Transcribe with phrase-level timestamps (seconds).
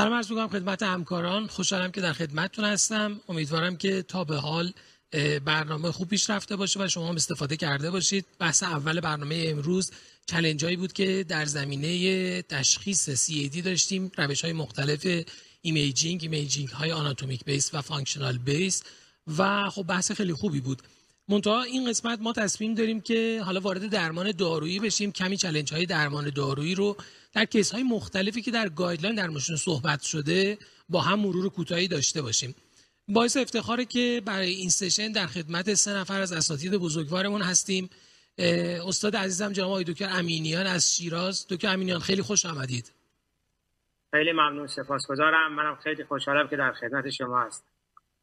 [0.00, 1.46] سلام عرض می‌کنم خدمت همکاران.
[1.46, 3.20] خوشحالم که در خدمتتون هستم.
[3.28, 4.72] امیدوارم که تا به حال
[5.44, 8.26] برنامه خوب پیش رفته باشه و شما هم استفاده کرده باشید.
[8.38, 9.90] بحث اول برنامه امروز
[10.26, 14.12] challenge بود که در زمینه تشخیص CAD داشتیم.
[14.16, 15.24] روش های مختلف
[15.62, 18.82] imaging imaging های anatomic base و functional base
[19.38, 20.82] و خب بحث خیلی خوبی بود.
[21.30, 25.12] منتها این قسمت ما تصمیم داریم که حالا وارد درمان دارویی بشیم.
[25.12, 26.96] کمی challenge های درمان دارویی رو
[27.32, 30.58] در case های مختلفی که در guideline در موردشون صحبت شده
[30.88, 32.54] با هم مرور کوتاهی داشته باشیم.
[33.08, 37.90] باعث افتخاره که برای این session در خدمت سه نفر از اساتید بزرگوارمون هستیم.
[38.38, 41.46] استاد عزیزم جناب آقای دکتر امینیان از شیراز.
[41.50, 42.92] دکتر امینیان خیلی خوش آمدید.
[44.10, 45.54] خیلی ممنون سپاسگزارم.
[45.54, 47.64] منم خیلی خوشحالم که در خدمت شما هست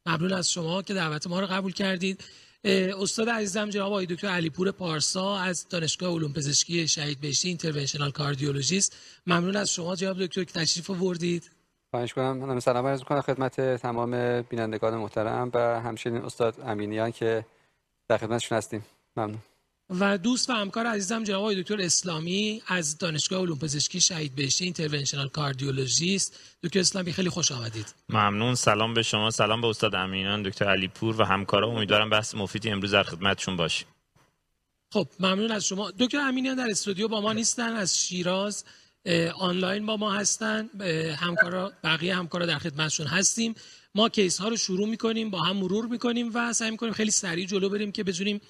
[0.06, 2.24] ممنون از شما که دعوت ما رو قبول کردید.
[2.64, 8.96] استاد عزیزم جناب آقای دکتر علیپور پارسا از دانشگاه علوم پزشکی شهید بهشتی interventional cardiologist
[9.26, 11.50] ممنون از شما جناب دکتر که تشریف آوردید.
[11.90, 17.44] خواهش کنم من سلام عرض می‌کنم خدمت تمام بینندگان محترم و همچنین استاد امینیان که
[18.08, 18.84] در خدمتشون هستیم.
[19.16, 19.38] ممنون.
[19.90, 24.64] و دوست و همکار عزیزم جناب آقای دکتر اسلامی از دانشگاه علوم پزشکی شهید بهشتی
[24.64, 26.40] اینترونشنال کاردیولوژیست.
[26.62, 27.94] دکتر اسلامی خیلی خوش آمدید.
[28.08, 28.54] ممنون.
[28.54, 29.30] سلام به شما.
[29.30, 31.68] سلام به استاد امینان دکتر علیپور و همکارا.
[31.68, 33.88] امیدوارم بحث مفیدی امروز در خدمتشون باشیم
[34.92, 35.90] خب ممنون از شما.
[35.98, 38.64] دکتر امینیان در استودیو با ما نیستن از شیراز
[39.38, 40.70] آنلاین با ما هستن.
[41.16, 43.54] همکارا بقیه همکارا در خدمتشون هستیم.
[43.94, 47.46] ما case ها رو شروع می‌کنیم با هم مرور می‌کنیم و سعی می‌کنیم خیلی سریع
[47.46, 48.40] جلو بریم که بتونیم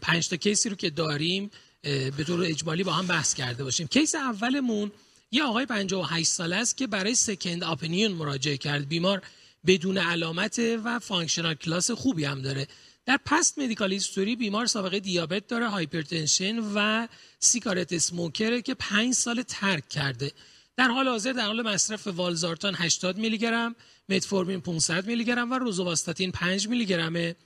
[0.00, 1.50] پنج تا case ی رو که داریم
[1.82, 3.86] به طور اجمالی با هم بحث کرده باشیم.
[3.86, 4.92] case اولمون
[5.30, 8.88] یه آقای 58 ساله است که برای second opinion مراجعه کرد.
[8.88, 9.22] بیمار
[9.66, 12.66] بدون علامت و functional class خوبی هم داره.
[13.06, 17.06] در past medical history بیمار سابقه دیابت داره hypertension و
[17.38, 20.32] cigarette smoker ه که 5 سال ترک کرده.
[20.76, 23.74] در حال حاضر در حال مصرف والزارتان 80 میلی گرم
[24.08, 27.36] متفورمین 500 میلی گرم و روزوواستاتین 5 میلی گرمه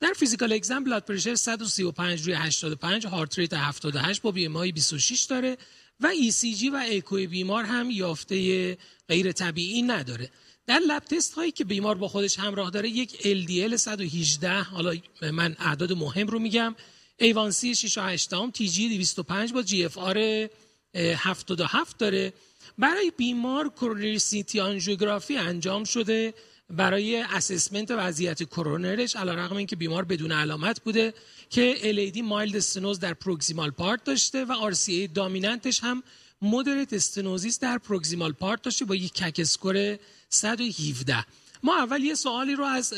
[0.00, 5.56] در physical exam blood pressure 135 روی 85 heart rate 78 با BMI 26 داره
[6.00, 8.78] و ECG و اکوی بیمار هم یافته
[9.08, 10.30] غیر طبیعی نداره.
[10.66, 14.94] در lab test هایی که بیمار با خودش همراه داره یک LDL 118 حالا
[15.32, 16.74] من اعداد مهم رو میگم
[17.18, 20.48] A1C 6 و 8 TG 205 با GFR
[20.94, 22.32] 77 داره.
[22.78, 26.34] برای بیمار coronary CT angiography انجام شده
[26.70, 31.14] برای assessment وضعیت کرونرش علیرغم اینکه بیمار بدون علامت بوده
[31.50, 36.02] که LAD mild stenosis در proximal part داشته و RCA dominant ش هم
[36.42, 41.24] moderate stenosis در proximal part داشته با یک CAC score 117
[41.62, 42.92] ما اول یه سوالی رو از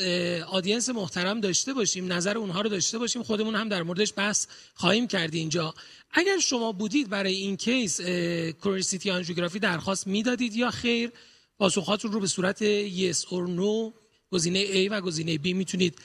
[0.47, 5.07] audience محترم داشته باشیم نظر اونها رو داشته باشیم خودمون هم در موردش بحث خواهیم
[5.07, 5.73] کرد اینجا.
[6.11, 8.01] اگر شما بودید برای این case
[8.63, 11.11] coronary CT angiography درخواست می‌دادید یا خیر
[11.61, 13.93] پاسخاتون رو به صورت yes or no
[14.31, 15.95] گزینه A و گزینه B می‌تونید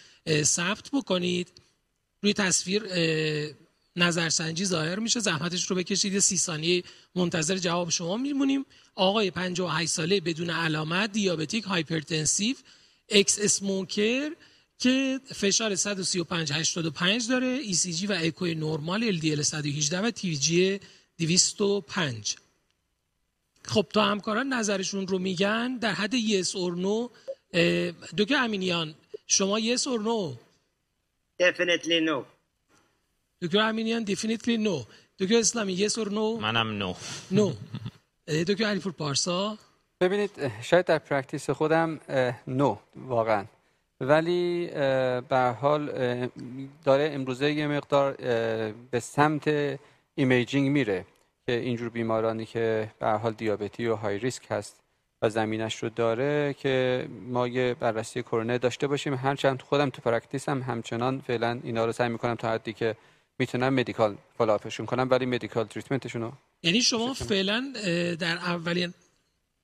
[0.43, 1.49] ثبت بکنید.
[2.23, 2.83] روی تصویر
[3.97, 5.21] نظرسنجی ظاهر میشه.
[5.21, 6.13] زحمتش رو بکشید.
[6.13, 6.83] یه سی ثانیه
[7.15, 8.67] منتظر جواب شما میمونیم.
[8.95, 12.57] آقای 58 ساله بدون علامت diabetic hypertensive
[13.09, 14.31] ex smoker
[14.79, 17.73] که فشار 135 85 داره.
[17.73, 20.81] ECG و اکوی نرمال LDL 118 و TG
[21.19, 22.37] 205
[23.67, 27.09] خب تا همکاران نظرشون رو میگن در حد yes or no
[28.19, 28.95] دکتر امینیان
[29.27, 30.35] شما yes or no؟
[31.43, 32.25] Definitely no.
[33.43, 34.83] دکتر امینیان definitely no
[35.19, 36.95] دکتر اسلامی yes or no؟ منم no
[37.31, 37.53] no
[38.49, 39.59] دکتر علیپور پارسا؟
[40.01, 40.31] ببینید
[40.63, 42.01] شاید در practice خودم
[42.47, 43.45] no واقعا.
[44.01, 44.67] ولی
[45.29, 45.87] به حال
[46.85, 48.13] داره امروزه یه مقدار
[48.91, 49.79] به سمت
[50.15, 51.07] imaging میره.
[51.47, 54.81] که اینجور بیمارانی که به حال دیابتی و high risk هست
[55.23, 60.49] و زمینش رو داره که ما یه بررسی کرونر داشته باشیم هرچند خودم تو practice
[60.49, 62.97] هم همچنان فعلا اینا رو سعی می‌کنم تا حدی که
[63.39, 66.33] می‌تونم medical follow-up شون کنم ولی medical treatment شون رو
[66.63, 67.73] یعنی شما فعلا
[68.21, 68.95] در اولین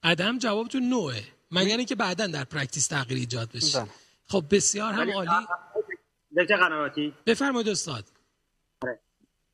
[0.02, 1.20] قدم جوابتون no ه
[1.50, 3.88] مگر اینکه بعدا در practice تغییر ایجاد بشه بله.
[4.26, 5.46] خب بسیار هم عالی
[6.36, 8.04] دکتر قنواتی بفرمایید استاد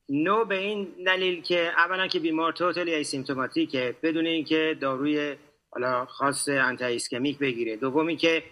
[0.09, 5.37] no به این دلیل که اولا که بیمار totally asymptomatic ه بدون اینکه داروی
[5.71, 7.77] حالا خاص anti ischemic بگیره.
[7.77, 8.43] دومی که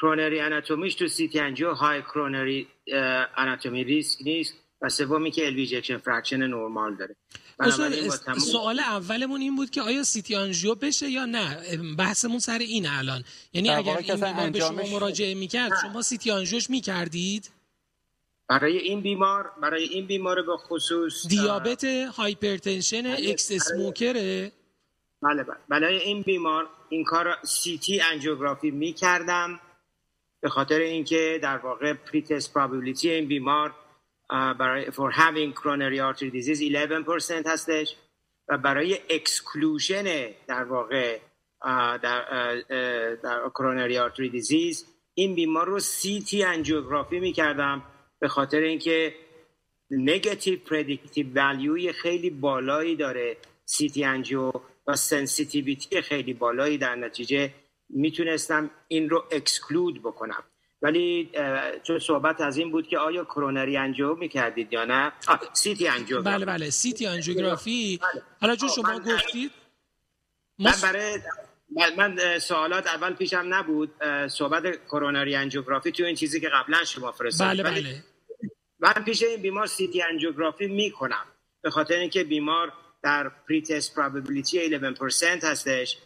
[0.00, 2.66] coronary anatomy ش تو CT angio high coronary
[3.36, 4.54] anatomy risk نیست.
[4.84, 7.16] و سومی که ejection fraction normal داره.
[8.24, 11.58] تمام- سوال اولمون این بود که آیا CT angio بشه یا نه؟
[11.98, 13.24] بحثمون سر این الان.
[13.52, 17.50] یعنی اگر این بیمار به شما مراجعه می‌کرد شما CT angio ش می‌کردید؟
[18.52, 23.56] برای این بیمار برای این بیمار به خصوص دیابت hypertension بله، ex بله.
[23.56, 24.52] smoker ه
[25.22, 27.38] بله بله برای این بیمار این کار
[27.82, 29.60] سی‌تی انجیوگرافی می کردم
[30.40, 33.74] به خاطر اینکه در واقع pretest probability این بیمار
[34.30, 36.60] برای for having coronary artery disease
[37.42, 37.96] 11% هستش
[38.48, 40.04] و برای exclusion
[40.46, 41.18] در واقع
[42.02, 42.54] در,
[43.22, 44.84] در coronary artery disease
[45.14, 45.80] این بیمار رو
[46.26, 47.82] سی‌تی انجیوگرافی می کردم
[48.22, 49.14] به خاطر اینکه
[49.90, 53.36] negative predictive value ی خیلی بالایی داره
[53.76, 54.52] سی‌تی انجیو
[54.86, 57.50] و sensitivity خیلی بالایی در نتیجه
[57.88, 60.42] می‌تونستم این رو exclude بکنم.
[60.82, 61.30] ولی
[61.82, 65.12] چون صحبت از این بود که آیا کرونری انجیو می‌کردید یا نه؟
[65.52, 66.22] سیتی انجیو.
[66.22, 68.22] بله بله سیتی انجیوگرافی بله.
[68.40, 69.50] حالا چون شما گفتید
[70.58, 71.18] من برای
[71.96, 73.90] من سوالات اول پیشم نبود.
[74.28, 77.64] صحبت کرونری انجیوگرافی تو این چیزی که قبلا شما فرستادید.
[77.64, 78.04] بله بله.
[78.82, 81.24] من برای این بیمار سیتی انجیوگرافی می‌کنم.
[81.62, 85.98] به خاطر اینکه بیمار در pretest probability 11% هستش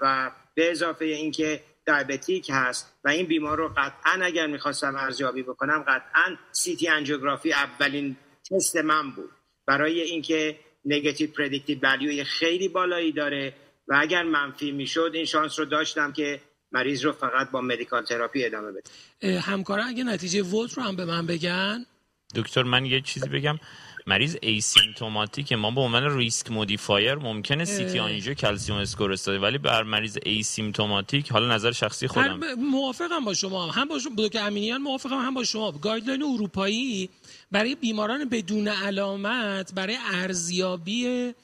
[0.00, 5.84] و به اضافه اینکه diabetic هست و این بیمار رو قطعا اگر می‌خواستم ارزیابی بکنم
[5.88, 8.16] قطعا سیتی انجیوگرافی اولین
[8.50, 9.30] تست من بود.
[9.66, 13.54] برای اینکه negative predictive value ی خیلی بالایی داره
[13.88, 16.40] و اگر منفی می‌شد این شانس رو داشتم که
[16.74, 19.40] مریض رو فقط با medical therapy ادامه بده.
[19.40, 21.86] همکارا اگه نتیجه vote رو هم به من بگن.
[22.34, 23.58] دکتر من یه چیزی بگم.
[24.06, 29.82] مریض asymptomatic ما به عنوان risk modifier ممکنه سیتی آنژیو calcium score استفاده ولی بر
[29.82, 32.54] مریض asymptomatic حالا نظر شخصی خودم.
[32.54, 33.70] موافقم با شما.
[33.70, 35.72] هم با شما که امینیان موافقم هم با شما.
[35.72, 37.10] guideline اروپایی
[37.52, 41.34] برای بیماران بدون علامت برای ارزیابی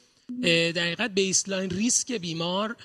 [0.76, 2.76] دقیقاً baseline risk بیمار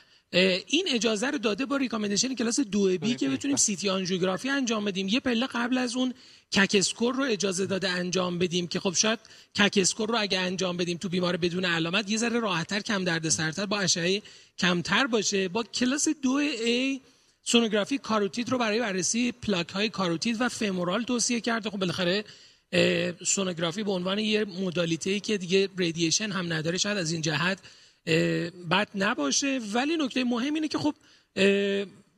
[0.68, 5.08] این اجازه رو داده با recommendation class دو B که بتونیم سیتی آنژیوگرافی انجام بدیم.
[5.08, 6.14] یه پله قبل از اون
[6.52, 9.20] CAC score رو اجازه داده انجام بدیم که خب شاید
[9.56, 13.30] CAC score رو اگه انجام بدیم تو بیمار بدون علامت یه ذره راحتتر کم درد
[13.30, 14.22] سرتر با اشعه
[14.58, 15.48] کمتر باشه.
[15.48, 17.02] با کلاس دو A
[17.44, 21.70] سونوگرافی کاروتید رو برای بررسی پلاک های کاروتید و femoral توصیه کرده.
[21.70, 22.24] خب بالاخره
[23.26, 27.60] سونوگرافی به عنوان یه modality که دیگه radiation هم نداره شاید از این جهت
[28.72, 29.60] بد نباشه.
[29.74, 30.96] ولی نکته مهم اینه که خب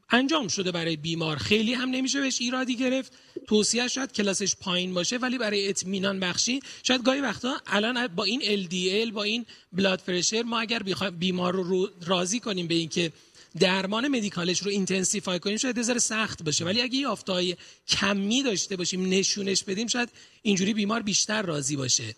[0.10, 1.38] انجام شده برای بیمار.
[1.38, 3.12] خیلی هم نمیشه بهش ایرادی گرفت.
[3.48, 8.42] توصیه شاید کلاسش پایین باشه ولی برای اطمینان بخشی شاید گاهی وقتا الان با این
[8.42, 10.80] LDL با این blood pressure ما اگر
[11.19, 13.12] بیمار رو راضی کنیم به اینکه
[13.60, 16.66] درمان medical ش رو intensify کنیم شاید ذره سخت باشه.
[16.66, 17.56] ولی اگه یافتهای
[17.88, 20.10] کمی داشته باشیم نشونش بدیم شاید
[20.42, 22.16] اینجوری بیمار بیشتر راضی باشه.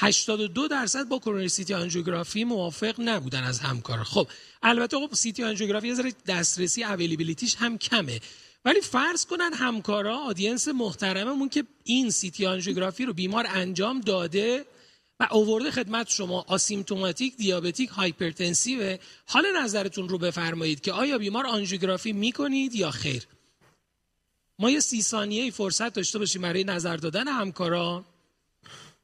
[0.00, 4.04] 82 درصد با کرونری سیتی آنژیوگرافی موافق نبودن از همکار.
[4.04, 4.28] خب
[4.62, 8.20] البته خب سیتی آنژیوگرافی از دسترسی availability ش هم کمه.
[8.64, 14.64] ولی فرض کنن همکارا audience محترممون که این سیتی آنژیوگرافی رو بیمار انجام داده
[15.20, 22.12] و اوورده خدمت شما asymptomatic diabetic hypertensive حال نظرتون رو بفرمایید که آیا بیمار آنژیوگرافی
[22.12, 23.26] می‌کنید یا خیر؟
[24.58, 28.04] ما یه سی ثانیه فرصت داشته باشیم برای نظر دادن همکارا.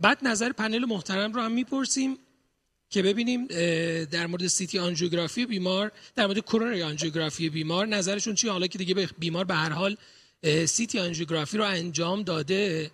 [0.01, 2.19] بعد نظر پنل محترم رو هم می‌پرسیم
[2.91, 3.47] که ببینیم
[4.05, 9.09] در مورد سیتی آنژیوگرافی بیمار در مورد کرونری آنژیوگرافی بیمار نظرشون چی حالا که دیگه
[9.19, 9.97] بیمار به هر حال
[10.67, 12.91] سیتی آنژیوگرافی رو انجام داده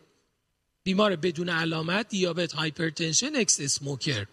[0.84, 4.26] بیمار بدون علامت دیابت hypertension ex-smoker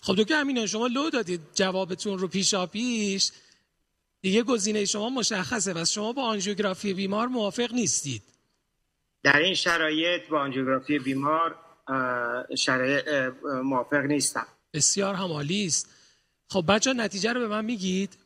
[0.00, 3.30] خب دکتر امینان شما لو دادید جوابتون رو پیشا پیش.
[4.20, 5.72] دیگه گزینه شما مشخصه.
[5.72, 8.22] و شما با آنژیوگرافی بیمار موافق نیستید.
[9.22, 11.56] در این شرایط با آنژیوگرافی بیمار
[12.58, 13.08] شرایط
[13.64, 14.46] موافق نیستم.
[14.72, 15.94] بسیار هم عالی است.
[16.48, 18.16] خب بچه نتیجه رو به من میگید.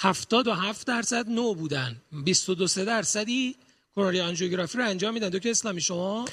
[0.00, 1.96] هفتاد و هفت درصد no بودن.
[2.12, 3.56] بیست و دو سه درصدی.
[3.98, 5.28] کرونری آنژیوگرافی رو انجام میدن.
[5.28, 6.24] دکتر اسلامی شما؟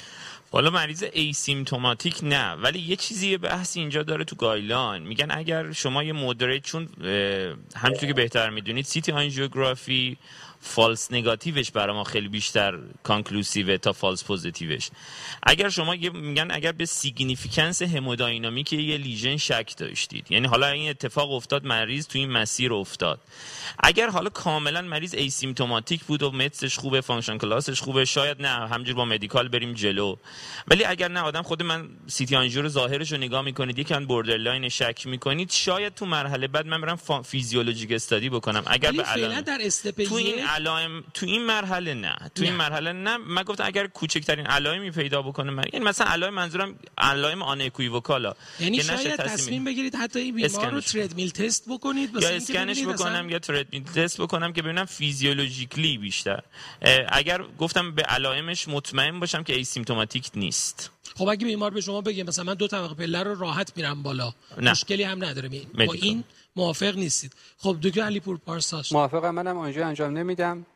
[0.50, 2.52] حالا مریض asymptomatic نه.
[2.52, 5.02] ولی یه چیزی بحث اینجا داره تو guideline.
[5.02, 6.88] میگن اگر شما یه moderate چون
[7.76, 10.16] همونطور که بهتر می‌دونید سیتی آنژیوگرافی
[10.66, 14.88] false negative ش برای ما خیلی بیشتر conclusive ه تا false positive ش.
[15.42, 21.32] اگر شما میگن اگر به significance hemodynamic یه lesion شک داشتید یعنی حالا این اتفاق
[21.32, 23.20] افتاد مریض تو این مسیر افتاد.
[23.78, 28.42] اگر حالا کاملا مریض asymptomatic بود و METs ش خوبه function class ش خوبه شاید
[28.42, 30.16] نه همجور با medical بریم جلو.
[30.68, 35.06] ولی اگر نه آدم خود من سیتی آنژیو ظاهرش رو نگاه می‌کنید یکم borderline شک
[35.06, 38.62] می‌کنید شاید تو مرحله بعد من برم physiologic study بکنم.
[38.66, 39.02] اگر به
[39.46, 39.58] در
[40.04, 42.58] تو این علائم تو این مرحله نه تو این نه.
[42.58, 47.42] مرحله نه من گفتم اگر کوچکترین علائمی پیدا بکنه من یعنی مثلا علائم منظورم علائم
[47.42, 50.80] آن اکویوکالا یعنی شاید تصمیم- بگیرید حتی این بیمار رو.
[50.80, 56.42] تردمیل تست بکنید یا اسکنش بکنم یا تردمیل تست بکنم که ببینم physiologically بیشتر
[57.08, 62.24] اگر گفتم به علائمش مطمئن باشم که asymptomatic نیست خب اگه بیمار به شما بگه
[62.24, 64.70] مثلا من دو طبقه پله رو راحت میرم بالا نه.
[64.70, 65.48] مشکلی هم نداره.
[65.48, 65.92] با.
[65.92, 66.24] این
[66.56, 67.32] موافق نیستید.
[67.58, 68.92] خب دکتر علیپور پارساش.
[68.92, 70.66] موافقم منم آنژیو انجام نمیدم.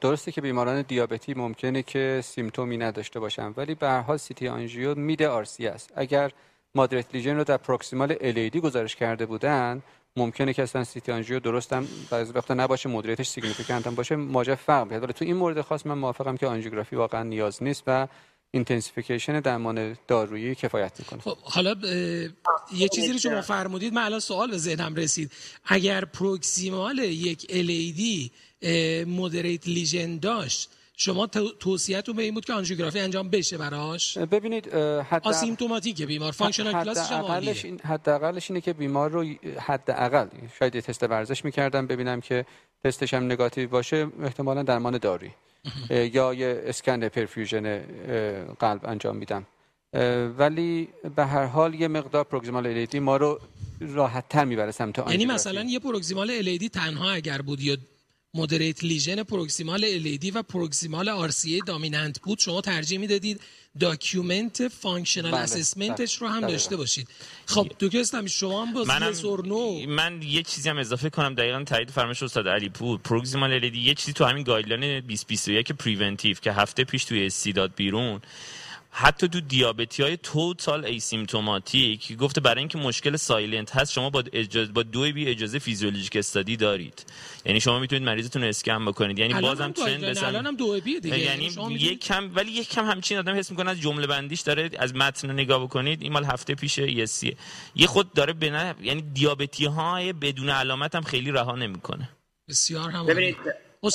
[0.00, 4.94] درسته که بیماران دیابتی ممکنه که سیمتومی نداشته باشن ولی به هر حال سیتی آنژیو
[4.94, 6.30] میده آرسی است اگر
[6.74, 9.82] مادرت لیژن رو در پروکسیمال الیدی گزارش کرده بودن
[10.16, 14.16] ممکنه که اصلا سیتی آنژیو درست هم بعضی وقتا نباشه مدیریتش سیگنیفیکانت هم باشه.
[14.16, 14.98] ماجرا فرق می‌کنه.
[14.98, 18.08] ولی تو این مورد خاص من موافقم که آنژیوگرافی واقعا نیاز نیست و
[18.50, 21.20] intensification درمان دارویی کفایت می‌کنه.
[21.20, 25.32] خب حالا اه، یه چیزی رو شما فرمودید من الان سوال به ذهنم رسید.
[25.64, 28.30] اگر proximal یک LAD
[29.06, 34.74] moderate lesion داشت شما تو- توصیهتون به این بود که آنژیوگرافی انجام بشه براش؟ ببینید
[34.74, 39.24] اه، حد asymptomatic ه بیمار functional عالیه حداقلش این حداقلش اینه که بیمار رو
[39.60, 42.46] حداقل شاید یه تست ورزش می‌کردم ببینم که
[42.84, 45.30] تستش هم نگاتیو باشه احتمالا درمان دارویی.
[45.30, 45.36] اه،
[45.90, 47.80] یا یه اسکن perfusion
[48.58, 49.46] قلب انجام میدم
[50.38, 53.40] ولی به هر حال یه مقدار proximal LAD ما رو
[53.80, 55.26] راحت تر می‌بره سمت یعنی.
[55.26, 57.76] مثلا یه proximal LAD تنها اگر بود یا
[58.34, 62.38] moderate lesion proximal LAD و proximal RCA dominant بود.
[62.38, 63.40] شما ترجیح می‌دادید
[63.80, 66.52] document functional بله، assessment ش رو بله، هم دقیقاً.
[66.52, 67.08] داشته باشید.
[67.46, 69.12] خب دکتر اسلامی شما هم باز منم
[69.88, 71.34] من یه چیزی هم اضافه کنم.
[71.34, 72.98] دقیقا تایید فرمایش استاد علی پور.
[72.98, 77.74] proximal LAD یه چیزی تو همین guideline 2021 preventive که هفته پیش توی ESC داد
[77.76, 78.20] بیرون.
[78.98, 84.72] حتی تو دیابتی های توتال ایسیمتوماتیک گفته برای اینکه مشکل سایلنت هست شما با اجازه
[84.72, 87.04] با دو بی اجازه فیزیولوژیک استادی دارید.
[87.44, 89.18] یعنی شما می‌تونید مریضتون رو اسکن بکنید.
[89.18, 91.18] یعنی بازم هم ترند گایدلاین، بسن الان هم دو بی دیگه.
[91.18, 94.70] یعنی شما یک کم ولی یک کم همچین آدم حس می‌کنه از جمله بندیش داره
[94.78, 97.36] از متن نگاه بکنید این مال هفته پیش یسیه
[97.74, 102.08] یه خود داره به نه یعنی دیابتی های بدون علامت هم خیلی رها نمی‌کنه.
[102.48, 103.36] بسیار هم ببینید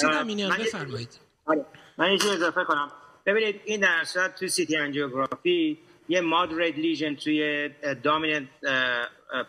[0.04, 1.20] اه، امینیان بفرمایید.
[1.46, 1.66] آره.
[1.98, 2.92] من یه چیز اضافه کنم.
[3.26, 5.78] ببینید این در صورت تو CT آنژیوگرافی
[6.10, 7.70] یه moderate lesion توی
[8.04, 8.48] dominant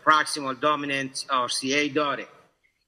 [0.05, 2.27] proximal dominant RCA داره.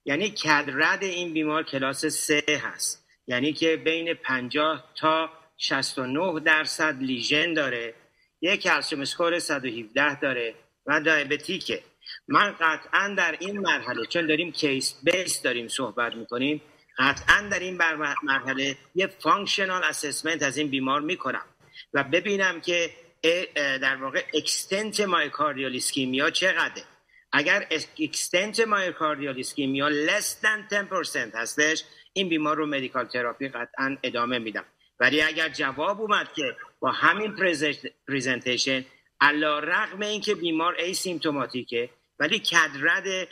[0.06, 3.06] یعنی CAD-RADS این بیمار کلاس 3 هست.
[3.28, 7.94] یعنی که بین 50 تا 69 درصد lesion داره.
[8.42, 11.84] یک calcium score 117 داره و diabetic ه.
[12.28, 16.62] من قطعا در این مرحله چون داریم case base داریم صحبت می‌کنیم
[16.98, 17.78] قطعا در این
[18.24, 21.46] مرحله یه functional assessment از این بیمار می‌کنم
[21.94, 22.90] و ببینم که
[23.56, 26.84] در واقع extent myocardial ischemia چقدره.
[27.32, 27.68] اگر
[28.00, 31.84] extent myocardial ischemia less than 10% هستش
[32.14, 34.66] این بیمار رو medical therapy قطعا ادامه میدم.
[35.00, 37.36] ولی اگر جواب اومد که با همین
[38.08, 38.86] presentation
[39.22, 41.90] علی‌رغم این که بیمار asymptomatic ه
[42.20, 43.28] ولی CAD-RADS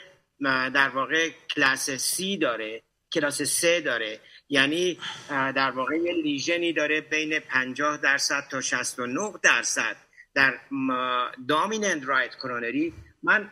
[0.73, 2.81] در واقع کلاس C داره
[3.13, 4.19] کلاس سه داره.
[4.49, 9.95] یعنی در واقع یه lesion ی داره بین 50 درصد تا 69 درصد.
[10.35, 10.59] در
[11.47, 12.93] dominant right coronary
[13.23, 13.51] من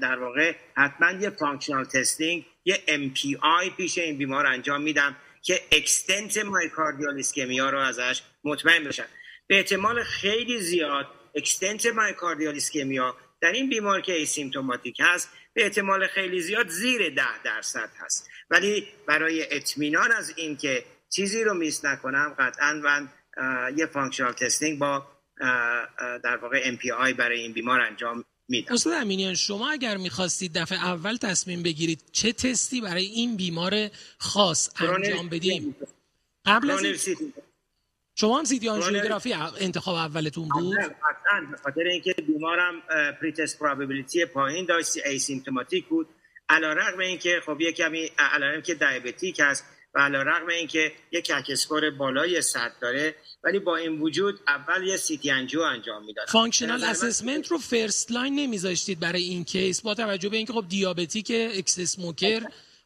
[0.00, 6.38] در واقع حتما یه functional testing یه MPI پیش این بیمار انجام میدم که extent
[6.38, 9.06] myocardial ischemia رو ازش مطمئن بشن
[9.46, 16.06] به احتمال خیلی زیاد extent myocardial ischemia در این بیمار که asymptomatic هست به احتمال
[16.06, 18.30] خیلی زیاد زیر ده درصد هست.
[18.50, 23.08] ولی برای اطمینان از این که چیزی رو miss نکنم قطعا من
[23.76, 25.06] یه functional testing با
[26.24, 28.74] در واقع MPI برای این بیمار انجام میدم.
[28.74, 34.70] استاد امینیان شما اگر می‌خواستید دفعه اول تصمیم بگیرید چه تستی برای این بیمار خاص
[34.80, 35.76] انجام بدیم؟
[36.46, 37.32] قبل از این.
[38.14, 42.80] شما هم CT آنژیوگرافی انتخاب اولتون بود؟ قطعاً به خاطر اینکه بیمارم
[43.20, 46.08] pretest probability پایین داشت asymptomatic بود.
[46.48, 51.90] علی‌رغم اینکه خب یه کمی علی‌رغم که diabetic هست و علی‌رغم اینکه یه CAC score
[51.90, 57.48] بالای 100 داره ولی با این وجود اول یه CT angio انجام می‌دادم functional assessment
[57.48, 62.42] رو first line نمیذاشتید برای این case با توجه به اینکه خب diabetic ex-smoker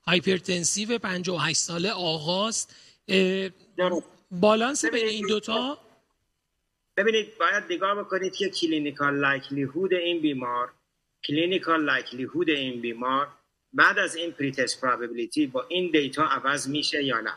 [0.06, 2.76] hypertensive 58 ساله آقاست.
[4.30, 5.78] بالانس بین این دوتا
[6.96, 10.72] ببینید باید نگاه بکنید که clinical likelihood این بیمار
[11.24, 13.28] clinical likelihood این بیمار
[13.72, 17.34] بعد از این pretest probability با این data عوض میشه یا نه.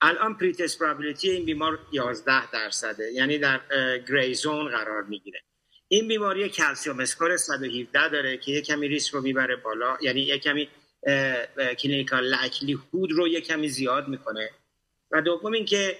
[0.00, 3.60] الان pretest probability این بیمار 11 درصده یعنی در
[4.08, 5.42] gray zone قرار می‌گیره.
[5.88, 10.38] این بیماری calcium score 117 داره که یه کمی ریسک رو می‌بره بالا یعنی یه
[10.38, 10.68] کمی
[11.78, 14.50] clinical likelihood رو یک کمی زیاد می‌کنه.
[15.10, 15.96] و دوم اینکه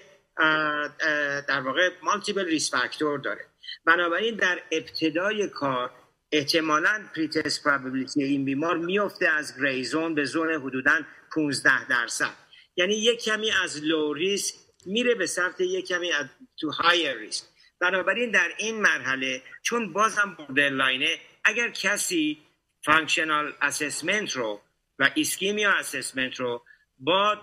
[1.47, 3.45] در واقع multiple risk factor داره.
[3.85, 5.91] بنابراین در ابتدای کار
[6.31, 10.99] احتمالا pretest probability این بیمار میفته از gray zone به zone حدودا
[11.35, 12.33] 15 درصد.
[12.75, 16.25] یعنی یک کمی از low risk میره به سمت یک کمی از
[16.59, 17.43] تو high risk
[17.79, 22.37] بنابراین در این مرحله چون بازم borderline ه اگر کسی
[22.85, 24.61] functional assessment رو
[24.99, 26.63] و ischemia assessment رو
[26.99, 27.35] با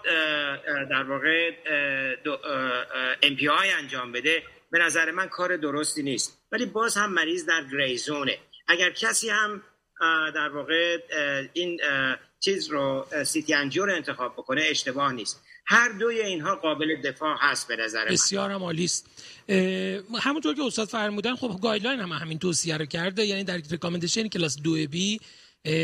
[0.91, 1.51] در واقع
[3.59, 6.43] MPI انجام بده به نظر من کار درستی نیست.
[6.53, 8.39] ولی باز هم مریض در gray zone ه
[8.69, 9.63] اگر کسی هم
[10.35, 10.99] در واقع
[11.53, 11.81] این
[12.41, 15.43] چیز رو CT angio رو انتخاب بکنه اشتباه نیست.
[15.67, 18.11] هر دوی اینها قابل دفاع هست به نظر من.
[18.11, 19.07] بسیار هم است.
[20.21, 23.27] همونطور که استاد فرمودن خب guideline هم همین توصیه رو کرده.
[23.27, 25.21] یعنی در recommendation کلاس 2 B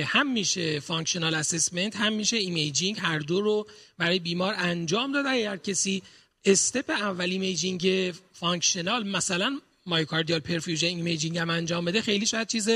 [0.05, 3.67] هم میشه functional assessment هم میشه imaging هر دو رو
[3.99, 5.29] برای بیمار انجام داده.
[5.29, 6.03] اگر کسی
[6.45, 12.69] step اول imaging functional مثلا myocardial perfusion imaging هم انجام بده خیلی شاید چیز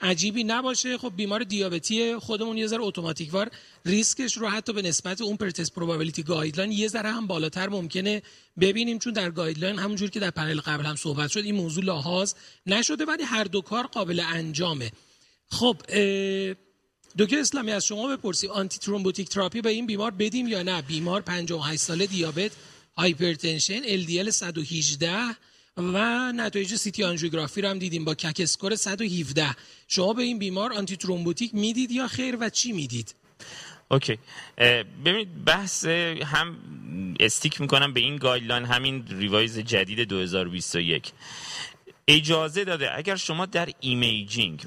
[0.00, 0.98] عجیبی نباشه.
[0.98, 3.50] خب بیمار دیابتی خودمون یه ذره اتوماتیک وار.
[3.84, 8.22] ریسکش رو حتی به نسبت اون pretest probability guideline یه ذره هم بالاتر ممکنه
[8.60, 12.34] ببینیم چون در guideline همونجور که در پنل قبل هم صحبت شد این موضوع لحاظ
[12.66, 14.90] نشده ولی هر دو کار قابل انجامه.
[15.50, 15.76] خب
[17.18, 21.80] دکتر اسلامی از شما بپرسیم antithrombotic therapy به این بیمار بدیم یا نه؟ بیمار 58
[21.80, 22.50] ساله دیابت
[22.96, 25.36] hypertension LDL 118
[25.76, 29.56] و نتایج سی‌تی آنژیوگرافی رو هم دیدیم با CAC score 117
[29.88, 33.14] شما به این بیمار antithrombotic می‌دید یا خیر و چی می‌دید؟
[33.90, 34.18] okay.
[35.04, 35.86] ببینید بحث
[36.24, 36.56] هم
[37.20, 41.12] stick می‌کنم به این guideline همین revise جدید 2021
[42.08, 44.64] اجازه داده اگر شما در imaging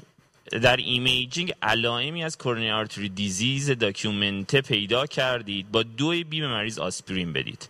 [0.50, 5.70] در imaging علائمی از coronary artery disease documented پیدا کردید.
[5.70, 7.68] با دو B به مریض آسپرین بدید.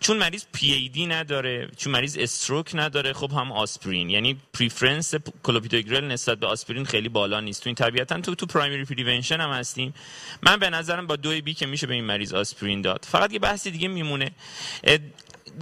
[0.00, 4.10] چون مریض پی ای دی نداره چون مریض stroke نداره خب هم آسپرین.
[4.10, 7.62] یعنی preference کلوپیدوگرل نسبت به آسپرین خیلی بالا نیست.
[7.62, 9.94] تو این طبیعتا تو تو primary prevention هم هستیم.
[10.42, 13.06] من به نظرم با دو B که میشه به این مریض آسپرین داد.
[13.08, 14.30] فقط یه بحث دیگه میمونه.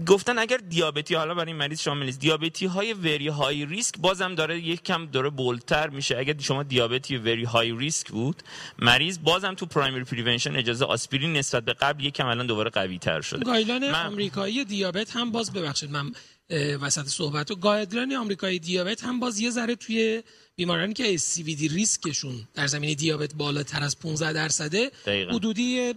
[0.07, 2.21] گفتن اگر دیابتی حالا برای این مریض شامل نیست.
[2.21, 6.19] دیابتی های very high risk بازم داره یک کم داره bold تر میشه.
[6.19, 8.43] اگر شما دیابتی very high risk بود
[8.79, 12.99] مریض بازم تو primary prevention اجازه آسپرین نسبت به قبل یک کم الان دوباره قوی
[12.99, 13.45] تر شده.
[13.45, 14.07] guideline من...
[14.07, 16.13] آمریکایی دیابت هم باز ببخشید من
[16.51, 17.51] وسط صحبت.
[17.51, 20.23] و guideline آمریکایی دیابت هم باز یه ذره توی
[20.57, 25.95] بیمارانی که دی riskشون در زمینه دیابت بالاتر از 15 درصده حدودی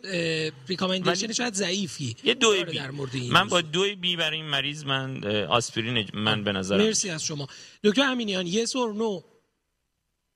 [0.67, 2.15] recommendation شاید ضعیفی.
[2.23, 2.77] یه دو B.
[2.77, 6.77] در مورد این من با دو B برای این مریض من آسپرین من به نظر
[6.77, 7.47] مرسی از شما.
[7.83, 9.21] دکتر امینیان yes or no؟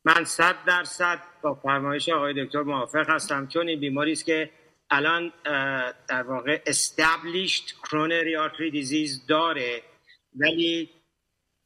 [0.05, 4.49] من صد درصد با فرمایش آقای دکتر موافق هستم چون این بیماری است که
[4.89, 5.31] الان
[6.07, 9.83] در واقع established coronary artery disease داره.
[10.35, 10.89] ولی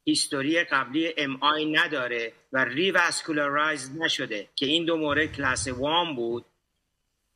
[0.05, 6.45] history قبلی MI نداره و revascularize نشده که این دو مورد کلاس وام بود.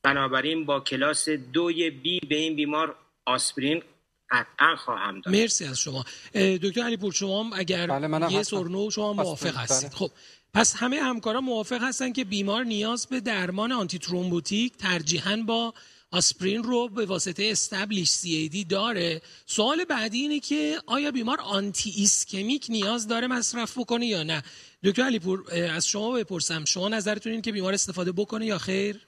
[0.04, 3.84] بنابراین با کلاس دوی B به این بیمار آسپرین
[4.32, 5.36] قطعا خواهم داد.
[5.36, 6.06] مرسی از شما.
[6.34, 9.94] دکتر علی پور شما اگر بله yes or no شما موافق هستید.
[9.94, 10.12] خب
[10.54, 15.74] پس همه همکارا موافق هستن که بیمار نیاز به درمان antithrombotic ترجیحاً با
[16.12, 19.22] آسپرین رو به واسطه established CAD داره.
[19.46, 24.44] سوال بعدی اینه که آیا بیمار anti-ischemic نیاز داره مصرف بکنه یا نه؟
[24.84, 25.44] دکتر علیپور
[25.76, 26.66] از شما بپرسم.
[26.66, 29.08] شما نظرتون این که بیمار استفاده بکنه یا خیر؟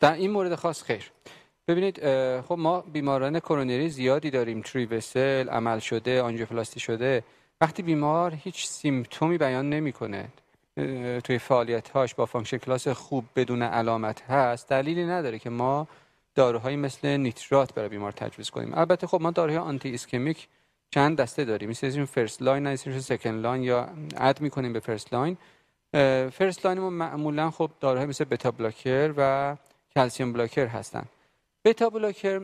[0.00, 1.10] در این مورد خاص خیر.
[1.68, 2.00] ببینید
[2.40, 4.62] خب ما بیماران کرونری زیادی داریم.
[4.62, 7.24] three vessel عمل شده آنژیوپلاستی شده.
[7.60, 10.28] وقتی بیمار هیچ symptomی بیان نمی‌کنه
[11.24, 15.88] توی فعالیت هاش با function class خوب بدون علامت هست دلیلی نداره که ما
[16.34, 18.74] داروهایی مثل نیترات برای بیمار تجویز کنیم.
[18.74, 20.48] البته خب ما داروهای anti-ischemic
[20.90, 21.70] چند دسته داریم.
[21.70, 25.36] مثل first line نه second line یا add می‌کنیم به first line
[26.30, 29.56] first line ما معمولا خب داروهای مثل beta blocker و
[29.94, 31.04] calcium blocker هستن.
[31.64, 32.40] beta blocker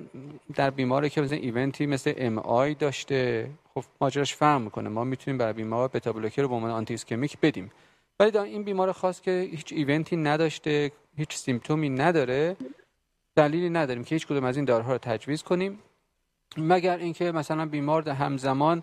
[0.54, 4.88] در بیماری که مثل eventی مثل MI داشته خب ماجراش فرق می‌کنه.
[4.88, 7.72] ما می‌تونیم برای بیمار beta blocker رو به عنوان anti-ischemic بدیم.
[8.20, 12.56] ولی این بیمار خاص که هیچ eventی نداشته هیچ symptomی نداره
[13.36, 15.78] دلیلی نداریم که هیچ کدوم از این داروها رو تجویز کنیم.
[16.56, 18.82] مگر اینکه مثلا بیمار همزمان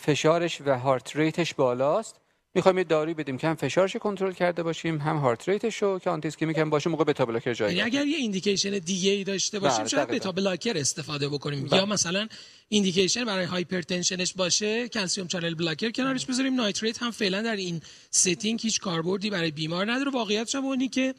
[0.00, 2.20] فشارش و heart rateش بالاست.
[2.54, 6.10] می‌خوایم یه داروی بدیم که هم فشارش کنترل کرده باشیم هم heart rateش رو که
[6.10, 9.78] anti-ischemic هم باشه موقع beta blocker جای یعنی اگر یه indication دیگه ای داشته باشیم
[9.78, 11.62] بله، شاید beta blocker استفاده بکنیم.
[11.62, 11.84] یا بله.
[11.84, 12.28] مثلا
[12.68, 16.54] indication برای hypertensionش باشه calcium channel blocker کنارش بذاریم.
[16.54, 17.80] nitrate هم فعلا در این
[18.10, 20.10] setting هیچ کاربردی برای بیمار نداره.
[20.10, 21.14] واقعیتش هم اونی که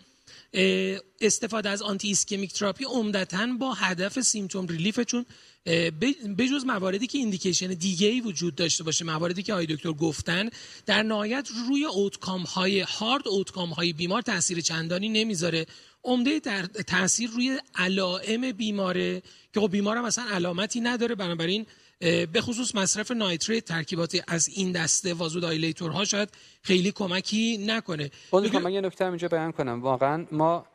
[1.21, 5.25] استفاده از anti-ischemic therapy عمدتا با هدف symptom relief چون
[6.37, 10.49] بجز مواردی که ایندیکیشن دیگه ای وجود داشته باشه مواردی که آقای دکتر گفتن
[10.85, 15.65] در نهایت روی اوتکام های هارد اوتکام های بیمار تاثیر چندانی نمی‌ذاره.
[16.03, 16.39] عمده
[16.87, 19.21] تاثیر روی علائم بیماره
[19.53, 21.65] که خب بیمار مثلا علامتی نداره بنابراین
[21.99, 25.15] به خصوص مصرف نایتریت ترکیبات از این دسته
[25.93, 26.29] ها شاید
[26.61, 28.11] خیلی کمکی نکنه.
[28.33, 29.81] من یه نکته اینجا بیان کنم.
[29.81, 30.65] واقعا ما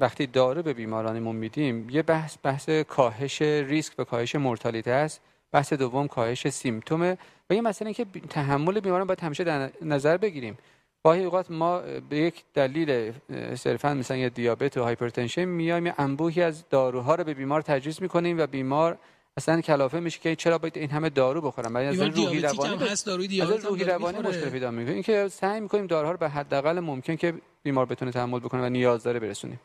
[0.00, 5.20] وقتی دارو به بیمارانمون میدیم یه بحث بحث کاهش ریسک و کاهش mortality است
[5.52, 7.18] بحث دوم کاهش symptomه.
[7.50, 10.58] و یه مسئله که تحمل بیماران باید همیشه در نظر بگیریم.
[11.04, 13.12] گاهی اوقات ما به یک دلیل
[13.54, 18.02] صرفا مثلا یه دیابت و hypertension میایم یه انبوهی از داروها رو به بیمار تجویز
[18.02, 18.98] می‌کنیم و بیمار
[19.38, 23.06] اصلا کلافه میشه که چرا باید این همه دارو بخورم برای از روحی روانی هست
[23.06, 27.16] داروی دیابت؟ روحی روانی مشکل پیدا می‌کنه اینکه سعی می‌کنیم داروها رو به حداقل ممکن
[27.16, 29.60] که بیمار بتونه تحمل بکنه و نیاز داره برسونیم.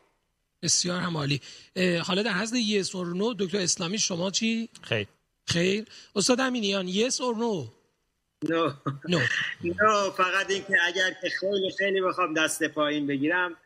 [0.62, 1.40] بسیار هم عالی.
[2.06, 5.06] حالا در حد یس اور نو دکتر اسلامی شما چی؟ خیر.
[5.46, 5.84] خیر.
[6.16, 7.66] استاد امینیان یس اور نو؟
[8.48, 8.70] نو.
[9.08, 9.18] نو.
[9.64, 13.56] نو فقط اینکه اگر که خیلی خیلی بخوام دست پایین بگیرم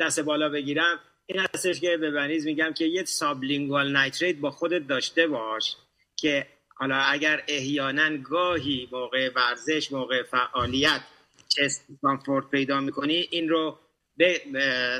[0.00, 0.98] دست بالا بگیرم
[1.30, 5.76] این هستش که به بنیز میگم که یه سابلینگوال نایتریت با خودت داشته باش
[6.16, 11.00] که حالا اگر احیانا گاهی موقع ورزش موقع فعالیت
[11.48, 13.78] chest discomfort پیدا می‌کنی این رو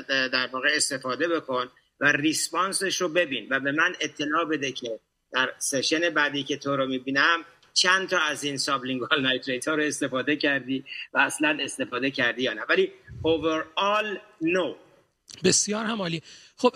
[0.07, 1.67] در واقع استفاده بکن
[1.99, 4.99] و responseش رو ببین و به من اطلاع بده که
[5.31, 9.83] در session بعدی که تو رو می‌بینم چند تا از این sublingual nitrate ها رو
[9.83, 12.61] استفاده کردی و اصلا استفاده کردی یا نه.
[12.69, 12.91] ولی
[13.23, 14.88] overall no.
[15.43, 16.21] بسیار هم عالی.
[16.57, 16.75] خب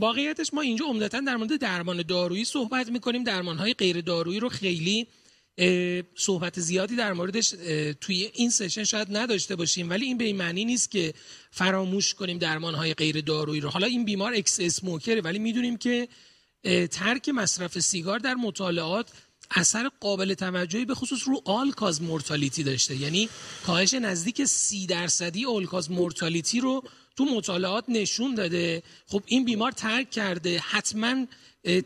[0.00, 3.24] واقعیتش ما اینجا عمدتا در مورد درمان دارویی صحبت می‌کنیم.
[3.24, 5.06] درمان های غیر دارویی رو خیلی
[6.14, 7.54] صحبت زیادی در موردش
[8.00, 9.90] توی این session شاید نداشته باشیم.
[9.90, 11.14] ولی این به این معنی نیست که
[11.50, 13.68] فراموش کنیم درمان های غیر دارویی رو.
[13.68, 16.08] حالا این بیمار اکس اسموکره ولی می‌دونیم که
[16.90, 19.10] ترک مصرف سیگار در مطالعات
[19.50, 22.96] اثر قابل توجهی به خصوص رو all-cause mortality داشته.
[22.96, 23.28] یعنی
[23.66, 26.84] کاهش نزدیک سی درصدی all-cause mortality رو
[27.18, 28.82] تو مطالعات نشون داده.
[29.06, 30.58] خب این بیمار ترک کرده.
[30.58, 31.26] حتما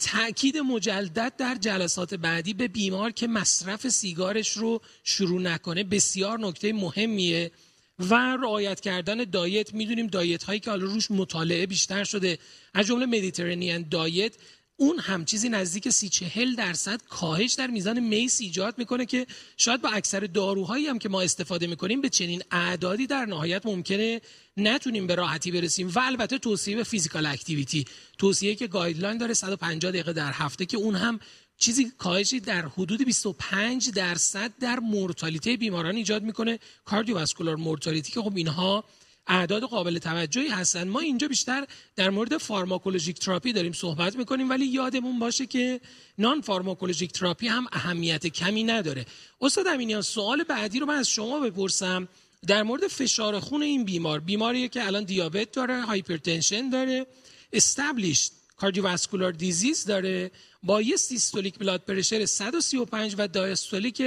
[0.00, 6.72] تاکید مجدد در جلسات بعدی به بیمار که مصرف سیگارش رو شروع نکنه بسیار نکته
[6.72, 7.50] مهمیه
[7.98, 9.74] و رعایت کردن diet.
[9.74, 12.38] می‌دونیم diet هایی که حالا روش مطالعه بیشتر شده
[12.74, 14.34] از جمله Mediterranean diet
[14.76, 19.82] اون هم چیزی نزدیک سی چهل درصد کاهش در میزان MACE ایجاد می‌کنه که شاید
[19.82, 24.20] با اکثر داروهایی هم که ما استفاده می‌کنیم به چنین اعدادی در نهایت ممکنه
[24.56, 27.84] نتونیم به راحتی برسیم و البته توصیه به physical activity
[28.18, 31.20] توصیه که guideline داره 150 دقیقه در هفته که اون هم
[31.58, 38.36] چیزی کاهشی در حدود 25 درصد در mortality بیماران ایجاد می‌کنه cardiovascular mortality که خب
[38.36, 38.84] اینها
[39.26, 40.88] اعداد قابل توجهی هستن.
[40.88, 45.80] ما اینجا بیشتر در مورد pharmacologic therapy داریم صحبت می‌کنیم ولی یادمون باشه که
[46.18, 49.06] non-pharmacologic therapy هم اهمیت کمی نداره.
[49.40, 52.08] استاد امینیان سوال بعدی رو من از شما بپرسم
[52.46, 54.20] در مورد فشار خون این بیمار.
[54.20, 57.06] بیماریه که الان دیابت داره hypertension داره
[57.52, 60.30] established cardiovascular disease داره
[60.62, 64.02] با یه systolic blood pressure 135 و diastolic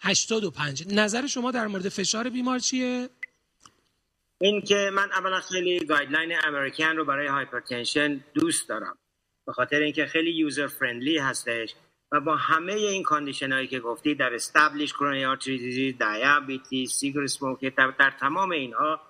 [0.00, 3.08] 85 نظر شما در مورد فشار بیمار چیه؟
[4.44, 8.98] این که من اولا خیلی guideline American رو برای hypertension دوست دارم.
[9.46, 11.74] به خاطر اینکه خیلی user friendly هستش
[12.12, 17.24] و با همه این condition هایی که گفتی در established coronary artery disease diabetes سیگار
[17.24, 19.00] smoker, تمام اینها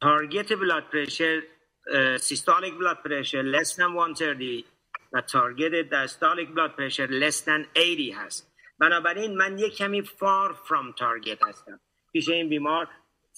[0.00, 1.42] تارگت بلاد پرشر
[2.20, 4.64] سیستولیک بلاد پرشر less than 130
[5.12, 8.52] و تارگت دستالیک بلاد پرشر less than 80 هست.
[8.78, 11.80] بنابراین من یک کمی far from target هستم.
[12.12, 12.88] پیش این بیمار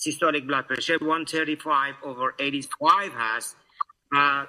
[0.04, 3.56] systolic blood pressure 135 over 85 هست.
[4.12, 4.46] و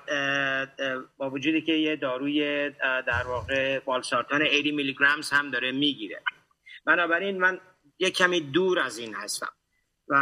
[1.18, 6.22] با وجودی که یه داروی در واقع والسارتان 80 میلی گرمز هم داره می‌گیره.
[6.86, 7.60] بنابراین من
[8.00, 9.52] یه کمی دور از این هستم.
[10.08, 10.16] و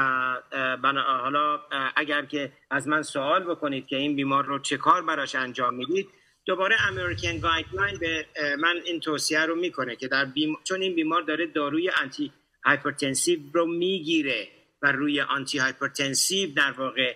[1.21, 1.59] حالا
[1.95, 6.09] اگر که از من سوال بکنید که این بیمار رو چه کار براش انجام می‌دید
[6.45, 8.25] دوباره American guideline به
[8.59, 10.27] من این توصیه رو می‌کنه که در
[10.63, 14.47] چون این بیمار داره داروی antihypertensive رو می‌گیره.
[14.81, 17.15] و روی antihypertensive در واقع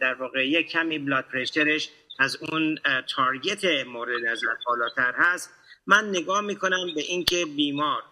[0.00, 2.78] در واقع یک کمی blood pressure ش از اون
[3.14, 5.50] target مورد نظر بالاتر هست.
[5.86, 8.02] من نگاه می‌کنم به اینکه بیمار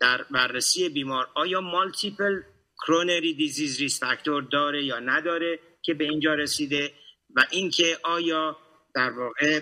[0.00, 2.42] در بررسی بیمار آیا multiple
[2.86, 4.00] coronary disease risk
[4.52, 6.92] داره یا نداره که به اینجا رسیده
[7.36, 8.56] و اینکه آیا
[8.94, 9.60] در واقع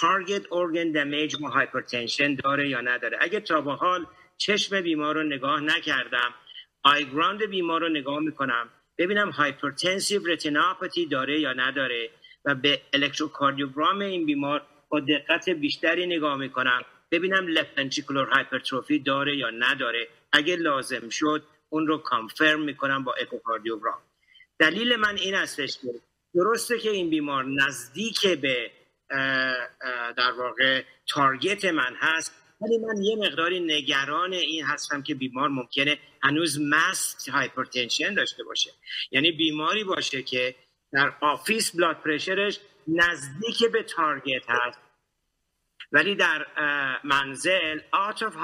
[0.00, 3.18] target organ damage of hypertension داره یا نداره.
[3.20, 4.06] اگه تا به حال
[4.38, 6.34] چشم بیمار رو نگاه نکردم
[6.82, 12.10] eye ground بیمار رو نگاه می‌کنم ببینم hypertensive retinopathy داره یا نداره
[12.44, 16.82] و به الکتروکاردیوگرام این بیمار با دقت بیشتری نگاه می‌کنم.
[17.10, 17.78] ببینم left
[18.32, 20.08] hypertrophy داره یا نداره.
[20.32, 23.98] اگه لازم شد اون رو confirm می‌کنم با اکوکاردیوگرام
[24.58, 25.88] دلیل من این هستش که
[26.34, 28.70] درسته که این بیمار نزدیک به
[30.16, 32.47] در واقع target من هست.
[32.60, 38.70] ولی من یه مقداری نگران این هستم که بیمار ممکنه هنوز masked hypertension داشته باشه.
[39.10, 40.54] یعنی بیماری باشه که
[40.92, 44.78] در office blood pressure ش نزدیک به target هست.
[45.92, 46.46] ولی در
[47.04, 48.34] منزل out of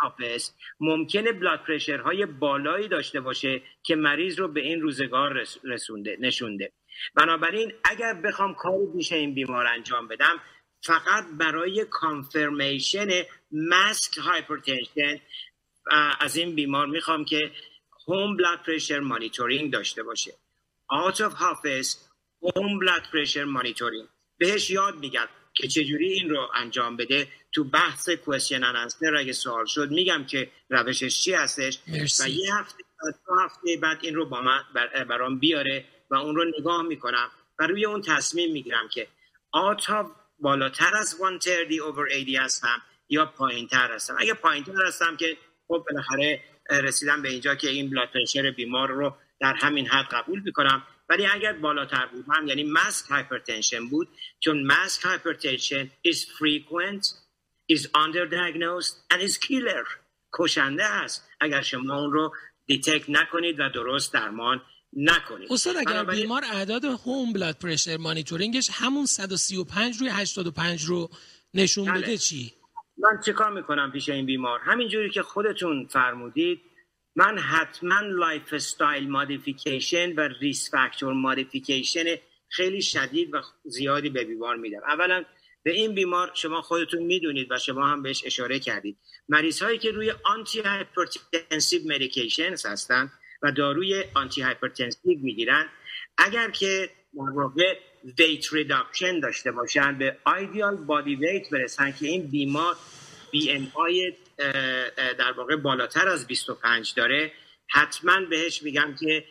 [0.00, 6.16] office ممکنه blood pressure های بالایی داشته باشه که مریض رو به این روزگار رسونده
[6.20, 6.72] نشونده.
[7.14, 10.40] بنابراین اگر بخوام کاری پیش این بیمار انجام بدم
[10.82, 13.08] فقط برای confirmation
[13.52, 15.20] masked hypertension
[16.20, 17.50] از این بیمار می‌خوام که
[18.08, 20.34] home blood pressure monitoring داشته باشه.
[20.88, 22.08] out of office
[22.42, 27.28] home blood pressure monitoring بهش یاد میدم که چجوری این رو انجام بده.
[27.52, 31.78] تو بحث question answer اگه سوال شد میگم که روشش چی هستش.
[32.20, 32.84] و یه هفته
[33.26, 34.62] دو هفته بعد این رو با من
[35.08, 39.08] برام بیاره و اون رو نگاه می‌کنم و روی اون تصمیم می‌گیرم که
[39.52, 44.16] آیا بالاتر از 130 over 80 هستم یا پایین تر هستم.
[44.18, 45.36] اگه پایین تر هستم که
[45.68, 50.40] خب بالاخره رسیدم به اینجا که این blood pressure بیمار رو در همین حد قبول
[50.40, 50.86] می‌کنم.
[51.08, 54.08] ولی اگر بالاتر بودم یعنی masked hypertension بود
[54.40, 57.04] چون masked hypertension is frequent
[57.72, 59.86] is underdiagnosed and is killer.
[60.32, 62.34] کشنده است اگر شما اون رو
[62.66, 65.52] detect نکنید و درست درمان نکنید.
[65.52, 71.10] استاد اگر بیمار اعداد home blood pressure monitoring ش همون 135 روی 85 رو
[71.54, 72.02] نشون بله.
[72.02, 72.52] بده چی؟
[72.98, 76.60] من چیکار می‌کنم پیش این بیمار؟ همینجوری که خودتون فرمودید
[77.16, 82.04] من حتما lifestyle modification و risk factor modification
[82.48, 84.80] خیلی شدید و زیادی به بیمار میدم.
[84.88, 85.24] اولا
[85.62, 88.98] به این بیمار شما خودتون می‌دونید و شما هم بهش اشاره کردید.
[89.28, 95.66] مریض هایی که روی antihypertensive medication هستن و داروی antihypertensive می‌گیرن.
[96.18, 97.78] اگر که در واقع
[98.18, 102.76] weight reduction داشته باشن به ideal body weight برسن که این بیمار
[103.30, 104.12] BMI
[105.18, 107.32] در واقع بالاتر از 25 داره
[107.70, 109.24] حتما بهش میگم که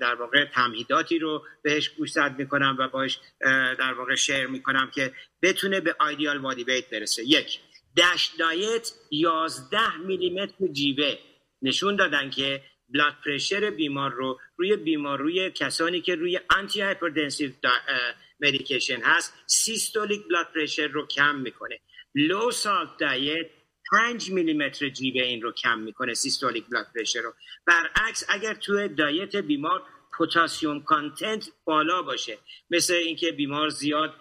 [0.00, 3.18] در واقع تمهیداتی رو بهش گوشزد می‌کنم و باش
[3.78, 7.22] در واقع share می‌کنم که بتونه به ideal body weight برسه.
[7.24, 7.60] یک
[7.96, 11.18] DASH diet 11 میلیمتر جیوه
[11.62, 12.62] نشون دادن که
[12.94, 17.50] blood pressure بیمار رو روی بیمار روی کسانی که روی antihypertensive
[18.40, 21.80] medication هست systolic blood pressure رو کم می‌کنه.
[22.14, 23.46] low salt diet
[23.92, 27.34] 5 میلیمتر جیوه این رو کم می‌کنه systolic blood pressure رو.
[27.66, 29.82] برعکس اگر توی diet بیمار
[30.16, 32.38] potassium content بالا باشه
[32.70, 34.14] مثل اینکه بیمار زیاد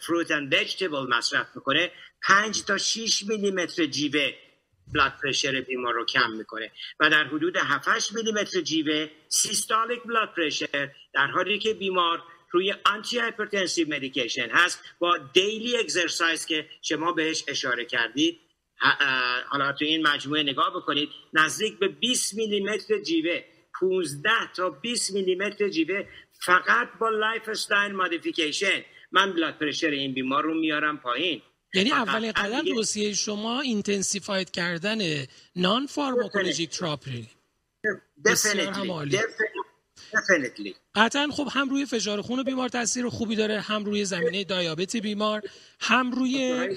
[0.00, 1.90] fruit and vegetable مصرف می‌کنه
[2.26, 4.34] 5 تا 6 میلیمتر جیوه
[4.94, 6.70] blood pressure بیمار رو کم می‌کنه.
[7.00, 13.88] و در حدود 7 میلیمتر جیوه systolic blood pressure در حالی که بیمار روی antihypertensive
[13.88, 18.40] medication هست با daily exercise که شما بهش اشاره کردید
[19.46, 23.44] حالا تو این مجموعه نگاه بکنید نزدیک به 20 میلیمتر جیوه
[23.80, 30.54] 15 تا 20 میلیمتر جیوه فقط با lifestyle modification من blood pressure این بیمار رو
[30.54, 31.42] میارم پایین.
[31.74, 37.28] یعنی اولین قدم توصیه شما intensified کردن non-pharmacologic therapy
[38.72, 38.92] هم
[40.94, 45.42] قطعا خب هم روی فشار خون بیمار تاثیر خوبی داره هم روی زمینه دیابت بیمار
[45.80, 46.68] هم روی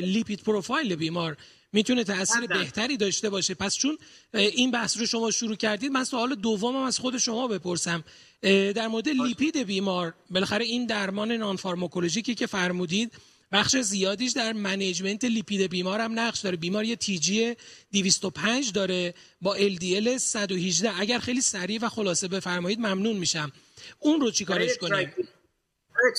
[0.00, 1.36] lipid profile بیمار.
[1.72, 3.54] می‌تونه تاثیر بهتری داشته باشه.
[3.54, 3.98] پس چون
[4.34, 8.04] این بحث رو شما شروع کردید من سوال دومم از خود شما بپرسم.
[8.42, 13.12] در مورد لیپید بیمار بالاخره این درمان non-pharmacologic ی که فرمودید
[13.52, 16.56] بخش زیادیش در management لیپید بیمار هم نقش داره.
[16.56, 17.56] بیمار یه TG
[17.92, 23.52] 205 داره با LDL 118 اگر خیلی سریع و خلاصه بفرمایید ممنون میشم.
[23.98, 25.14] اون رو چیکارش کنیم؟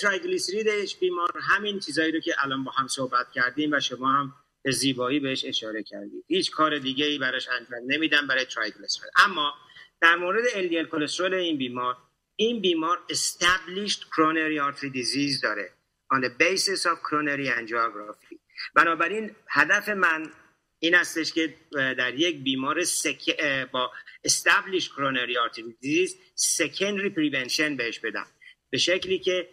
[0.02, 4.34] triglyceride ش بیمار همین چیزایی رو که الان با هم صحبت کردیم و شما هم
[4.64, 6.24] به زیبایی بهش اشاره کردید.
[6.28, 9.54] هیچ کار دیگه ای براش انجام نمیدم برای triglyceride اما
[10.02, 11.98] در مورد LDL cholesterol این بیمار
[12.36, 15.74] این بیمار established coronary artery disease داره.
[16.12, 18.40] On the basis of coronary angiography.
[18.76, 20.32] بنابراین هدف من
[20.80, 23.42] این استش که در یک بیمار سک...
[23.72, 23.92] با
[24.28, 28.28] established coronary artery disease secondary prevention بهش بدم.
[28.70, 29.50] به شکلی که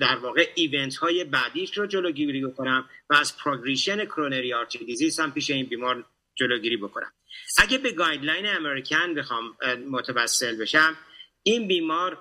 [0.00, 5.32] در واقع event های بعدیش رو جلوگیری بکنم و از progression coronary artery disease هم
[5.32, 7.12] پیش این بیمار جلوگیری بکنم.
[7.58, 9.56] اگه به guideline American بخوام
[9.90, 10.96] متوسل بشم
[11.42, 12.18] این بیمار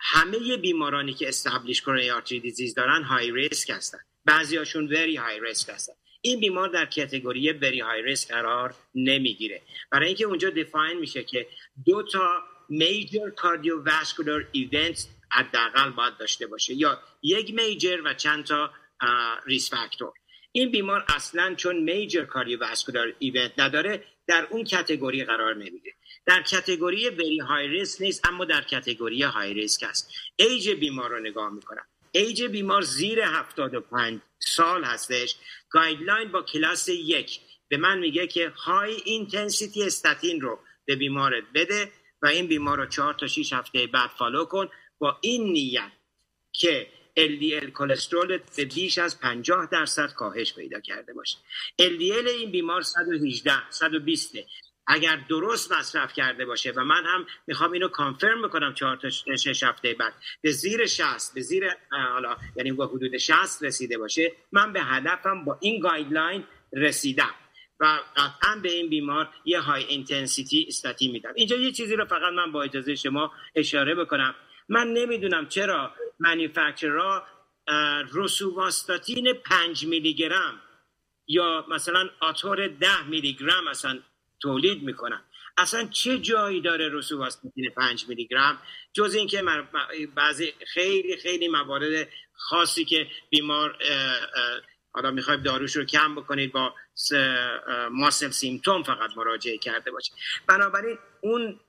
[0.00, 3.98] همه بیمارانی که established coronary artery disease دارن high risk هستن.
[4.24, 5.92] بعضی هاشون very high risk هستن.
[6.20, 9.62] این بیمار در category very high risk قرار نمی‌گیره.
[9.90, 11.46] برای اینکه اونجا define میشه که
[11.86, 16.74] دو تا major cardiovascular event حداقل باید داشته باشه.
[16.74, 18.70] یا یک major و چند تا
[19.46, 20.12] risk factor
[20.52, 25.94] این بیمار اصلا چون major cardiovascular event نداره در اون category قرار نمی‌گیره.
[26.26, 30.10] در category very high risk نیست اما در category high risk است.
[30.36, 31.86] ایج بیمار رو نگاه می‌کنم.
[32.12, 35.36] ایج بیمار زیر 75 سال هستش.
[35.70, 41.92] guideline با کلاس یک به من میگه که high intensity statin رو به بیمارت بده
[42.22, 44.68] و این بیمار رو چهار تا 6 هفته بعد follow کن.
[44.98, 45.92] با این نیت
[46.52, 46.86] که
[47.18, 51.36] LDL cholesterol به بیش از 50 درصد کاهش پیدا کرده باشه.
[51.82, 54.34] LDL این بیمار 118 120
[54.86, 59.62] اگر درست مصرف کرده باشه و من هم می‌خوام اینو confirm بکنم چهار تا شش
[59.62, 64.82] هفته بعد به زیر 60 به زیر حالا یعنی حدود 60 رسیده باشه من به
[64.82, 67.34] هدفم با این guideline رسیدم
[67.80, 71.32] و قطعا به این بیمار یه high intensity statin میدم.
[71.34, 74.34] اینجا یه چیزی رو فقط من با اجازه شما اشاره بکنم.
[74.68, 77.22] من نمی‌دونم چرا منیفکچرها
[78.12, 80.60] رسوواستاتین 5 میلی گرم
[81.26, 83.98] یا مثلا آتور 10 میلی گرم اصلا
[84.40, 85.22] تولید می‌کنن.
[85.58, 88.58] اصلا چه جایی داره رسوواستاتین 5 میلی گرم
[88.92, 89.42] جز اینکه
[90.14, 93.78] بعضی خیلی خیلی موارد خاصی که بیمار
[94.92, 96.74] حالا می‌خواید داروش رو کم بکنید با
[97.90, 100.14] ماسل سیمتوم فقط مراجعه کرده باشید.
[100.46, 101.60] بنابراین اون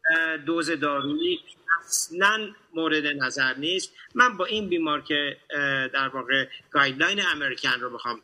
[0.45, 1.39] دوز دارویی
[1.86, 3.93] اصلا مورد نظر نیست.
[4.15, 5.38] من با این بیمار که
[5.93, 8.21] در واقع گایدلاین امریکن رو بخوام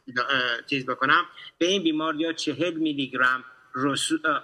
[0.69, 1.25] چیز بکنم
[1.57, 3.45] به این بیمار یا چهل میلی گرم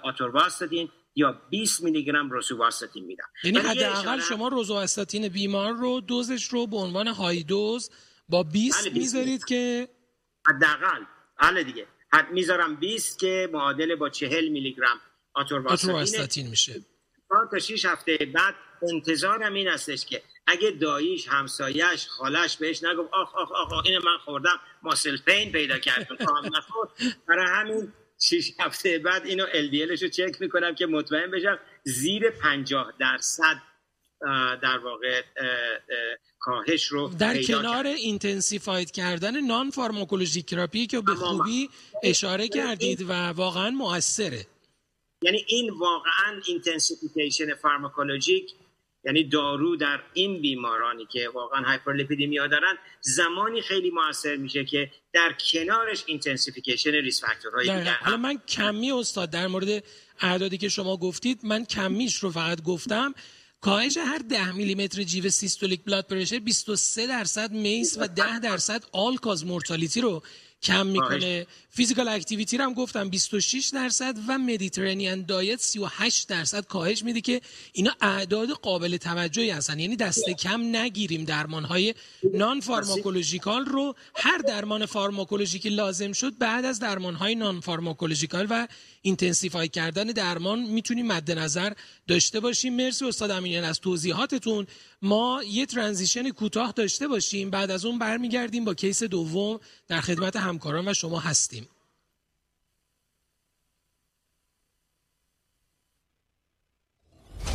[0.02, 6.66] آتورواستاتین یا 20 میلی گرم روسوواستاتین میدم یعنی حداقل شما روزواستاتین بیمار رو دوزش رو
[6.66, 7.90] به عنوان های دوز
[8.28, 9.88] با 20 بله می‌ذارید که
[10.46, 11.04] حداقل.
[11.36, 11.86] حالا دیگه.
[12.12, 15.00] حد می‌ذارم 20 که معادل با 40 میلی گرم
[15.34, 16.80] آتورواستاتین میشه.
[17.50, 23.34] تا 6 هفته بعد انتظارم این هستش که اگه داییش همسایش خالش بهش نگفت آخ
[23.34, 26.16] آخ آخ, آخ این من خوردم ماسل پین پیدا کردم
[27.28, 32.92] برای همین شیش هفته بعد اینو LDLش رو چک می‌کنم که مطمئن بشم زیر پنجاه
[33.00, 33.56] درصد
[34.62, 35.22] در واقع
[36.38, 41.70] کاهش رو در کنار intensified کردن non-pharmacologic therapy که به خوبی
[42.02, 44.46] اشاره کردید و واقعا موثره
[45.22, 48.54] یعنی این واقعا intensification pharmacologic
[49.04, 55.34] یعنی دارو در این بیمارانی که واقعا hyperlipidemia دارن زمانی خیلی موثر میشه که در
[55.52, 59.84] کنارش intensification risk factor های دیگر حالا من کمی استاد در مورد
[60.20, 63.14] اعدادی که شما گفتید من کمیش رو فقط گفتم.
[63.60, 69.46] کاهش هر 10 میلیمتر جیوه systolic blood pressure 23 درصد MACE و 10 درصد all-cause
[69.46, 70.22] mortality رو
[70.62, 71.46] کم می‌کنه.
[71.72, 77.40] physical activity رو هم گفتم 26 درصد و Mediterranean diet 38 درصد کاهش میده که
[77.72, 79.78] اینا اعداد قابل توجهی هستن.
[79.78, 81.94] یعنی دست کم نگیریم درمان های
[82.34, 83.94] non-pharmacological رو.
[84.14, 88.68] هر درمان pharmacologic ی لازم شد بعد از درمان های non-pharmacological و
[89.02, 91.72] intensify کردن درمان می‌تونیم مد نظر
[92.08, 92.76] داشته باشیم.
[92.76, 94.66] مرسی استاد امینیان از توضیحاتتون.
[95.02, 100.36] ما یه transition کوتاه داشته باشیم بعد از اون برمیگردیم با case دوم در خدمت
[100.36, 101.68] همکاران و شما هستیم.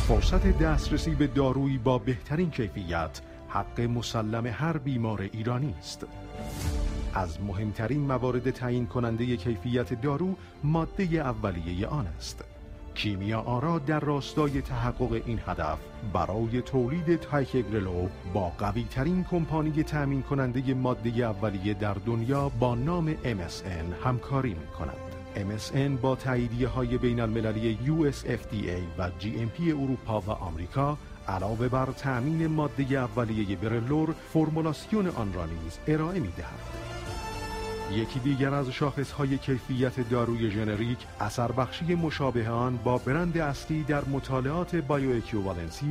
[0.08, 6.06] فرصت دسترسی به دارویی با بهترین کیفیت حق مسلم هر بیمار ایرانی است
[7.14, 12.44] از مهمترین موارد تعیین کننده کیفیت دارو ماده اولیه آن است
[12.94, 15.78] کیمیا آرا در راستای تحقق این هدف
[16.12, 23.14] برای تولید Ticagrelor با قوی ترین کمپانی تأمین کننده ماده اولیه در دنیا با نام
[23.14, 25.05] MSN همکاری می کند.
[25.36, 32.46] MSN با تاییدیه های بین المللی USFDA و GMP اروپا و آمریکا علاوه بر تأمین
[32.46, 36.86] ماده اولیه برلور فرمولاسیون آن را نیز ارائه می دهد.
[37.92, 44.04] یکی دیگر از شاخصهای کیفیت داروی ژنریک اثر بخشی مشابه آن با برند اصلی در
[44.04, 45.22] مطالعات بایو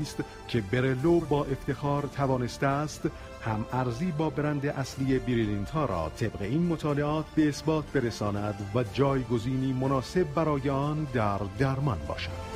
[0.01, 3.09] است که برلو با افتخار توانسته است
[3.45, 9.73] هم ارزی با برند اصلی بریلینتا را طبق این مطالعات به اثبات برساند و جایگزینی
[9.73, 12.55] مناسب برای آن در درمان باشد.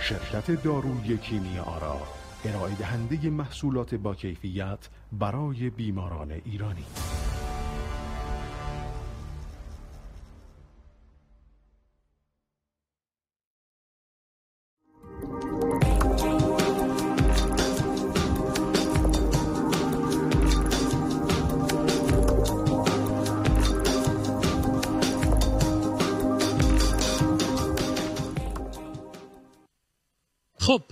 [0.00, 2.00] شرکت داروی کیمیا آرا
[2.44, 4.78] ارائه دهنده محصولات با کیفیت
[5.12, 6.84] برای بیماران ایرانی.
[30.66, 30.82] خب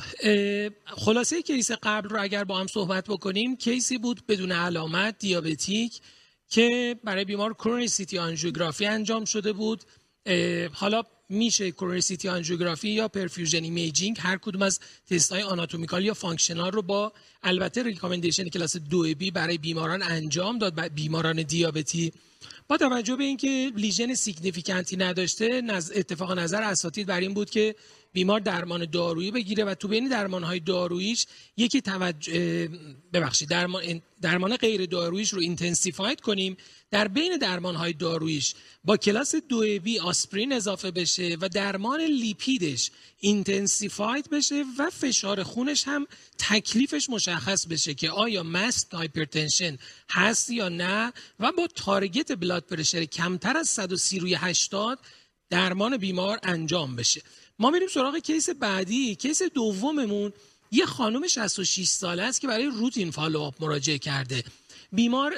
[0.86, 6.00] خلاصه case قبل رو اگر با هم صحبت بکنیم case ی بود بدون علامت diabetic
[6.48, 9.84] که برای بیمار coronary CT angiography انجام شده بود؟
[10.72, 16.14] حالا میشه coronary CT angiography یا perfusion imaging هر کدوم از تست های anatomical یا
[16.14, 17.12] functional رو با
[17.42, 22.12] البته recommendation class 2B برای بیماران انجام داد بیماران دیابتی.
[22.68, 25.62] با توجه به اینکه lesion significant ی نداشته
[25.94, 27.74] اتفاق نظر اساتید بر این بود که
[28.12, 32.68] بیمار درمان دارویی بگیره و تو بین درمان های داروییش یکی توجه
[33.12, 36.56] ببخشید درمان درمان غیر داروییش رو intensified کنیم
[36.94, 42.90] در بین درمان های داروییش با کلاس دو B آسپرین اضافه بشه و درمان لیپیدش
[43.20, 46.06] intensified بشه و فشار خونش هم
[46.38, 49.78] تکلیفش مشخص بشه که آیا masked hypertension
[50.10, 54.98] هست یا نه و با target blood pressure کمتر از 130 روی 80
[55.50, 57.22] درمان بیمار انجام بشه.
[57.58, 59.14] ما میریم سراغ case بعدی.
[59.14, 60.32] case دوممون
[60.70, 64.44] یه خانم 66 ساله است که برای routine follow-up مراجعه کرده.
[64.92, 65.34] بیمار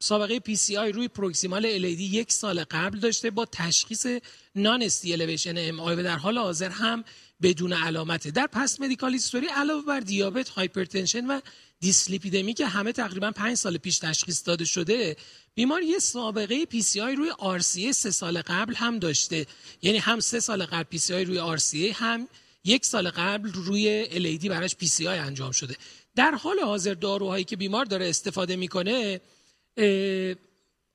[0.00, 4.06] سابقه PCI روی proximal LAD یک سال قبل داشته با تشخیص
[4.54, 7.04] non-ST elevation MI و در حال حاضر هم
[7.42, 8.30] بدون علامته.
[8.30, 11.40] در past medical history علاوه بر دیابت hypertension و
[11.80, 15.16] دیسلیپیدمی که همه تقریبا پنج سال پیش تشخیص داده شده
[15.54, 19.46] بیمار یه سابقه PCI روی RCA سه سال قبل هم داشته.
[19.82, 22.28] یعنی هم سه سال قبل PCI روی RCA هم
[22.64, 25.76] یک سال قبل روی LAD براش PCI انجام شده.
[26.16, 29.20] در حال حاضر داروهایی که بیمار داره استفاده می‌کنه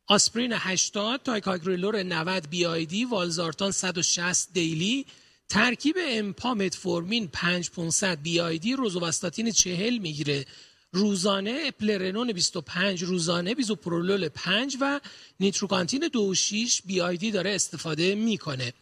[0.07, 5.05] آسپرین 80 تایکاگریلور 90 BID والزارتان 160 daily.
[5.49, 10.45] ترکیب empa متفورمین 5500 BID روزوواستاتین 40 می‌گیره.
[10.91, 14.99] روزانه اپلرنون 25 روزانه بیزوپرولول 5 و
[15.39, 18.73] نیتروکانتین 26 BID داره استفاده می‌کنه.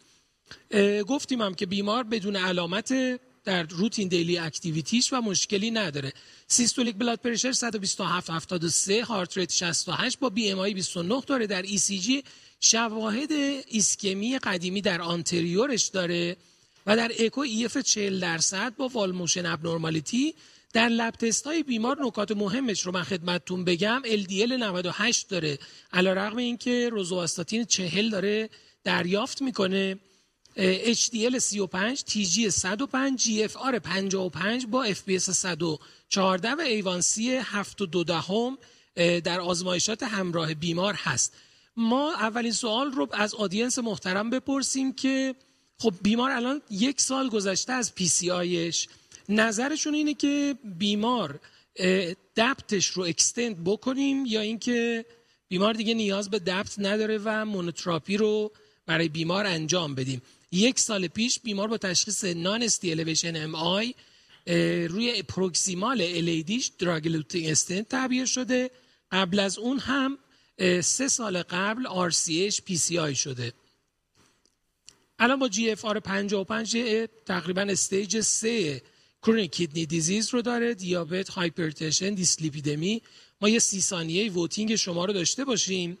[1.08, 6.12] گفتیم هم که بیمار بدون علامت در routine daily activity ش و مشکلی نداره.
[6.46, 11.46] systolic blood pressure 127 73 heart rate 68 با BMI 29 داره.
[11.46, 12.24] در ECG
[12.60, 13.32] شواهد
[13.66, 16.36] ایسکمی قدیمی در anterior ش داره
[16.86, 20.34] و در اکو EF 40 درصد با wall motion abnormality.
[20.72, 24.02] در لب تست های بیمار نکات مهمش رو من خدمتتون بگم.
[24.04, 25.58] LDL 98 داره.
[25.92, 28.50] علیرغم اینکه روزواستاتین 40 داره
[28.84, 29.98] دریافت می‌کنه.
[30.56, 38.58] HDL 35 TG 105 GFR 55 با FPS 114 و ایوانسی 7.2 دهم
[39.24, 41.34] در آزمایشات همراه بیمار هست.
[41.76, 45.34] ما اولین سوال رو از آدینس محترم بپرسیم که
[45.78, 48.88] خب بیمار الان یک سال گذشته از PCI ش
[49.28, 51.40] نظرشون اینه که بیمار
[52.36, 55.04] DAPT ش رو extend بکنیم یا اینکه
[55.48, 58.52] بیمار دیگه نیاز به DAPT نداره و monotherapy رو
[58.86, 60.22] برای بیمار انجام بدیم.
[60.52, 63.94] یک سال پیش بیمار با تشخیص non-ST elevation MI
[64.88, 68.70] روی proximal LAD ش drug-eluting stent تعبیه شده.
[69.12, 70.18] قبل از اون هم
[70.80, 73.52] سه سال قبل RCA ش PCI شده.
[75.18, 76.76] الان با GFR 55
[77.26, 78.82] تقریبا stage 3
[79.22, 83.02] chronic kidney disease رو داره دیابت hypertension dyslipidemia
[83.40, 85.98] ما یه سی ثانیه voting شما رو داشته باشیم.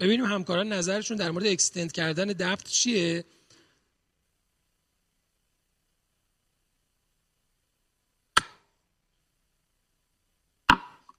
[0.00, 3.24] ببینیم همکاران نظرشون در مورد extend کردن DAPT چیه؟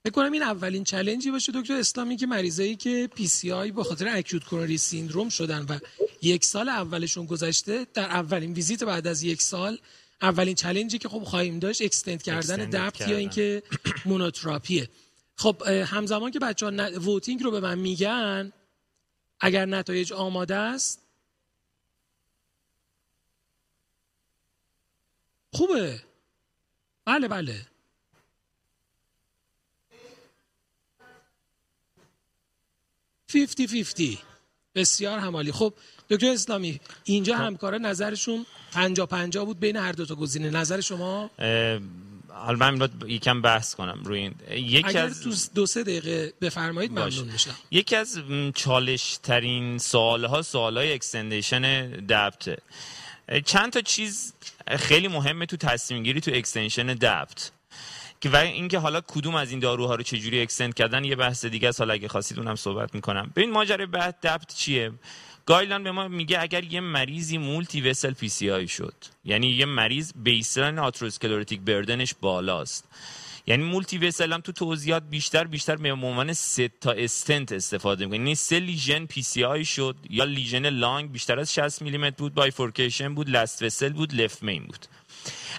[0.06, 4.44] بکنم این اولین challenge ی باشه دکتر اسلامی که مریضایی که PCI به خاطر acute
[4.44, 5.80] coronary syndrome شدن و
[6.22, 9.78] یک سال اولشون گذشته در اولین ویزیت بعد از یک سال
[10.22, 13.64] اولین challenge ی که خب خواهیم داشت extend کردن DAPT یا اینکه
[14.06, 14.90] monotherapy ه
[15.36, 18.52] خب همزمان که بچه ها voting رو به من میگن
[19.40, 21.02] اگر نتایج آماده است
[25.54, 26.02] خوبه.
[27.06, 27.66] بله بله.
[33.28, 34.20] fifty fifty.
[34.76, 35.52] بسیار عالی.
[35.52, 35.74] خب
[36.10, 37.42] دکتر اسلامی اینجا خب.
[37.42, 40.50] همکارا نظرشون پنجا پنجا بود بین هر دو تا گزینه.
[40.50, 41.30] نظر شما؟
[42.36, 44.36] حالا من یکم بحث کنم روی این.
[44.52, 47.56] یکی اگر از دو سه دقیقه بفرمایید ممنون میشم.
[47.72, 48.20] یکی از
[48.56, 52.60] چالش ترین سوال ها سوال های extension DAPT.
[53.46, 54.34] چند تا چیز
[54.68, 57.52] خیلی مهمه تو تصمیم گیری تو extension DAPT.
[58.22, 61.70] که و اینکه حالا کدوم از این داروها رو چجوری extend کردن یه بحث دیگه
[61.70, 61.82] است.
[61.82, 63.32] حالا اگه خواستید اونم صحبت می‌کنم.
[63.36, 64.92] ببین ماجرای بعد DAPT چیه؟
[65.46, 68.96] guideline به ما میگه اگر یه مریضی multivessel PCI شد
[69.26, 72.88] یعنی یه مریض baseline atherosclerotic burden ش بالاست.
[73.48, 78.18] یعنی multivessel هم تو توضیحات بیشتر بیشتر به عنوان سه تا استنت استفاده می‌کنه.
[78.18, 83.30] یعنی سه lesion PCI شد یا lesion long بیشتر از 60 میلیمتر بود bifurcation بود
[83.30, 84.86] last vessel بود left main بود.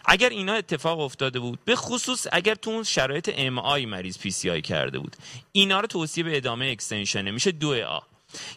[0.05, 4.99] اگر اینا اتفاق افتاده بود به خصوص اگر تو اون شرایط MI مریض PCI کرده
[4.99, 5.17] بود
[5.53, 8.01] اینا رو توصیه به ادامه extension ه میشه دو A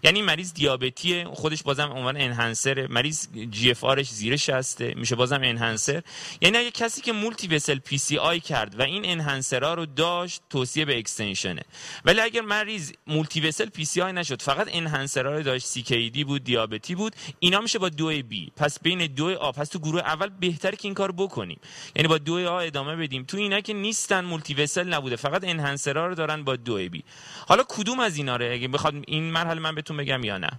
[0.04, 6.02] یعنی مریض دیابتی خودش بازم عنوان enhancer مریض GFR ش زیر 60 میشه بازم enhancer.
[6.42, 10.98] یعنی اگه کسی که multivessel PCI کرد و این enhancer ا رو داشت توصیه به
[10.98, 11.62] extension ه.
[12.06, 17.16] ولی اگر مریض multivessel PCI نشد فقط enhancer ا رو داشت CKD بود دیابتی بود
[17.40, 18.52] اینا میشه با دو B.
[18.56, 21.60] پس بین دو A پس تو گروه اول بهتره که این کار بکنیم.
[21.96, 23.24] یعنی با دو A ادامه بدیم.
[23.24, 27.04] تو اینا که نیستن multivessel نبوده فقط enhancer ا رو دارن با دو B.
[27.48, 30.50] حالا کدوم از اینا رو؟ اگه بخواد این مرحله من بهتون بگم یا نه.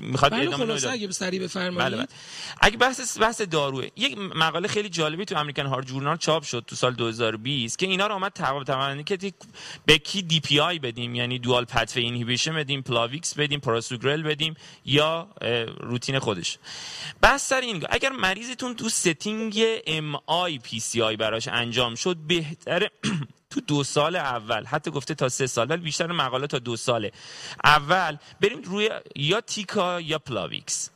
[0.00, 1.78] می‌خواد بله خلاصه اگه سریع بفرمایید.
[1.78, 2.06] بله بله.
[2.60, 6.76] اگه بحث بحث داروه یک مقاله خیلی جالبی تو American Heart Journal چاپ شد تو
[6.76, 9.32] سال 2020 که اینا رو اومد توام که
[9.86, 14.54] به کی DPI بدیم؟ یعنی dual pathway inhibition بدیم پلاویکس بدیم پروسوگرل بدیم
[14.84, 15.28] یا
[15.80, 16.58] روتین خودش.
[17.20, 22.90] بحث سر این اگر مریضتون تو setting MI PCI براش انجام شد بهتره
[23.56, 27.10] تو دو سال اول حتی گفته تا سه سال ولی بیشتر مقاله تا دو سال
[27.64, 30.90] اول بریم روی یا Tica یا پلاویکس.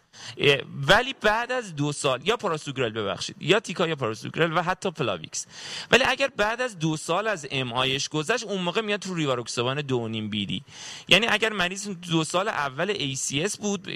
[0.88, 5.46] ولی بعد از دو سال یا پاراسوگرل ببخشید یا Tica یا پاراسوگرل و حتی پلاویکس.
[5.90, 9.80] ولی اگر بعد از دو سال از MI ش گذشت اون موقع میاد تو ریواروکسابان
[9.80, 10.64] دو نیم BID.
[11.08, 13.88] یعنی اگر مریض دو سال اول ACS بود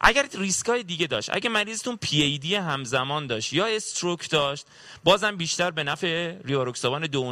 [0.00, 4.66] اگر ریسک های دیگه داشت اگه مریضتون پی ای دی همزمان داشت یا stroke داشت
[5.04, 6.34] بازم بیشتر به نفع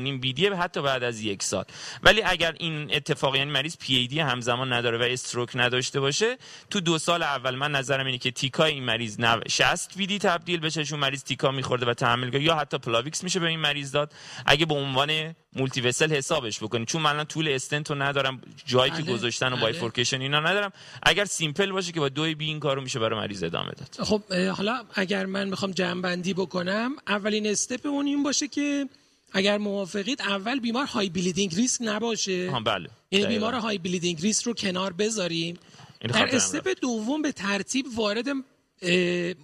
[0.00, 1.64] نیم BID حتی بعد از یک سال.
[2.02, 6.38] ولی اگر این اتفاق یعنی مریض پی ای دی همزمان نداره و stroke نداشته باشه
[6.70, 10.84] تو دو سال اول من نظرم اینه که Tica این مریض 60 BID تبدیل بشه
[10.84, 14.12] چون مریض Tica میخورده و تحمل یا حتی پلاویکس میشه به این مریض داد.
[14.46, 19.12] اگه به عنوان multivessel حسابش بکنید چون من طول استنت رو ندارم جایی که بله،
[19.12, 19.60] گذاشتن و بله.
[19.60, 20.72] bifurcation اینا ندارم.
[21.02, 24.06] اگر simple باشه که با دو بی این کارو میشه برای مریض ادامه داد.
[24.06, 28.88] خب حالا اگر من می‌خوام جمع بندی بکنم اولین step اون این باشه که
[29.32, 32.50] اگر موافقید اول بیمار high bleeding risk نباشه.
[32.50, 32.88] ها بله.
[33.08, 35.56] این بیمار high bleeding risk رو کنار بذاریم.
[36.00, 38.26] در step دوم به ترتیب وارد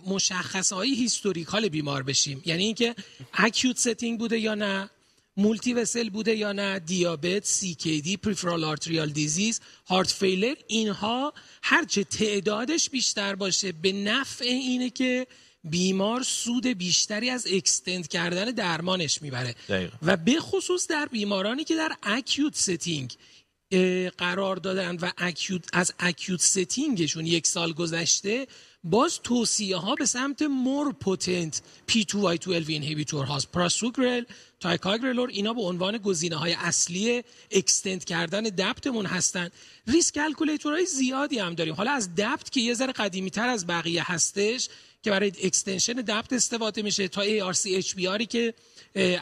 [0.07, 2.43] مشخصه های historical بیمار بشیم.
[2.47, 2.95] یعنی اینکه
[3.35, 4.91] acute setting بوده یا نه
[5.41, 11.33] multivessel بوده یا نه؟ دیابت CKD peripheral arterial disease heart failure اینها
[11.63, 15.27] هرچه تعدادش بیشتر باشه به نفع اینه که
[15.65, 19.55] بیمار سود بیشتری از extend کردن درمانش می‌بره.
[20.03, 23.17] و به خصوص در بیمارانی که در acute setting
[24.19, 28.47] قرار دارن و acute از acute setting شون یک سال گذشته
[28.85, 33.53] باز توصیه ها به سمت more potent P2Y12 inhibitor هاست.
[33.53, 34.25] پراسوگرل
[34.61, 39.49] تایکاگرلور اینا به عنوان گزینه های اصلی extend کردن DAPT مون هستن.
[39.87, 40.17] risk score
[40.65, 41.75] های زیادی هم داریم.
[41.75, 44.69] حالا از DAPT که یه ذره قدیمی تر از بقیه هستش
[45.03, 48.55] که برای extension DAPT استفاده میشه تا ARC HBR ی که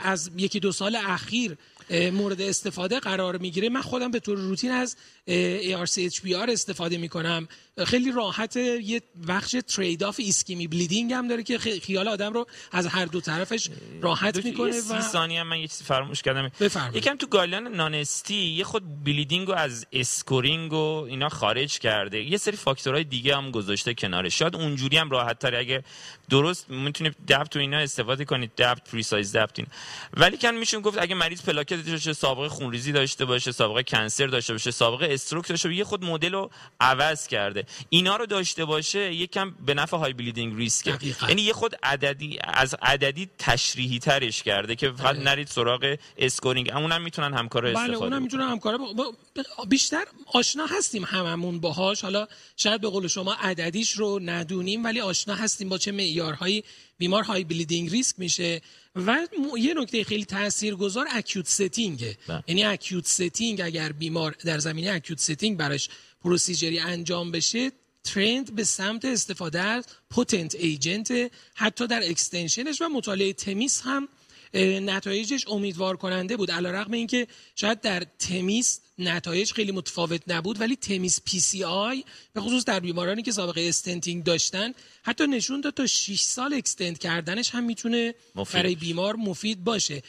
[0.02, 1.56] از یکی دو سال اخیر
[1.90, 3.68] مورد استفاده قرار می‌گیره.
[3.68, 4.96] من خودم به طور روتین از
[5.28, 7.48] ARC HBR استفاده می‌کنم.
[7.86, 12.86] خیلی راحت یه بخش ترید آف ایسکیمی بلیدینگ هم داره که خیال آدم رو از
[12.86, 13.68] هر دو طرفش
[14.00, 16.50] راحت می‌کنه و سی ثانیه من یه چیزی فراموش کردم.
[16.94, 22.22] یکم تو گایلان نانستی یه خود بلیدینگ رو از اسکورینگ و اینا خارج کرده.
[22.22, 25.84] یه سری فاکتورهای دیگه هم گذاشته کنارش شاید اونجوری هم راحت تر اگه
[26.30, 28.50] درست می‌تونید دپت تو اینا استفاده کنید.
[28.58, 29.68] دپت پریسایز دپت این
[30.14, 34.52] ولی کن میشون گفت اگه مریض پلاکت داشته سابقه خونریزی داشته باشه سابقه کنسر داشته
[34.52, 36.50] باشه سابقه استروک داشته یه خود مدل رو
[36.80, 37.64] عوض کرده.
[37.88, 40.86] اینا رو داشته باشه یکم به نفع high bleeding risk
[41.28, 45.24] یعنی یه خود عددی از عددی تشریحی ترش کرده که فقط بله.
[45.24, 48.78] نرید سراغ scoring اونم می‌تونن همکار بله استفاده اونم می‌تونن همکار
[49.68, 52.02] بیشتر آشنا هستیم هممون باهاش.
[52.02, 52.26] حالا
[52.56, 56.64] شاید به قول شما عددیش رو ندونیم ولی آشنا هستیم با چه معیارهایی.
[56.98, 58.60] بیمار high bleeding risk میشه.
[59.06, 59.26] و
[59.58, 62.42] یه نکته خیلی تاثیرگذار acute setting ه بله.
[62.46, 65.88] یعنی acute setting اگر بیمار در زمینه acute setting براش
[66.22, 67.72] procedure ی انجام بشه
[68.04, 74.08] trend به سمت استفاده از potent agent حتی در extension ش و مطالعه THEMIS هم
[74.54, 76.50] نتایجش امیدوار کننده بود.
[76.50, 82.64] علی رغم اینکه شاید در THEMIS نتایج خیلی متفاوت نبود ولی THEMIS PCI به خصوص
[82.64, 84.72] در بیمارانی که سابقه stenting داشتن
[85.02, 88.14] حتی نشون داد تا 6 سال extend کردنش هم می‌تونه
[88.54, 90.02] برای بیمار مفید باشه.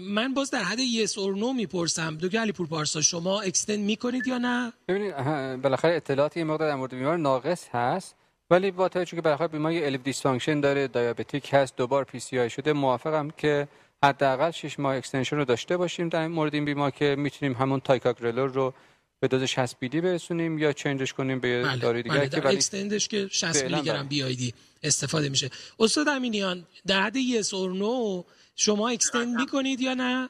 [0.00, 2.16] من باز در حد yes or no می‌پرسم.
[2.16, 5.16] دکتر علی پور پارسا شما extend می‌کنید یا نه؟ ببینید
[5.62, 8.14] بالاخره اطلاعاتی این مقدار در مورد بیمار ناقص هست
[8.50, 12.72] ولی با توجه که بالاخره بیمار یه LV dysfunction داره diabetic هست دوبار PCI شده
[12.72, 13.68] موافقم که
[14.04, 18.50] حداقل 6 ماه extension رو داشته باشیم در مورد این بیمار که می‌تونیم همون تایکاگرلور
[18.50, 18.74] رو
[19.20, 21.76] به دوز 60 BID برسونیم یا change ش کنیم به بله.
[21.76, 22.28] داروی دیگه بله.
[22.28, 24.08] که ولی extend ش که 60 فعلا میلی گرم بله.
[24.08, 28.22] BID استفاده میشه استاد امینیان در حد yes or no
[28.56, 30.28] شما extend می‌کنید یا نه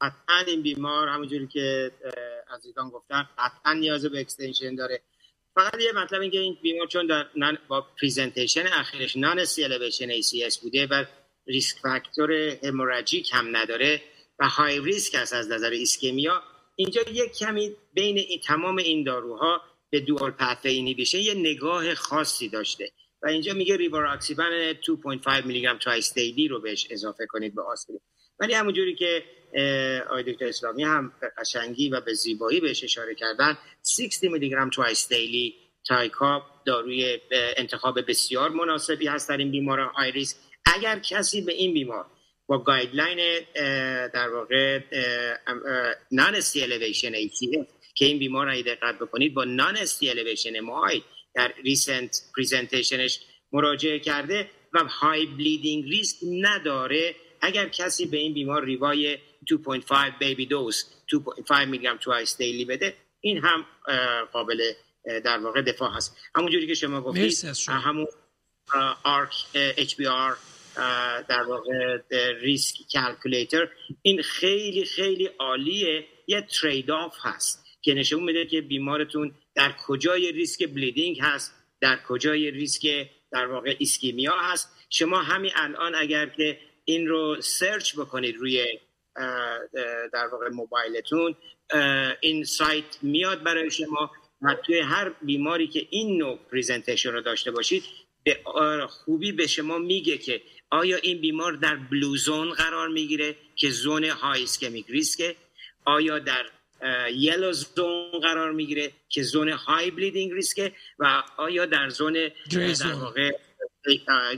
[0.00, 1.90] قطعا این بیمار همونجوری که
[2.56, 5.00] عزیزان گفتن قطعا نیاز به extension داره
[5.54, 7.26] فقط یه مطلب اینکه این بیمار چون در
[7.68, 11.04] با presentation اخیرش non-ST elevation ACS بوده و
[11.46, 12.32] risk factor
[12.64, 14.02] hemorrhagic هم نداره
[14.38, 16.42] و high risk است از نظر ایسکمیا
[16.76, 22.48] اینجا یک کمی بین این تمام این داروها به dual pathway inhibition یه نگاه خاصی
[22.48, 22.92] داشته
[23.22, 27.62] و اینجا میگه ریواراکسیبن 2.5 میلی گرم twice a day رو بهش اضافه کنید به
[27.62, 28.00] آسپرین
[28.40, 29.24] ولی همونجوری که
[30.06, 33.58] آقای دکتر اسلامی هم به قشنگی و به زیبایی بهش اشاره کردن
[34.08, 35.54] 60 میلی گرم twice daily
[35.86, 37.18] تایکاپ داروی
[37.56, 39.88] انتخاب بسیار مناسبی هست در این بیماران.
[39.88, 40.36] high risk
[40.74, 42.06] اگر کسی به این بیمار
[42.46, 43.40] با guideline
[44.14, 44.80] در واقع
[46.12, 47.12] non-ST elevation
[47.94, 51.02] که این بیمار را دقت بکنید با non-ST elevation MI
[51.34, 53.20] در recent presentation ش
[53.52, 60.46] مراجعه کرده و high bleeding risk نداره اگر کسی به این بیمار ریوای 2.5 baby
[60.46, 60.84] dose
[61.48, 63.66] 2.5 میلی گرم twice daily بده این هم
[64.32, 64.72] قابل
[65.04, 67.68] در واقع دفاع هست همونجوری که شما گفتید.
[67.68, 68.06] همون
[69.04, 70.36] ARC HBR
[71.28, 71.98] در واقع
[72.40, 73.68] risk calculator
[74.02, 76.04] این خیلی خیلی عالیه.
[76.26, 81.98] یه trade off هست که نشون میده که بیمارتون در کجای risk bleeding هست در
[82.08, 84.86] کجای ریسک در واقع ایسکیمیا هست.
[84.90, 88.78] شما همین الان اگر که این رو search بکنید روی
[90.12, 91.36] در واقع موبایلتون
[92.20, 94.10] این سایت میاد برای شما
[94.42, 97.84] و توی هر بیماری که این نوع presentation رو داشته باشید
[98.24, 98.40] به
[98.88, 104.04] خوبی به شما میگه که آیا این بیمار در blue zone قرار می‌گیره که zone
[104.04, 105.36] high ischemic risk ه
[105.84, 106.46] آیا در
[107.14, 112.12] yellow zone قرار می‌گیره که zone high bleeding risk ه و آیا در zone
[112.50, 112.92] gray در zone.
[112.92, 113.32] واقع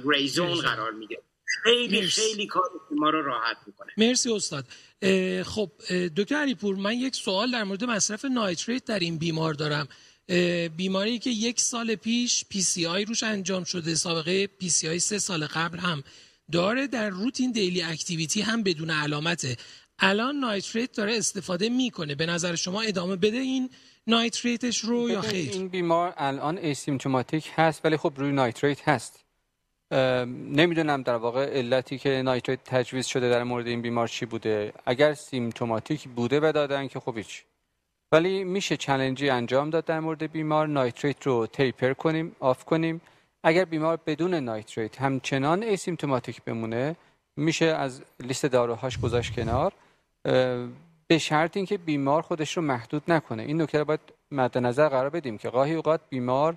[0.05, 0.61] gray zone.
[0.61, 1.23] قرار می‌گیره
[1.65, 2.21] خیلی مرسی.
[2.21, 4.65] خیلی کار ما رو راحت می‌کنه مرسی استاد
[5.43, 5.71] خب
[6.17, 9.89] دکتر علیپور من یک سوال در مورد مصرف nitrate در این بیمار دارم
[10.77, 16.05] بیماری که یک سال پیش PCI روش انجام شده سابقه PCI سه سال قبل هم
[16.53, 19.57] داره در routine daily activity هم بدون علامته.
[19.99, 22.15] الان nitrate داره استفاده می‌کنه.
[22.15, 23.71] به نظر شما ادامه بده این
[24.07, 29.25] nitrate ش رو یا خیر؟ این بیمار الان asymptomatic هست ولی خب روی nitrate هست.
[30.27, 34.73] نمی‌دونم در واقع علتی که nitrate تجویز شده در مورد این بیمار چی بوده.
[34.87, 37.43] اگر symptomatic بوده و دادن که خب هیچ.
[38.13, 40.67] ولی میشه challenge ی انجام داد در مورد بیمار.
[40.67, 43.01] nitrate رو taper کنیم off کنیم.
[43.43, 46.97] اگر بیمار بدون nitrate همچنان asymptomatic بمونه
[47.37, 49.73] میشه از لیست داروهاش گذاشت کنار
[51.07, 53.43] به شرط اینکه بیمار خودش رو محدود نکنه.
[53.43, 54.01] این نکته رو باید
[54.31, 56.57] مد نظر قرار بدیم که گاهی اوقات بیمار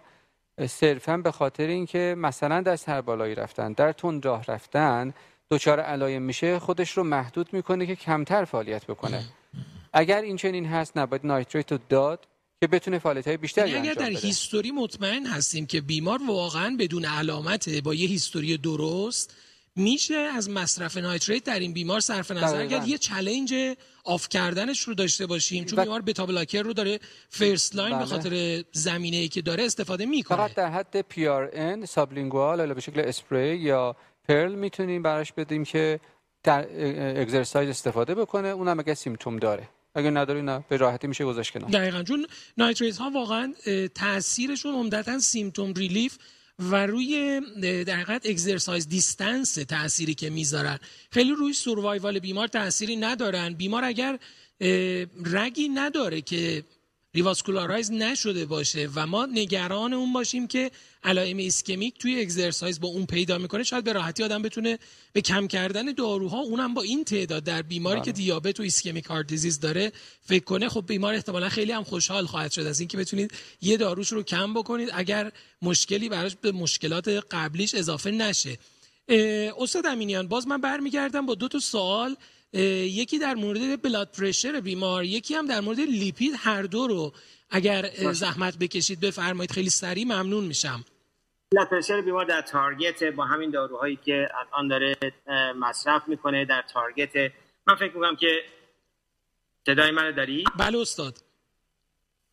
[0.67, 5.13] صرفا به خاطر اینکه مثلا در سربالایی رفتن در تند راه رفتن
[5.51, 9.23] دچار علایم میشه خودش رو محدود می‌کنه که کمتر فعالیت بکنه.
[9.93, 12.27] اگر این چنین هست نباید نایتریت رو داد
[12.61, 16.75] که بتونه فعالیت های بیشتری یعنی اگر در بده هیستوری مطمئن هستیم که بیمار واقعا
[16.79, 19.35] بدون علامته با یه هیستوری درست
[19.75, 22.67] میشه از مصرف nitrate در این بیمار صرف نظر.
[22.67, 23.53] کرد یه challenge
[24.03, 27.97] off کردنش رو داشته باشیم چون و- بیمار beta blocker رو داره first line به
[27.97, 28.05] بله.
[28.05, 32.99] خاطر زمینه ای که داره استفاده می‌کنه فقط در حد PRN sublingual یا به شکل
[32.99, 33.95] اسپری یا
[34.27, 35.99] pearl می‌تونیم براش بدیم که
[36.43, 36.67] در
[37.21, 40.65] exercise استفاده بکنه اونم اگه symptom داره اگه نداره نه.
[40.69, 41.69] به راحتی میشه گذاشت کنار.
[41.69, 42.03] دقیقا.
[42.03, 43.53] چون nitrate ها واقعا
[43.95, 46.17] تاثیرشون عمدتا symptom relief
[46.59, 50.79] و روی در حقیقت exercise distance تأثیری که می‌ذارن.
[51.11, 53.53] خیلی روی survival بیمار تأثیری ندارن.
[53.53, 54.19] بیمار اگر
[55.25, 56.63] رگی نداره که
[57.15, 60.71] revascularize نشده باشه و ما نگران اون باشیم که
[61.03, 64.79] علائم ischemic توی exercise با اون پیدا می‌کنه شاید به راحتی آدم بتونه
[65.13, 69.27] به کم کردن داروها اونم با این تعداد در بیماری که دیابت و ischemic heart
[69.27, 69.91] disease داره
[70.21, 73.31] فکر کنه خب بیمار احتمالا خیلی هم خوشحال خواهد شد از اینکه بتونید
[73.61, 75.31] یه داروش رو کم بکنید اگر
[75.61, 78.57] مشکلی براش به مشکلات قبلیش اضافه نشه.
[79.59, 82.15] استاد امینیان باز من برمیگردم با دو تا سوال
[82.53, 87.13] یکی در مورد بلاد پرشر بیمار یکی هم در مورد لیپید هر دو رو
[87.49, 90.85] اگر زحمت بکشید بفرمایید خیلی سریع ممنون میشم.
[91.51, 94.95] بلاد پرشر بیمار در تارگت با همین داروهایی که الان داره
[95.55, 97.31] مصرف می‌کنه در تارگت
[97.67, 98.27] من فکر می‌کنم که
[99.65, 101.17] صدای منو داری؟ بله استاد.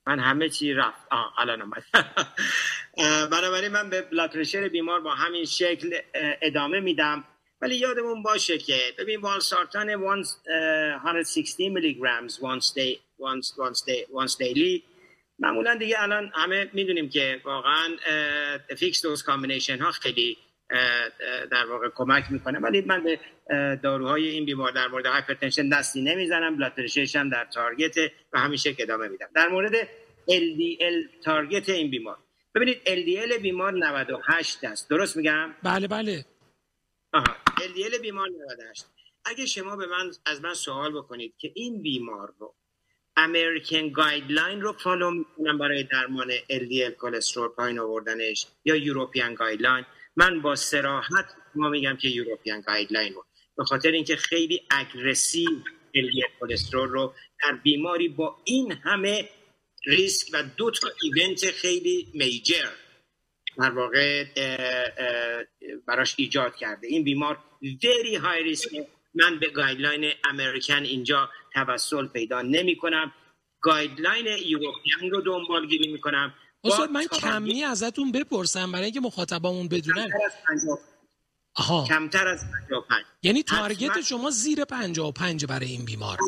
[0.07, 1.07] من همه چی رفت.
[1.11, 1.73] آه الان
[2.97, 5.99] اه، بنابراین من به blood pressure بیمار با همین شکل
[6.43, 7.25] ادامه میدم.
[7.61, 9.97] ولی یادمون باشه که ببین والسارتان
[11.05, 14.83] 160 میلی گرم once, day, once, once, day, once daily.
[15.39, 17.97] معمولا دیگه الان همه می‌دونیم که واقعا
[18.77, 20.39] fixed dose combination ها خیلی
[21.51, 22.59] در واقع کمک می‌کنه.
[22.59, 23.21] ولی من به
[23.83, 26.73] داروهای این بیمار در مورد hypertension دستی نمی‌زنم blood
[27.15, 27.97] هم در target
[28.33, 29.29] و همیشه ادامه میدم.
[29.35, 29.89] در مورد
[30.31, 32.17] LDL target این بیمار.
[32.55, 34.91] ببینید LDL بیمار 98 است.
[34.91, 36.25] درست میگم؟ بله بله.
[37.13, 37.48] آها.
[37.59, 38.87] LDL بیمار 98
[39.25, 42.55] اگه شما به من از من سوال بکنید که این بیمار رو
[43.17, 49.85] American guideline رو follow می‌کنم برای درمان LDL کلسترول پایین آوردنش یا European guideline
[50.17, 53.25] من با صراحت ما میگم که European guideline رو.
[53.57, 55.51] به خاطر اینکه خیلی aggressive
[55.95, 59.29] LDL کلسترول رو در بیماری با این همه
[59.87, 62.69] ریسک و دو تا event خیلی major
[63.59, 64.25] در واقع
[65.87, 66.87] براش ایجاد کرده.
[66.87, 68.69] این بیمار very high risk
[69.15, 73.13] من به guideline American اینجا توسل پیدا نمی کنم
[73.61, 76.35] guideline European رو دنبال گیری می کنم
[76.65, 80.11] استاد من کمی ازتون بپرسم برای اینکه مخاطبامون بدونن.
[81.55, 81.85] آها.
[81.89, 86.19] کمتر از 55 یعنی target شما زیر 55 برای این بیمار.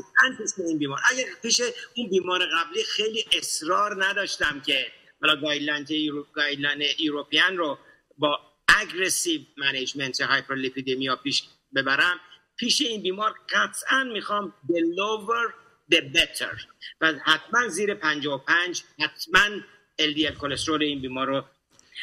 [0.69, 0.99] این بیمار.
[1.11, 1.61] اگر پیش
[1.95, 4.87] این بیمار قبلی خیلی اصرار نداشتم که
[5.21, 5.87] حالا guideline
[6.33, 7.79] guideline European رو
[8.19, 8.41] با
[8.77, 11.43] aggressive management hyperlipidemia پیش
[11.75, 12.21] ببرم.
[12.57, 15.53] پیش این بیمار قطعا می‌خوام the lower
[15.95, 16.61] the better.
[17.01, 19.61] و حتما زیر 55 حتما
[20.01, 21.45] LDL کلسترول این بیمار رو.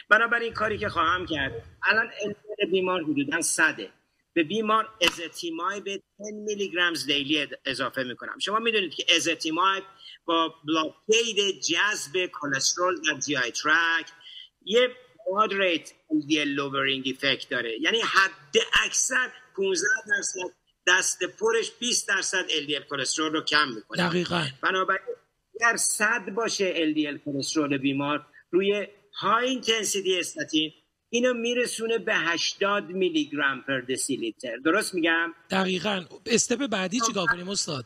[0.10, 3.90] بنابراین کاری که خواهم کرد الان LDL بیمار حدودا صده.
[4.34, 6.04] به بیمار ازتیمای به 10
[6.34, 8.40] میلی گرم دیلی اضافه می‌کنم.
[8.40, 9.82] شما می‌دونید که ازتیمای
[10.26, 14.08] با بلاکید جذب کلسترول در جی آی ترک
[14.66, 14.96] یه
[15.32, 17.82] مادریت LDL lowering افکت داره.
[17.82, 20.54] یعنی حد اکثر 15 درصد
[20.88, 24.10] دست پرش 20 درصد LDL کلسترول رو کم می‌کنه.
[24.10, 24.48] دقیقا.
[24.62, 25.02] بنابراین
[25.62, 28.88] اگر صد باشه LDL کلسترول بیمار روی
[29.20, 30.74] high intensity statin
[31.10, 36.06] اینو میرسونه به 80 میلی گرم پر دسیلیتر درست میگم؟ دقیقا.
[36.26, 37.86] step بعدی چیکار کنیم استاد؟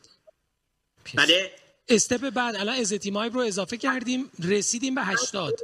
[1.16, 1.52] بله.
[1.89, 5.60] step بعد الان ezetimibe رو اضافه کردیم رسیدیم به 80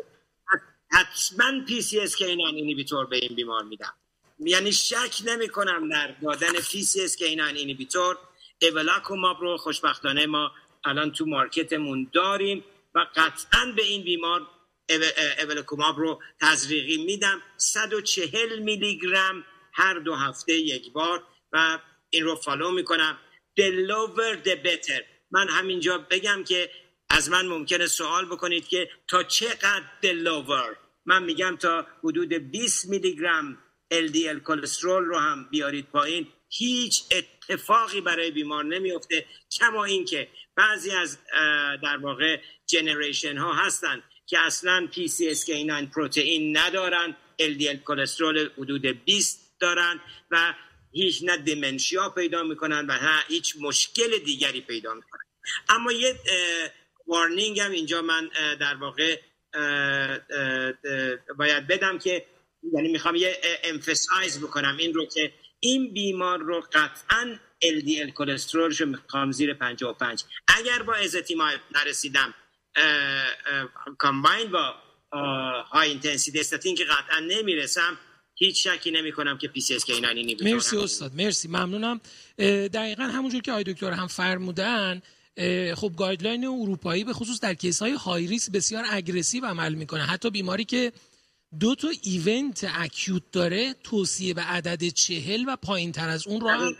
[0.91, 3.93] حتما PCSK9 inhibitor به این بیمار میدم.
[4.39, 8.17] یعنی شک نمی کنم در دادن PCSK9 inhibitor
[8.61, 10.51] evolocumab رو خوشبختانه ما
[10.85, 12.63] الان تو market مون داریم
[12.95, 14.47] و قطعا به این بیمار
[15.39, 17.41] evolocumab رو تزریقی میدم.
[17.57, 21.79] 140 میلی گرم هر دو هفته یک بار و
[22.09, 23.17] این رو follow می‌کنم.
[23.59, 25.03] The lower the better.
[25.31, 26.71] من همینجا بگم که
[27.09, 30.75] از من ممکنه سوال بکنید که تا چقدر lower?
[31.05, 33.57] من میگم تا حدود 20 میلی گرم
[33.93, 36.27] LDL کلسترول رو هم بیارید پایین.
[36.49, 41.17] هیچ اتفاقی برای بیمار نمیفته کما اینکه بعضی از
[41.83, 50.01] در واقع جنریشن ها هستن که اصلا PCSK9 پروتئین ندارن LDL کلسترول حدود 20 دارن
[50.31, 50.53] و
[50.91, 55.21] هیچ نه دیمنشیا پیدا می‌کنن و نه هیچ مشکل دیگری پیدا می‌کنن.
[55.69, 56.19] اما یه
[57.07, 58.29] warning هم اینجا من
[58.59, 59.19] در واقع
[61.37, 62.25] باید بدم که
[62.73, 68.87] یعنی می‌خوام یه emphasize بکنم این رو که این بیمار رو قطعا LDL کلسترولش رو
[68.87, 72.33] می‌خوام زیر 55 اگر با ezetimibe نرسیدم
[73.97, 74.75] combine با
[75.71, 77.97] high intensity statin که قطعا نمی‌رسم
[78.35, 79.89] هیچ شکی نمی کنم که PCS
[80.41, 82.01] مرسی استاد مرسی ممنونم.
[82.73, 85.01] دقیقا همونجور که آقای دکتر هم فرمودن
[85.75, 90.03] خب guideline اروپایی به خصوص در case های high risk بسیار aggressive عمل می‌کنه.
[90.03, 90.91] حتی بیماری که
[91.59, 96.75] دو تا event acute داره توصیه به عدد چهل و پایین تر از اون هم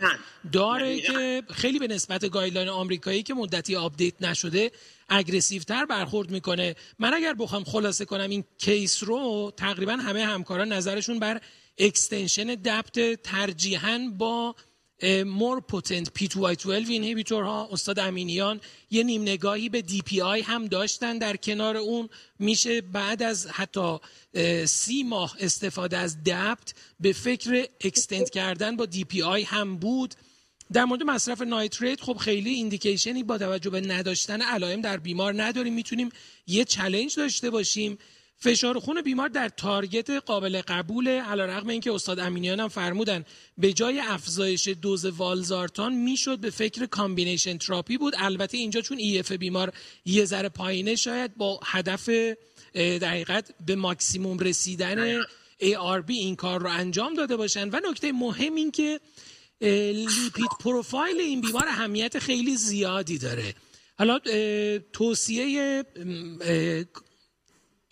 [0.52, 4.70] داره که خیلی به نسبت guideline آمریکایی که مدتی update نشده
[5.08, 6.76] aggressive تر برخورد می‌کنه.
[6.98, 11.40] من اگر بخوام خلاصه کنم این case رو تقریبا همه همکاران نظرشون بر
[11.78, 14.54] extension DAPT ترجیحاً با
[15.26, 21.36] more potent P2Y12 inhibitor ها استاد امینیان یه نیم نگاهی به DPI هم داشتن در
[21.36, 22.08] کنار اون.
[22.38, 23.98] میشه بعد از حتی
[24.64, 30.14] سی ماه استفاده از DAPT به فکر extend کردن با DPI هم بود.
[30.72, 35.42] در مورد مصرف nitrate خب خیلی indication ی با توجه به نداشتن علائم در بیمار
[35.42, 35.74] نداریم.
[35.74, 36.08] می‌تونیم
[36.46, 37.98] یه challenge داشته باشیم.
[38.40, 43.24] فشار خون بیمار در target قابل قبول علیرغم اینکه استاد امینیان هم فرمودن
[43.58, 48.14] به جای افزایش دوز والزارتان می‌شد به فکر combination therapy بود.
[48.16, 49.72] البته اینجا چون EF بیمار
[50.04, 52.10] یه ذره پایینه شاید با هدف
[52.74, 55.22] دقیقا به ماکسیموم رسیدن
[55.60, 57.68] ARB این کار رو انجام داده باشن.
[57.70, 59.00] و نکته مهم این که
[59.60, 63.54] lipid profile این بیمار اهمیت خیلی زیادی داره.
[63.98, 64.18] حالا
[64.92, 65.84] توصیه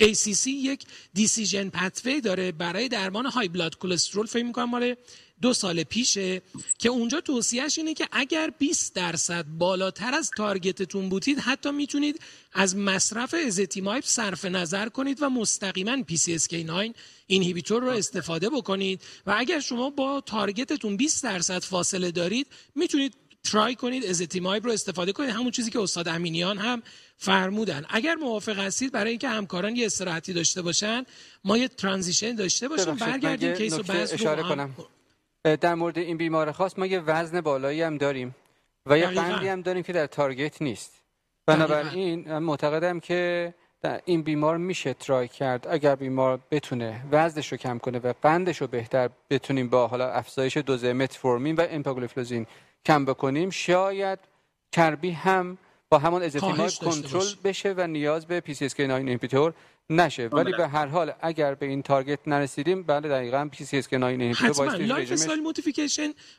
[0.03, 0.85] ACC یک
[1.15, 4.27] decision pathway داره برای درمان های blood cholesterol.
[4.27, 4.95] فکر می‌کنم مال
[5.43, 6.43] دو سال پیشه.
[6.79, 12.21] که اونجا توصیهش اینه که اگر 20 درصد بالاتر از target تون بودید حتی می‌تونید
[12.53, 16.95] از مصرف ازتیمایب صرف نظر کنید و مستقیما PCSK9
[17.27, 19.03] inhibitor رو استفاده بکنید.
[19.27, 23.15] و اگر شما با target تون 20 درصد فاصله دارید می‌تونید
[23.51, 25.31] try کنید ازتیمایب رو استفاده کنید.
[25.31, 26.83] همون چیزی که استاد امینیان هم
[27.17, 27.85] فرمودن.
[27.89, 31.05] اگر موافق هستید برای اینکه همکاران یه استراحتی داشته باشن
[31.45, 32.95] ما یه transition داشته باشیم.
[32.95, 34.75] برگردیم case رو بحث اشاره کنم.
[35.61, 38.35] در مورد این بیمار خاص ما یه وزن بالایی هم داریم
[38.87, 40.93] و یه قندی هم داریم که در target نیست.
[41.47, 43.55] بنابراین من معتقدم که
[44.05, 45.67] این بیمار میشه try کرد.
[45.71, 50.57] اگر بیمار بتونه وزنش رو کم کنه و قندش رو بهتر بتونیم با حالا افزایش
[50.57, 52.47] دوز متفورمین و امپاگلیفلوزین
[52.85, 54.19] کم بکنیم شاید
[54.71, 55.59] چربی هم
[55.89, 59.55] با همون ازتیمایب کنترل بشه و نیاز به PCSK9 inhibitor
[59.91, 60.27] نشه.
[60.27, 64.75] ولی به هر حال اگر به این target نرسیدیم بله دقیقاً PCSK9 inhibitor حتما.
[64.75, 65.43] lifestyle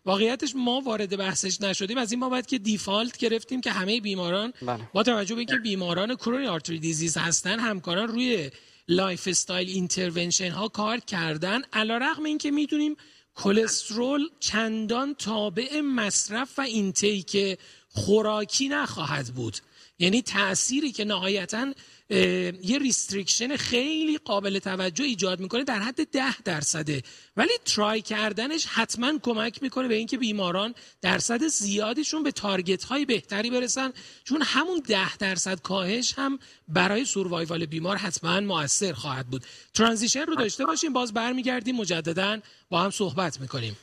[0.05, 1.97] واقعیتش ما وارد بحثش نشدیم.
[1.97, 4.89] از این بابت که default گرفتیم که همه بیماران بله.
[4.93, 8.51] با توجه به اینکه بیماران coronary artery disease هستن همکاران روی
[8.88, 11.61] lifestyle intervention ها کار کردن.
[11.73, 12.95] علیرغم اینکه می‌دونیم
[13.35, 19.57] کلسترول چندان تابع مصرف و intake خوراکی نخواهد بود.
[19.99, 21.73] یعنی تأثیری که نهایتا
[22.09, 27.03] یه restriction خیلی قابل توجه ایجاد می‌کنه در حد ده درصده.
[27.37, 33.49] ولی try کردنش حتما کمک می‌کنه به اینکه بیماران درصد زیادیشون به target های بهتری
[33.49, 33.93] برسن
[34.23, 39.45] چون همون ده درصد کاهش هم برای survival بیمار حتما موثر خواهد بود.
[39.73, 42.39] ترانزیشن رو داشته باشیم باز برمیگردیم مجددا
[42.69, 43.77] با هم صحبت می‌کنیم.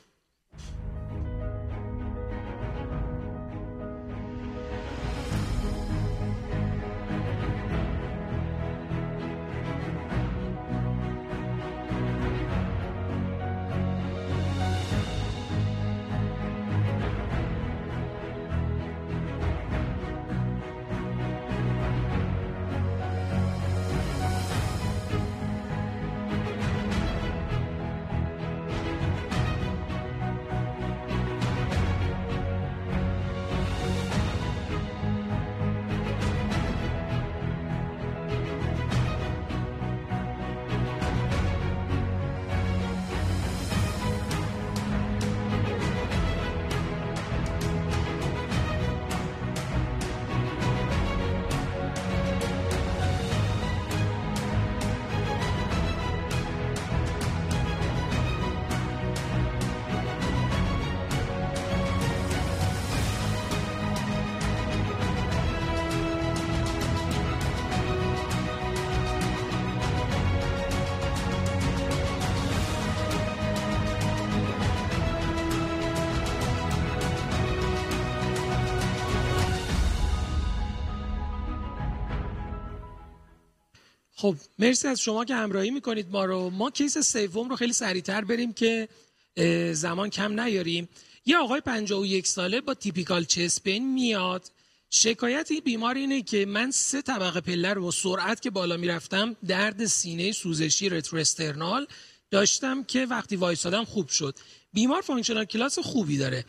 [84.24, 86.50] خب مرسی از شما که همراهی می‌کنید ما رو.
[86.50, 88.88] ما case سوم رو خیلی سریعتر بریم که
[89.72, 90.88] زمان کم نیاریم.
[91.26, 94.50] یه آقای 51 ساله با typical chest pain میاد.
[94.90, 99.36] شکایت این بیمار اینه که من سه طبقه پله رو با سرعت که بالا می‌رفتم
[99.46, 101.86] درد سینه سوزشی retrosternal
[102.30, 104.34] داشتم که وقتی وایسادم خوب شد.
[104.72, 106.44] بیمار functional class خوبی داره.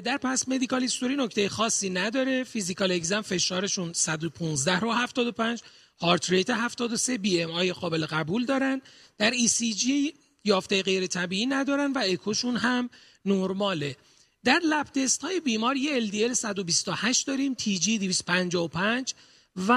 [0.00, 2.44] در past medical history نکته خاصی نداره.
[2.44, 5.62] physical exam فشارشون 115 رو 75
[6.02, 8.82] heart rate 73 BMI قابل قبول دارن.
[9.18, 12.90] در ECG یافته غیر طبیعی ندارن و اکوشون هم
[13.24, 13.96] نرماله.
[14.44, 19.14] در lab test های بیمار یه LDL 128 داریم TG 255
[19.68, 19.72] و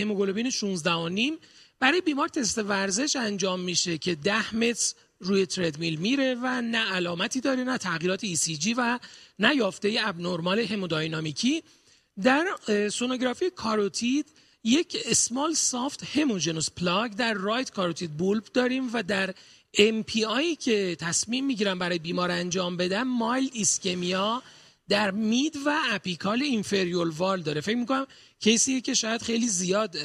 [0.00, 1.38] هموگلوبین 16 و نیم.
[1.80, 7.40] برای بیمار تست ورزش انجام میشه که 10 MET روی تردمیل میره و نه علامتی
[7.40, 8.98] داره نه تغییرات ECG و
[9.38, 11.62] نه یافته abnormal hemodynamic ی.
[12.22, 12.46] در
[12.88, 14.26] سونوگرافی کاروتید
[14.64, 19.34] یک small soft homogeneous plaque در right carotid bulb داریم و در
[20.28, 24.42] MPI که تصمیم می‌گیرم برای بیمار انجام بدم mild ischemia
[24.88, 27.60] در mid و apical inferior wall داره.
[27.60, 28.06] فکر می‌کنم
[28.40, 29.96] case یه که شاید خیلی زیاد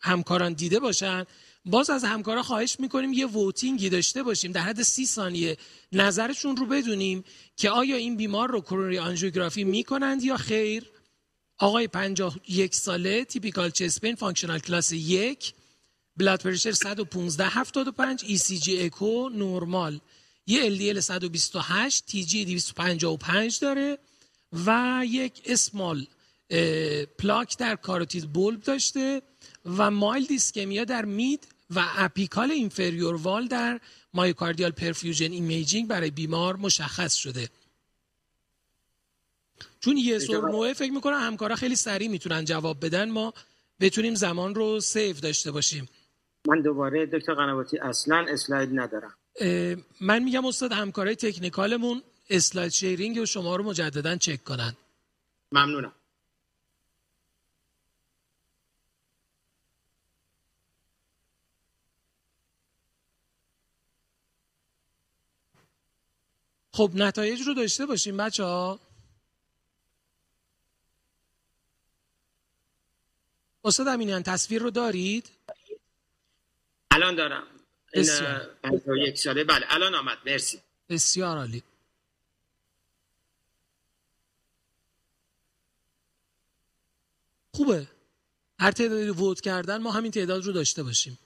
[0.00, 1.24] همکاران دیده باشن.
[1.64, 5.56] باز از همکارا خواهش می‌کنیم یه voting ی داشته باشیم در حد سی ثانیه
[5.92, 7.24] نظرشون رو بدونیم
[7.56, 10.84] که آیا این بیمار رو coronary angiography می‌کنند یا خیر.
[11.58, 15.54] آقای 51 ساله typical chest pain functional class یک
[16.16, 20.00] blood pressure 115 75 ECG اکو نورمال.
[20.46, 23.98] یه LDL 128 TG 255 داره
[24.66, 26.06] و یک small
[27.18, 29.22] plaque در carotid bulb داشته
[29.64, 33.80] و mild ischemia در mid و apical inferior wall در
[34.14, 37.48] myocardial perfusion imaging برای بیمار مشخص شده.
[39.80, 43.34] چون yes or no ئه فکر می‌کنم همکارا خیلی سریع می‌تونن جواب بدن ما
[43.80, 45.88] بتونیم زمان رو save داشته باشیم.
[46.48, 49.14] من دوباره دکتر قنواتی اصلا اسلاید ندارم.
[50.00, 54.76] من میگم استاد همکارای technical مون slide sharing و شما رو مجددا چک کنن.
[55.52, 55.92] ممنونم.
[66.72, 68.78] خب نتایج رو داشته باشیم بچه ها
[73.66, 75.30] استاد امینیان تصویر رو دارید؟
[76.90, 77.46] الان دارم.
[77.94, 78.04] این
[79.06, 79.44] یک ساله.
[79.44, 80.18] بله الان آمد.
[80.26, 80.60] مرسی.
[80.88, 81.62] بسیار عالی.
[87.52, 87.86] خوبه.
[88.60, 91.18] هر تعدادی ووت کردن ما همین تعداد رو داشته باشیم.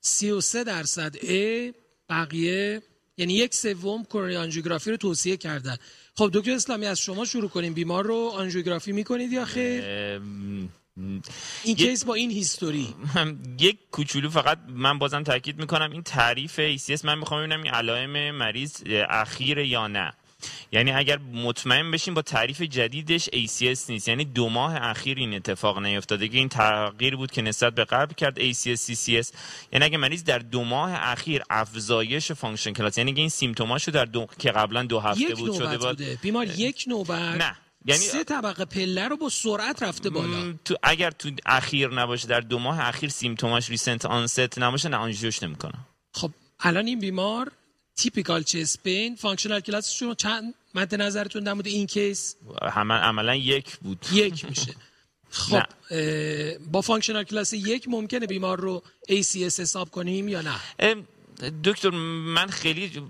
[0.00, 1.72] سی و سه درصد ا
[2.08, 2.82] بقیه
[3.18, 5.76] یعنی یک سوم کرونری آنژیوگرافی رو توصیه کردن.
[6.14, 7.74] خب دکتر اسلامی از شما شروع کنیم.
[7.74, 9.84] بیمار رو آنژیوگرافی می‌کنید یا خیر؟
[11.64, 12.94] این کیس با این هیستوری.
[13.60, 15.92] یک کوچولو فقط من بازم تاکید می‌کنم.
[15.92, 20.12] این تعریف ACS من می‌خوام ببینم این علائم مریض اخیر یا نه.
[20.72, 24.08] یعنی اگر مطمئن بشیم با تعریف جدیدش ACS نیست.
[24.08, 26.28] یعنی دو ماه اخیر این اتفاق نیفتاده.
[26.28, 29.34] که این تغییر بود که نسبت به قبل کرد ACS CCS
[29.72, 34.26] یعنی اگه مریض در دو ماه اخیر افزایش فانکشن کلاس یعنی این سیمتوماشو در دو
[34.38, 37.18] که قبلا دو هفته بود شده بود بیمار یک نوبت.
[37.20, 37.56] نه.
[37.84, 40.54] یعنی سه طبقه پله رو با سرعت رفته بالا.
[40.64, 45.42] تو اگر تو اخیر نباشه در دو ماه اخیر سیمتوماش ریسنت آنست نباشه نه آنژیوش
[45.42, 45.74] نمی‌کنه.
[46.14, 46.30] خب
[46.60, 47.52] الان این بیمار
[47.98, 54.06] تیپیکال چست پین فانکشنال کلاسشون چند مد نظرتون در این کیس همه عملا یک بود.
[54.12, 54.74] یک میشه.
[55.30, 55.62] خب
[56.72, 61.04] با فانکشنال کلاس یک ممکنه بیمار رو ACS حساب کنیم یا نه؟
[61.64, 63.02] دکتر من خیلی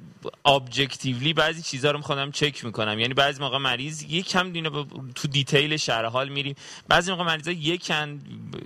[0.45, 2.99] ابجکتیولی بعضی چیزها رو خودم چک می‌کنم.
[2.99, 4.71] یعنی بعضی موقع مریض یک کم دینه
[5.15, 6.55] تو دیتیل شرح حال میریم.
[6.89, 8.21] بعضی موقع مریضا یکن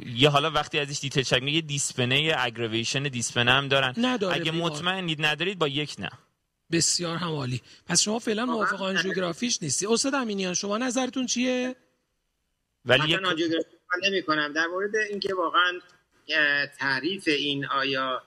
[0.06, 3.94] یه حالا وقتی ازش دیتیل چک یه دیسپنه اگریویشن دیسپنه هم دارن.
[3.96, 6.10] نداره اگه مطمئنید ندارید با یک نه.
[6.72, 9.86] بسیار همالی پس شما فعلا موافق آنژیوگرافیش نیستی.
[9.86, 11.76] استاد امینیان شما نظرتون چیه؟
[12.84, 13.66] ولی من آنژیوگرافی
[14.02, 15.80] نمی کنم در مورد اینکه واقعا
[16.78, 18.22] تعریف این آیا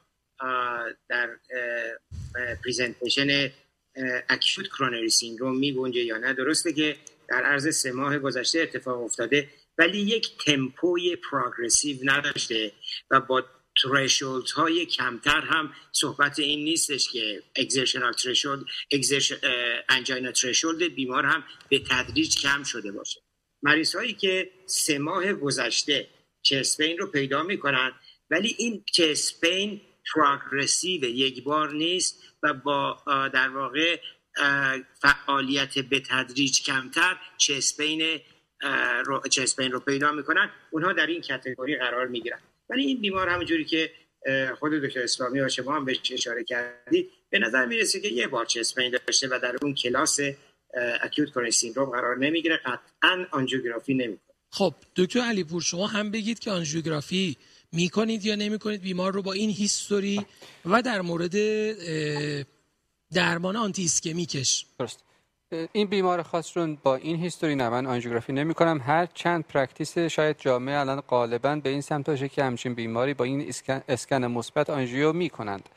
[1.09, 1.29] در
[2.63, 3.51] presentation
[4.29, 6.33] acute coronary syndrome می گنجه یا نه.
[6.33, 6.97] درسته که
[7.29, 12.71] در عرض سه ماه گذشته اتفاق افتاده ولی یک tempo ی progressive نداشته
[13.11, 13.43] و با
[13.83, 18.65] threshold های کمتر هم صحبت این نیستش که exertional threshold
[19.89, 23.21] انجاینا ترشولد بیمار هم به تدریج کم شده باشه.
[23.63, 26.07] مریض هایی که سه ماه گذشته
[26.41, 27.91] چسپین رو پیدا می‌کنن
[28.29, 29.81] ولی این چسپین
[30.13, 32.97] پروگرسیو یک بار نیست و با
[33.33, 33.99] در واقع
[35.01, 38.19] فعالیت به تدریج کمتر چسپین
[39.05, 40.49] رو, چسپین رو پیدا می‌کنن.
[40.71, 42.39] اونها در این کتگوری قرار می‌گیرن.
[42.69, 43.91] ولی این بیمار همونجوری که
[44.59, 48.45] خود دکتر اسلامی و شما هم بهش اشاره کردید به نظر می‌رسه که یه بار
[48.45, 50.19] چسپین داشته و در اون کلاس
[51.01, 52.57] acute coronary syndrome قرار نمی‌گیره.
[52.57, 54.35] قطعا آنژیوگرافی نمی‌کنه.
[54.51, 57.37] خب دکتر علیپور شما هم بگید که آنژیوگرافی
[57.71, 60.25] می‌کنید یا نمی‌کنید بیمار رو با این history
[60.65, 61.35] و در مورد
[63.13, 64.99] درمان anti-ischemic ش درست
[65.71, 69.97] این بیمار خاص رو با این history نه من آنژیوگرافی نمی کنم هر چند practice
[69.97, 73.51] شاید جامعه الان غالبا به این سمت باشه که همچین بیماری با این
[73.87, 75.69] اسکن مثبت آنژیو می کنند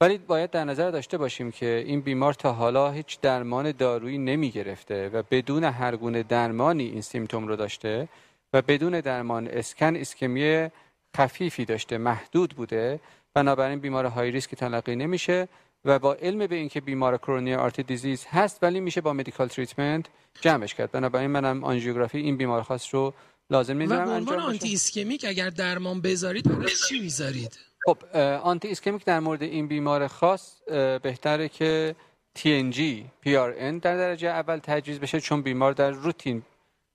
[0.00, 4.50] ولی باید در نظر داشته باشیم که این بیمار تا حالا هیچ درمان دارویی نمی
[4.50, 8.08] گرفته و بدون هر گونه درمانی این symptom رو داشته
[8.52, 10.68] و بدون درمان اسکن ایسکمی
[11.16, 13.00] خفیفی داشته محدود بوده.
[13.34, 15.48] بنابراین بیمار high risk تلقی نمیشه
[15.84, 20.06] و با علم به اینکه بیمار coronary artery disease هست ولی میشه با medical treatment
[20.40, 20.90] جمعش کرد.
[20.90, 23.14] بنابراین منم آنژیوگرافی این بیمار خاص رو
[23.50, 30.06] لازم نمی‌دونم عنوان anti-ischemic اگر درمان بذارید چی می‌ذارید؟ خب anti-ischemic در مورد این بیمار
[30.06, 30.62] خاص
[31.02, 31.94] بهتره که
[32.38, 32.80] TNG
[33.26, 36.42] PRN در درجه اول تجویز بشه چون بیمار در routine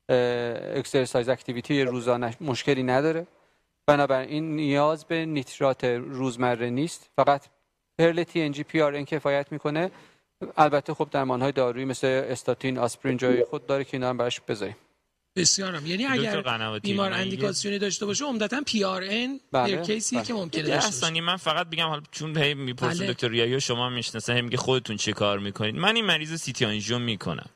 [0.09, 3.27] exercise activity روزانه مشکلی نداره.
[3.89, 7.09] بنابراین نیاز به نیترات روزمره نیست.
[7.15, 7.45] فقط
[7.97, 9.91] پرل TNG PRN کفایت می‌کنه.
[10.57, 14.41] البته خب درمان های دارویی مثل استاتین آسپرین جای خود داره که اینا هم براش
[14.41, 14.75] بذاریم.
[15.35, 16.43] بسیارم یعنی اگر
[16.79, 20.25] بیمار اندیکاسیونی داشته باشه عمدتا PRN بله، case ی بله.
[20.25, 21.21] که ممکنه داشته باشه.
[21.21, 23.13] من فقط بگم حالا چون هی می‌پرسه بله.
[23.13, 26.65] دکتر ریایی و شما می‌شناسه هی میگه خودتون چه کار می‌کنید؟ من این مریض CT
[26.65, 27.49] آنژیو می‌کنم.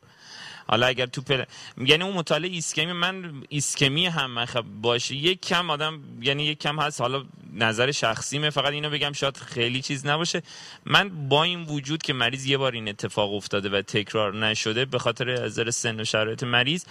[0.74, 1.44] حالا اگر تو پل...
[1.78, 5.16] یعنی اون مطالعه ایسکمی من ایسکمی هم خب باشه.
[5.16, 7.02] یک کم آدم یعنی یک کم هست.
[7.02, 8.50] حالا نظر شخصیمه.
[8.50, 10.42] فقط اینو بگم شاید خیلی چیز نباشه.
[10.86, 15.00] من با این وجود که مریض یه بار این اتفاق افتاده و تکرار نشده به
[15.00, 16.86] خاطر از سن و شرایط مریض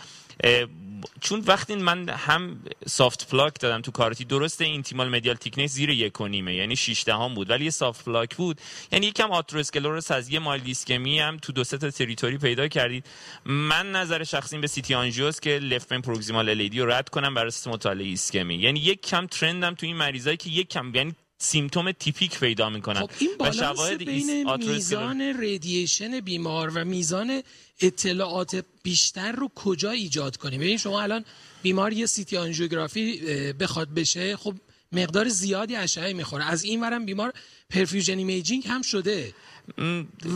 [1.20, 6.20] چون وقتی من هم soft plaque دادم تو کارتی درسته intimal medial thickness زیر یک
[6.20, 8.60] و نیمه یعنی 6 دهم بود ولی یه soft plaque بود.
[8.92, 13.06] یعنی یکم atherosclerosis از یه mild ایسکمی هم تو دو تا territory پیدا کردید.
[13.44, 17.52] من نظر شخصیم به CT آنژیوس که left main proximal LAD رو رد کنم برای
[17.66, 21.92] مطالعه ایسکمی یعنی یک کم trend م تو این مریضایی که یک کم یعنی symptom
[21.92, 27.42] تیپیک پیدا می‌کنن خب این بالانس شواهد بین میزان radiation بیمار و میزان
[27.80, 31.24] اطلاعات بیشتر رو کجا ایجاد کنیم؟ ببین شما الان
[31.62, 33.20] بیمار یه CT آنژیوگرافی
[33.52, 34.54] بخواد بشه خب
[34.92, 36.44] مقدار زیادی اشعه می‌خوره.
[36.44, 37.32] از این ورم بیمار
[37.70, 39.34] perfusion imaging هم شده.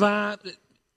[0.01, 0.37] و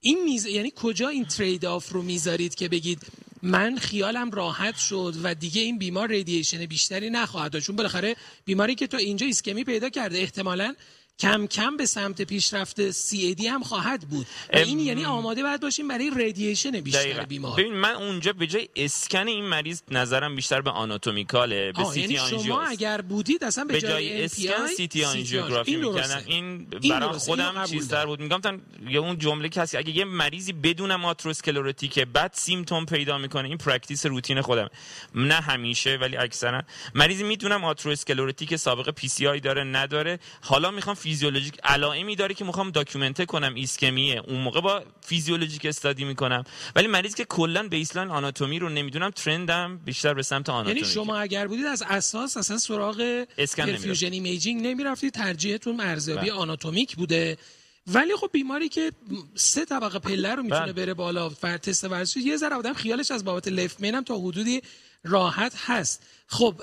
[0.00, 3.02] این میز یعنی کجا این trade-off رو می‌ذارید که بگید
[3.42, 7.66] من خیالم راحت شد و دیگه این بیمار radiation بیشتری نخواهد داشت.
[7.66, 10.74] چون بالاخره بیماری که تو اینجا ایسکمی پیدا کرده احتمالا
[11.20, 14.26] کم کم به سمت پیشرفت CAD هم خواهد بود.
[14.52, 17.22] و این یعنی آماده باید باشیم برای radiation بیشتر دقیقاً.
[17.22, 17.60] بیمار.
[17.60, 21.92] ببین من اونجا به جای اسکن این مریض نظرم بیشتر به anatomical ه به آه،
[21.94, 25.76] CT یعنی شما اگر بودید اصلا به, به جای, اسکن MPI CT آنژیوگرافی.
[25.76, 28.06] می‌کردم این برای خودم چیزتر.
[28.06, 28.20] بود.
[28.20, 33.48] میگم یا اون جمله هست اگه یه مریضی بدون atherosclerotic ه بعد symptom پیدا می‌کنه
[33.48, 34.68] این practice روتین خودم.
[35.14, 36.62] نه همیشه ولی اکثرا.
[36.94, 40.18] مریضی می‌دونم atherosclerotic سابقه PCI داره نداره.
[40.40, 44.22] حالا می‌خوام فیزیولوژیک علائمی داره که می‌خوام document ه کنم ایسکمیه.
[44.28, 46.44] اون موقع با physiologic study می‌کنم.
[46.76, 50.76] ولی مریضی که کلا baseline آناتومی رو نمی‌دونم trend م بیشتر به سمت آناتومی.
[50.76, 53.24] یعنی شما اگر بودید از اساس اصلا سراغ
[53.56, 56.32] perfusion imaging نمی‌رفتید ترجیحتون ارزیابی بله.
[56.32, 57.38] آناتومیک بوده.
[57.86, 58.92] ولی خب بیماری که
[59.34, 60.72] سه طبقه پله رو می‌تونه بله.
[60.72, 64.18] بره بالا فر تست ورزشی یه ذره آدم خیالش از بابت left main هم تا
[64.18, 64.62] حدودی
[65.04, 66.02] راحت هست.
[66.26, 66.54] خب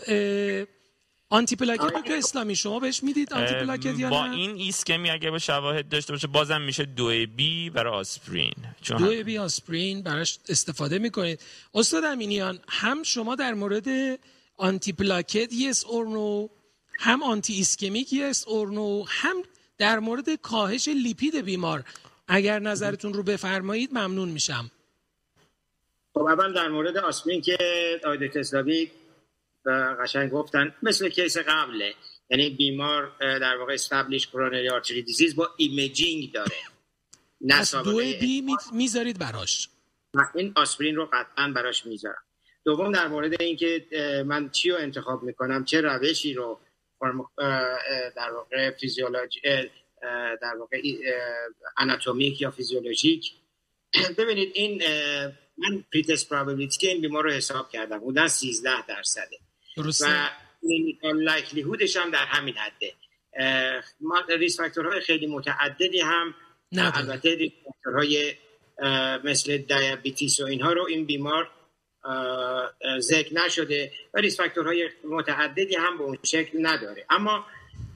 [1.30, 5.90] antiplatelet دکتر اسلامی شما بهش می‌دید antiplatelet یا با نه؟ این ایسکمی اگه به شواهد
[5.90, 8.54] داشته باشه بازم میشه دو B برای آسپرین.
[8.82, 11.42] چون دو B آسپرین براش استفاده می‌کنید.
[11.74, 13.88] استاد امینیان هم شما در مورد
[14.58, 16.48] antiplatelet yes or no
[17.00, 19.36] هم anti-ischemic yes or no هم
[19.78, 21.84] در مورد کاهش lipid بیمار.
[22.28, 24.72] اگر نظرتون رو بفرمایید ممنون میشم.
[26.14, 27.58] خب اول در مورد آسپرین که
[28.04, 28.92] آقای دکتر اسلامی
[30.04, 31.94] قشنگ گفتن مثل case قبله.
[32.30, 36.56] یعنی بیمار در واقع established coronary artery disease با imaging داره.
[37.42, 39.70] نه دو B می- می‌ذارید براش.
[40.36, 42.24] این آسپرین رو قطعا براش می‌ذارم.
[42.66, 43.86] دوم در مورد اینکه
[44.28, 46.60] من چی رو انتخاب می‌کنم؟ چه روشی رو
[48.16, 49.40] در واقع فیزیولوژی
[50.42, 51.24] در واقع اه،
[51.78, 53.34] اناتومیک یا فیزیولوژیک
[54.18, 54.84] ببینید این
[55.58, 59.38] من pretest probability این بیمار رو حساب کردم بودن 13 درصده.
[59.78, 60.30] درسته.
[61.04, 62.94] و likelihood ش هم در همین حده.
[64.02, 66.36] ما risk factor های خیلی متعددی هم
[66.72, 66.98] نداره.
[66.98, 68.34] البته risk factor های
[69.24, 71.52] مثل diabetes و اینها رو این بیمار
[73.00, 77.06] ذکر نشده و risk factor های متعددی هم به اون شکل نداره.
[77.10, 77.46] اما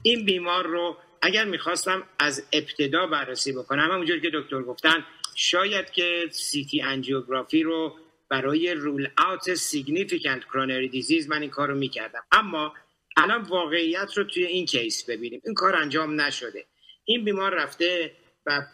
[0.02, 6.28] این بیمار رو اگر می‌خواستم از ابتدا بررسی بکنم همونجور که دکتر گفتن شاید که
[6.30, 7.98] CT angiography رو
[8.32, 12.22] برای rule out significant coronary disease من این کار رو می‌کردم.
[12.32, 12.74] اما
[13.16, 15.40] الان واقعیت رو توی این case ببینیم.
[15.44, 16.66] این کار انجام نشده.
[17.04, 18.12] این بیمار رفته
[18.46, 18.66] و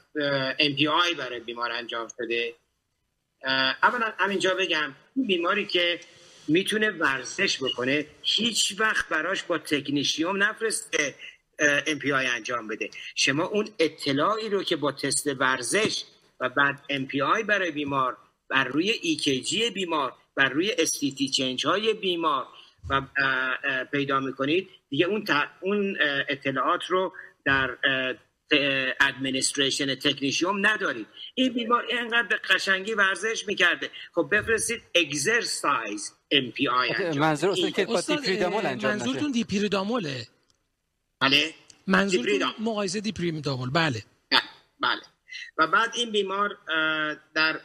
[0.58, 2.54] MPI برای بیمار انجام شده.
[3.82, 6.00] اولا همینجا بگم این بیماری که
[6.48, 11.14] می‌تونه ورزش بکنه هیچ وقت براش با technetium نفرسته
[11.86, 12.90] MPI انجام بده.
[13.14, 16.04] شما اون اطلاعی رو که با تست ورزش
[16.40, 18.16] و بعد MPI برای بیمار
[18.50, 22.46] بر روی ECG بیمار بر روی ST-T change های بیمار
[22.90, 23.02] و
[23.92, 24.68] پیدا می‌کنید.
[24.90, 25.24] دیگه اون
[25.60, 25.96] اون
[26.28, 27.12] اطلاعات رو
[27.44, 27.76] در
[29.00, 31.06] administration technetium ندارید.
[31.34, 33.90] این بیمار اینقدر به قشنگی ورزش می‌کرده.
[34.14, 40.26] خب بفرستید exercise MPI منظور اصلا که با study dipyridamole انجام منظورتون dipyridamole ه؟
[41.20, 41.54] بله.
[41.86, 42.54] منظورتون dipyridamole.
[42.58, 43.70] مقایسه dipyridamole.
[43.70, 44.02] بله.
[44.80, 45.00] بله.
[45.58, 46.58] و بعد این بیمار
[47.34, 47.60] در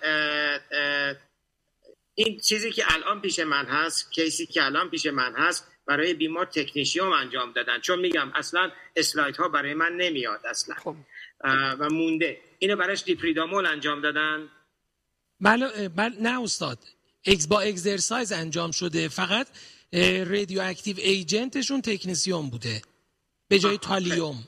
[2.16, 6.14] این چیزی که الان پیش من هست case ی که الان پیش من هست برای
[6.14, 7.80] بیمار technetium انجام دادن.
[7.80, 10.76] چون میگم اصلا اسلاید ها برای من نمیاد اصلا.
[10.76, 10.96] خب.
[11.80, 12.42] و مونده.
[12.60, 14.50] اینو براش dipyridamole انجام دادن.
[15.42, 16.80] بله بله نه استاد.
[17.26, 19.08] ex با exercise انجام شده.
[19.08, 19.48] فقط
[20.28, 22.82] radioactive agent شون technetium بوده.
[23.48, 24.48] به جای تالیوم.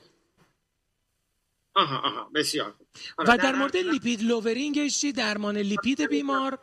[1.74, 2.74] آها آها بسیار
[3.18, 6.58] و در مورد lipid lowering ش چی؟ درمان لیپید بیمار؟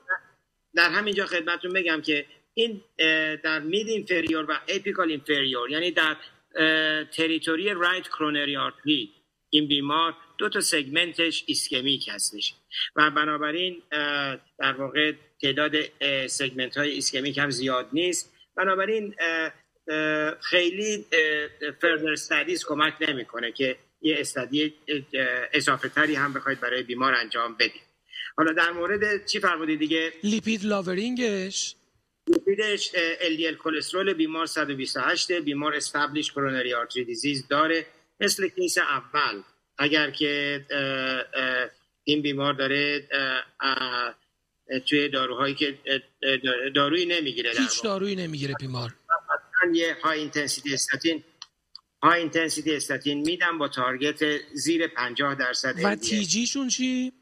[0.76, 2.81] در همینجا خدمتتون بگم که این
[3.43, 6.15] در mid inferior و apical inferior یعنی در
[7.11, 9.11] territory right coronary artery
[9.49, 12.53] این بیمار دو تا segment ش ischemic هستش.
[12.95, 13.81] و بنابراین
[14.60, 15.72] در واقع تعداد
[16.27, 18.34] segment های ischemic هم زیاد نیست.
[18.55, 19.15] بنابراین
[20.41, 21.05] خیلی
[21.81, 24.73] further studies کمک نمی‌کنه که یه study
[25.53, 27.81] اضافه تری هم بخواید برای بیمار انجام بدید.
[28.38, 31.76] حالا در مورد چی فرمودید دیگه؟ lipid lowering ش
[32.27, 37.85] لیپیدش LDL کلسترول بیمار 128 بیمار established coronary artery disease داره
[38.19, 39.41] مثل case اول.
[39.77, 40.65] اگر که
[42.03, 43.07] این بیمار داره
[44.89, 45.77] توی داروهایی که
[46.75, 48.95] دارویی نمی‌گیره هیچ دارویی نمی‌گیره بیمار.
[49.73, 51.23] یه high intensity statin
[52.03, 54.19] high intensity statin میدم با target
[54.53, 57.13] زیر 50 درصد و TG شون چی؟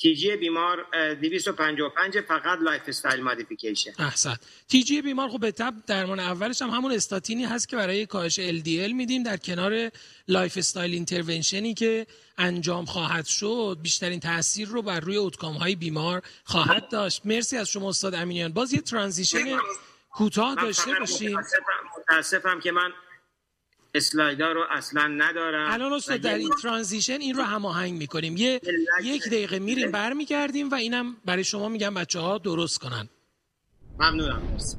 [0.00, 4.36] TG بیمار 255 فقط lifestyle modification احسن
[4.68, 8.92] TG بیمار خب به تب درمان اولش هم همون استاتینی هست که برای کاهش LDL
[8.92, 9.90] میدیم در کنار
[10.28, 12.06] lifestyle intervention ی که
[12.38, 17.26] انجام خواهد شد بیشترین تاثیر رو بر روی outcome های بیمار خواهد داشت.
[17.26, 18.52] مرسی از شما استاد امینیان.
[18.52, 19.58] باز یه transition
[20.10, 21.38] کوتاه داشته باشیم.
[21.98, 22.92] متاسفم که من
[23.94, 25.72] اسلایدار رو اصلا ندارم.
[25.72, 28.36] الان استاد در این ترانزیشن این رو هماهنگ می‌کنیم.
[28.36, 28.60] یه
[29.02, 33.08] یک دقیقه میریم برمیگردیم و اینم برای شما میگم بچه ها درست کنن.
[33.98, 34.42] ممنونم.
[34.42, 34.76] مرسی.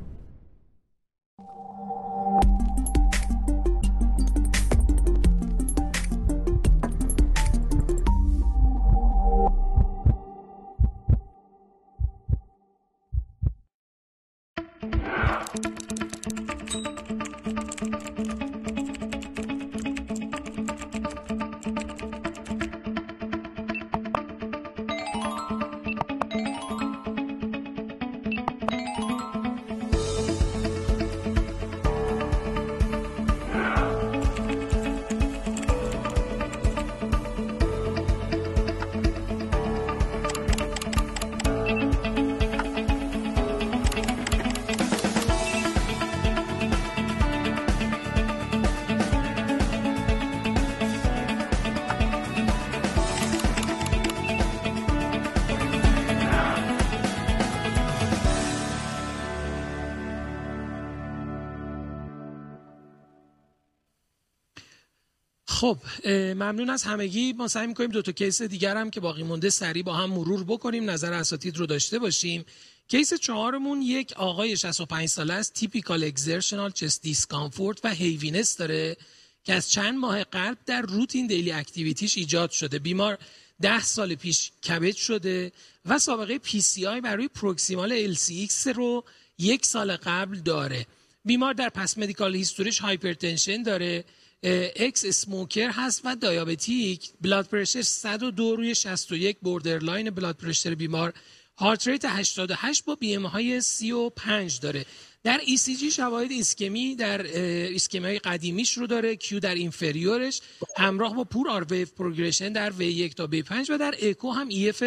[65.62, 65.78] خب
[66.08, 67.34] ممنون از همگی.
[67.34, 70.44] ما سعی می‌کنیم دو تا case دیگر هم که باقی مونده سریع با هم مرور
[70.44, 70.90] بکنیم.
[70.90, 72.46] نظر اساتید رو داشته باشیم.
[72.88, 78.98] case چهارمون یک آقای 65 ساله است typical exertional chest discomfort و heaviness داره
[79.44, 82.80] که از چند ماه قبل در routine daily activity ش ایجاد شده.
[82.80, 83.18] بیمار
[83.62, 85.52] ده سال پیش CABG شده
[85.86, 89.04] و سابقه PCI برای proximal LCX رو
[89.38, 90.86] یک سال قبل داره.
[91.26, 94.06] بیمار در past medical history ش hypertension داره.
[94.44, 101.14] ex-smoker هست و diabetic blood pressure 102 روی 61 borderline blood pressure بیمار.
[101.58, 104.86] heart rate 88 با BMI 35 داره.
[105.24, 109.16] در ECG شواهد ایسکمی در ایسکمی های قدیمیش رو داره.
[109.16, 110.42] Q در inferior ش.
[110.78, 114.32] همراه با poor R wave progression در V 1 تا V 5 و در اکو
[114.32, 114.84] هم EF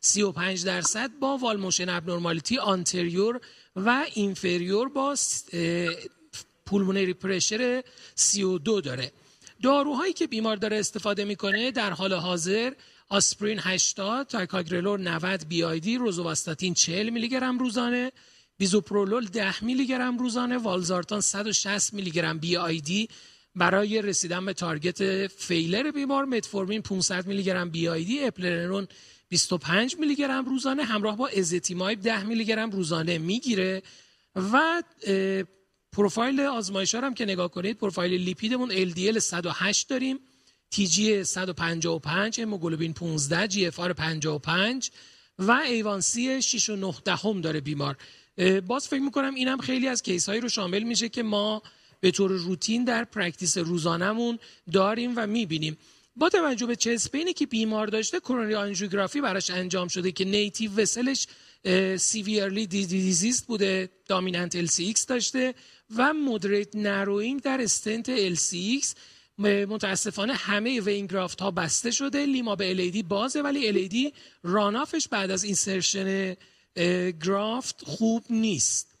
[0.00, 3.40] 35 درصد با wall motion abnormality anterior
[3.76, 5.16] و inferior با
[6.66, 7.82] pulmonary pressure
[8.14, 9.12] 32 داره.
[9.62, 12.72] داروهایی که بیمار داره استفاده می‌کنه در حال حاضر
[13.08, 18.12] آسپرین 80 ticagrelor 90 BID rosuvastatin 40 میلی گرم روزانه
[18.58, 23.08] bisoprolol 10 میلی گرم روزانه valsartan 160 میلی گرم BID
[23.54, 28.88] برای رسیدن به target failure بیمار متفورمین 500 میلی گرم BID eplerenone
[29.28, 33.82] 25 میلی گرم روزانه همراه با ezetimibe 10 میلی گرم روزانه می‌گیره
[34.36, 34.82] و
[35.96, 40.18] پروفایل آزمایش هم که نگاه کنید پروفایل لیپیدمون LDL 108 داریم
[40.74, 44.90] TG 155 هموگلوبین 15 GF 55
[45.38, 47.96] و A1C 6 و 9 دهم داره بیمار.
[48.66, 51.62] باز فکر می‌کنم اینم خیلی از case هایی رو شامل میشه که ما
[52.00, 54.38] به طور روتین در practice روزانمون
[54.72, 55.76] داریم و می‌بینیم.
[56.16, 60.24] با توجه به chest pain ی که بیمار داشته کرونری آنژیوگرافی براش انجام شده که
[60.24, 61.26] native vessel ش
[61.96, 65.54] severely diseased بوده dominant LCX داشته.
[65.96, 68.86] و moderate narrowing در stent LCX
[69.38, 72.26] متاسفانه همه vein graft ها بسته شده.
[72.26, 76.36] LIMA به LAD بازه ولی LAD runoff ش بعد از insertion
[77.24, 78.92] graft خوب نیست.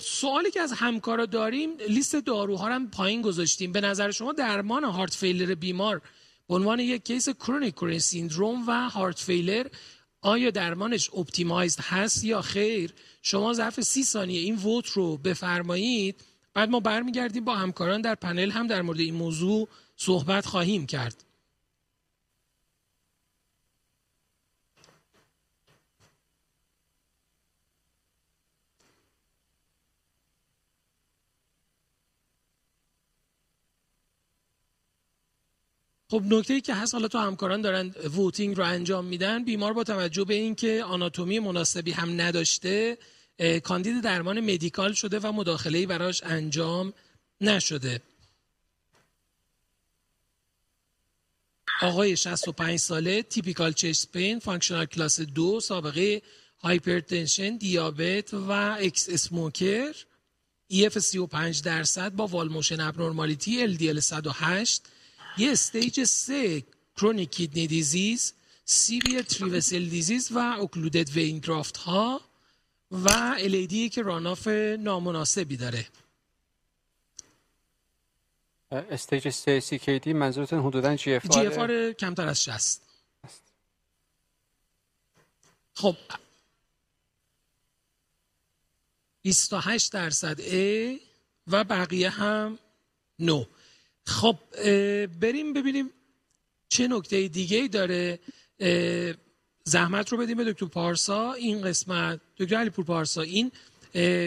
[0.00, 3.72] سوالی که از همکارا داریم لیست داروها رو هم پایین گذاشتیم.
[3.72, 6.02] به نظر شما درمان heart failure بیمار
[6.48, 9.66] به عنوان یک case chronic coronary syndrome و heart failure
[10.22, 12.92] آیا درمانش optimized هست یا خیر؟
[13.22, 16.24] شما ظرف سی ثانیه این vote رو بفرمایید.
[16.54, 21.24] بعد ما برمیگردیم با همکاران در پنل هم در مورد این موضوع صحبت خواهیم کرد.
[36.12, 39.84] خب نکته ای که هست حالا تو همکاران دارن voting رو انجام میدن بیمار با
[39.84, 42.98] توجه به اینکه آناتومی مناسبی هم نداشته
[43.64, 46.92] کاندید درمان medical شده و مداخله براش انجام
[47.40, 48.02] نشده.
[51.82, 56.22] آقای 65 ساله typical chest pain functional class دو سابقه
[56.58, 59.94] hypertension دیابت و ex-smoker.
[60.72, 64.82] EF 35 درصد با wall motion abnormality LDL 108
[65.36, 66.64] یه stage سه
[66.96, 68.32] chronic kidney disease
[68.64, 72.20] severe three-vessel disease و occluded vein graft ها
[72.90, 74.48] و LAD ی که runoff
[74.78, 75.86] نامناسبی داره.
[78.72, 82.82] stage 3 CKD منظورتون حدودا GF GF کمتر از 60
[85.74, 85.96] خب.
[89.22, 91.00] 28 درصد A
[91.46, 92.58] و بقیه هم
[93.18, 93.44] نو
[94.06, 94.36] خب
[95.20, 95.90] بریم ببینیم
[96.68, 98.18] چه نکته دیگه ای داره
[99.64, 101.32] زحمت رو بدیم به دکتر پارسا.
[101.32, 103.52] این قسمت دکتر علیپور پارسا این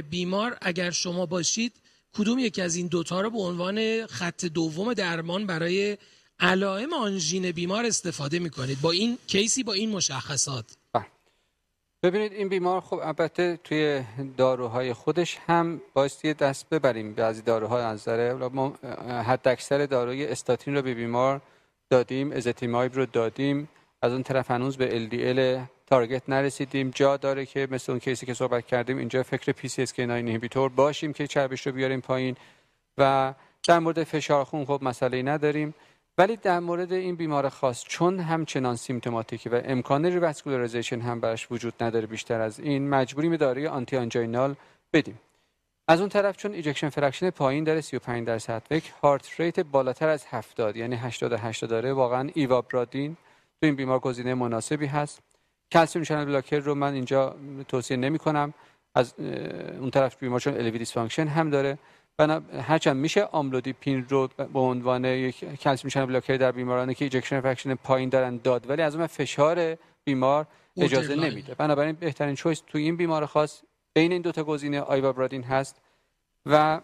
[0.09, 1.73] بیمار اگر شما باشید
[2.13, 5.97] کدوم یکی از این دوتا رو به عنوان خط دوم درمان برای
[6.39, 10.65] علائم آنژین بیمار استفاده می‌کنید؟ با این کیسی با این مشخصات.
[12.05, 14.03] ببینید این بیمار خب البته توی
[14.37, 17.13] داروهای خودش هم بایستی دست ببریم.
[17.13, 18.73] بعضی داروها از نظر ما
[19.27, 21.41] حد اکثر داروی استاتین رو به بیمار
[21.89, 23.69] دادیم ازتیمایب رو دادیم.
[24.01, 26.91] از اون طرف هنوز به LDL target نرسیدیم.
[26.95, 31.13] جا داره که مثل اون case ی که صحبت کردیم اینجا فکر PCSK9 inhibitor باشیم
[31.13, 32.35] که چربیش رو بیاریم پایین.
[32.97, 33.33] و
[33.67, 35.73] در مورد فشار خون خب مسئله نداریم.
[36.17, 41.47] ولی در مورد این بیمار خاص چون همچنان symptomatic ی و امکان revascularization هم براش
[41.51, 44.55] وجود نداره بیشتر از این مجبوریم داروی anti-anginal
[44.93, 45.19] بدیم.
[45.87, 50.25] از اون طرف چون ejection fraction پایین داره 35 درصد فکر heart rate بالاتر از
[50.25, 53.17] 70 یعنی 88 داره واقعا ایوابرادین
[53.61, 55.19] تو این بیمار گزینه مناسبی هست.
[55.71, 57.35] calcium channel blocker رو من اینجا
[57.67, 58.53] توصیه نمی کنم
[58.95, 59.13] از
[59.79, 61.77] اون طرف بیمار چون LV dysfunction هم داره.
[62.19, 63.29] هرچند میشه
[63.79, 68.37] آملودیپین رو به عنوان یک calcium channel blocker در بیمارانی که ejection fraction پایین دارن
[68.37, 70.47] داد ولی از اون فشار بیمار
[70.77, 71.55] اجازه نمیده.
[71.55, 73.61] بنابراین بهترین choice تو این بیمار خاص
[73.93, 75.81] بین این دوتا گزینه ایوابرادین هست
[76.45, 76.81] و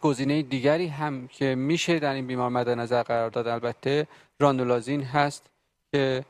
[0.00, 4.06] گزینه دیگری هم که میشه در این بیمار مد نظر قرار داد البته
[4.40, 5.50] رانولازین هست
[5.92, 6.24] که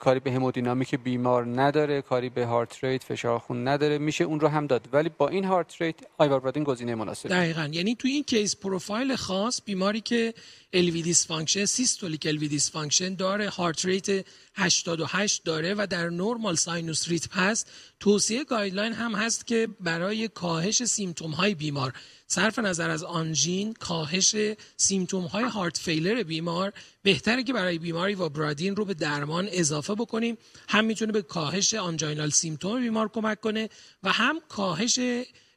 [0.00, 4.48] کاری به همودینامیک بیمار نداره کاری به heart rate فشار خون نداره میشه اون رو
[4.48, 4.88] هم داد.
[4.92, 7.28] ولی با این heart rate ایوابرادین گزینه مناسب.
[7.28, 7.68] دقیقا.
[7.72, 10.34] یعنی تو این case پروفایل خاص بیماری که
[10.72, 17.40] LV dysfunction systolic LV dysfunction داره heart rate 88 داره و در normal sinus rhythm
[17.40, 17.70] هست
[18.00, 21.92] توصیه guideline هم هست که برای کاهش symptom های بیمار
[22.32, 24.36] صرف نظر از آنژین کاهش
[24.76, 26.72] symptom های heart failure بیمار
[27.02, 30.38] بهتره که برای بیمار ایوابرادین رو به درمان اضافه بکنیم.
[30.68, 33.68] هم می‌تونه به کاهش anginal symptom بیمار کمک کنه
[34.02, 34.98] و هم کاهش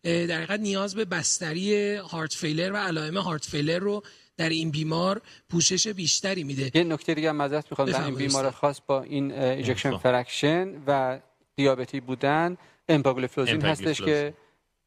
[0.03, 4.03] در حقیقت نیاز به بستری heart failure و علائم heart failure رو
[4.37, 6.71] در این بیمار پوشش بیشتری میده.
[6.73, 11.19] یه نکته دیگه هم معذرت می‌خوام در این بیمار خاص با این ejection fraction و
[11.55, 12.57] دیابتی بودن
[12.89, 14.33] امپاگلوفلوزین هستش که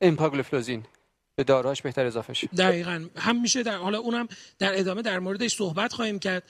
[0.00, 0.84] امپاگلوفلوزین
[1.38, 2.46] به داروهاش بهتر اضافه شه.
[2.46, 3.06] دقیقا.
[3.16, 4.28] هم میشه در حالا اونم
[4.58, 6.42] در ادامه در موردش صحبت خواهیم کرد.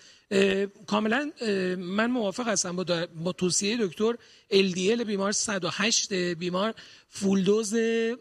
[0.87, 1.31] کاملا
[1.79, 4.15] من موافق هستم با, با توصیه دکتر
[4.53, 6.75] LDL بیمار 108 بیمار
[7.09, 7.75] full dose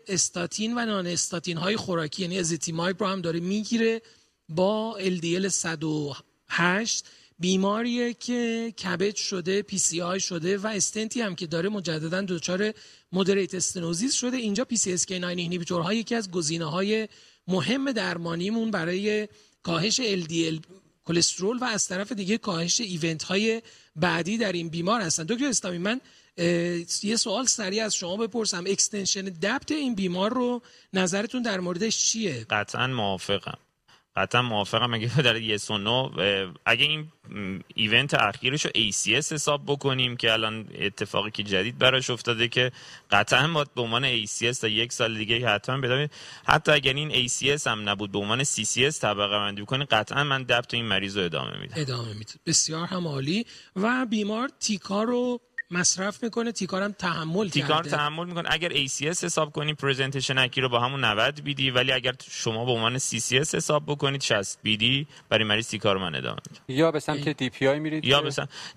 [0.07, 4.01] استاتین و non-statin های خوراکی یعنی ازیتیمایب رو هم داره می‌گیره
[4.49, 7.05] با LDL 108
[7.39, 12.73] بیماریه که CABG شده PCI شده و استنتی هم که داره مجددا دچار
[13.11, 14.37] moderate stenosis شده.
[14.37, 17.07] اینجا پی سی اس کی 9 ها یکی از گزینه های
[17.47, 19.27] مهم درمانیمون برای
[19.63, 20.61] کاهش LDL
[21.05, 23.61] cholesterol و از طرف دیگه کاهش event های
[23.95, 25.23] بعدی در این بیمار هستن.
[25.23, 26.01] دکتر اسلامی من
[27.03, 28.63] یه سوال سریع از شما بپرسم.
[28.67, 30.61] extension DAPT این بیمار رو
[30.93, 33.57] نظرتون در موردش چیه؟ قطعا موافقم.
[34.17, 36.09] قطعا موافقم اگه در yes و no
[36.65, 37.11] اگه این
[37.75, 42.71] event اخیرش رو ACS حساب بکنیم که الان اتفاقی که جدید براش افتاده که
[43.11, 46.11] قطعا باید به عنوان ACS تا یک سال دیگه حتما بدونید
[46.45, 50.73] حتی اگر این ACS هم نبود به عنوان CCS طبقه بندی بکنیم قطعا من DAPT
[50.73, 51.73] این مریض رو ادامه میدم.
[51.77, 52.33] ادامه میده.
[52.45, 53.45] بسیار هم عالی.
[53.75, 55.39] و بیمار تیکا رو
[55.71, 57.89] مصرف می‌کنه تیکارم تحمل تیکار کرده.
[57.89, 58.49] تحمل می‌کنه.
[58.51, 61.71] اگر ACS حساب کنی پرزنتیشن اکی رو با همون 90 بیدی.
[61.71, 65.07] ولی اگر شما به عنوان CCS حساب بکنید 60 بیدی.
[65.29, 66.37] برای مریض تیکار من ادامه
[66.67, 68.23] یا به سمت آی میرید یا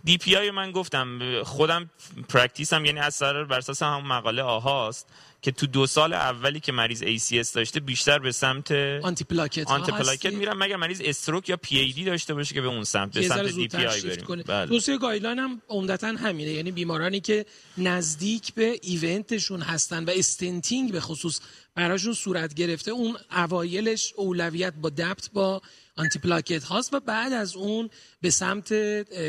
[0.04, 1.18] دی پی آی من گفتم.
[1.42, 1.90] خودم
[2.28, 5.08] پرکتیسم یعنی اثر بر اساس همون مقاله آهاست.
[5.42, 8.72] که تو دو سال اولی که مریض ACS داشته بیشتر به سمت
[9.02, 12.60] آنتی پلاکت آنتی پلاکت؟ میرم مگر مریض stroke یا پی ای دی داشته باشه که
[12.60, 14.66] به اون سمت به سمت DPI بریم بله.
[14.66, 17.46] توصیه guideline هم عمدتا همینه یعنی بیمارانی که
[17.78, 21.40] نزدیک به event شون هستن و stenting به خصوص
[21.74, 25.62] براشون صورت گرفته اون اوایلش اولویت با DAPT با
[25.96, 27.90] آنتی پلاکت هاست و بعد از اون
[28.20, 28.72] به سمت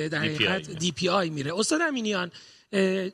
[0.09, 0.69] در حقیقت.
[0.69, 2.31] DPI میره استاد امینیان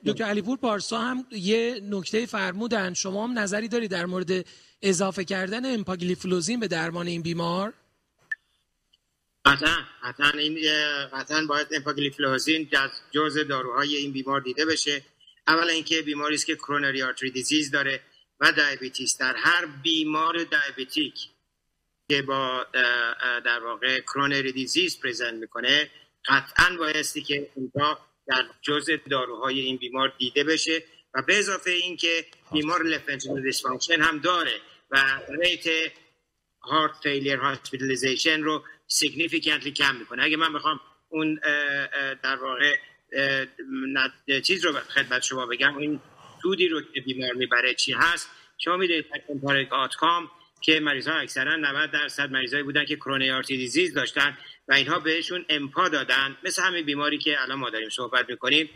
[0.06, 2.94] دکتر علیپور پارسا هم یه نکته فرمودن.
[2.94, 4.46] شما هم نظری داری در مورد
[4.82, 7.74] اضافه کردن امپاگلیفلوزین به درمان این بیمار؟
[9.46, 10.58] قطعا قطعا این
[11.14, 12.70] قطعا باید امپاگلیفلوزین
[13.12, 15.02] جزء داروهای این بیمار دیده بشه.
[15.48, 18.02] اولا اینکه بیماری است که coronary artery disease داره
[18.40, 21.30] و diabetes در هر بیمار diabetic
[22.10, 22.66] که با
[23.46, 25.90] در واقع coronary disease present می‌کنه
[26.26, 30.84] قطعا بایستی که اینجا در جزء داروهای این بیمار دیده بشه
[31.14, 35.92] و به اضافه اینکه بیمار left ventricular dysfunction هم داره و rate
[36.62, 40.24] heart failure hospitalization رو significantly کم می‌کنه.
[40.24, 40.80] اگه من بخوام
[41.10, 41.40] اون
[42.24, 42.76] در واقع
[44.42, 46.00] چیز رو خدمت شما بگم این
[46.42, 50.32] سودی رو که بیمار می‌بره چی هست؟ شما می‌دونید EMPA-REG OUTCOME
[50.62, 54.38] که مریض ها اکثرا 90 درصد مریضایی بودن که coronary artery disease داشتن.
[54.68, 56.38] و اینها بهشون امپا دادن.
[56.44, 58.70] مثل همین بیماری که الان ما داریم صحبت می‌کنیم.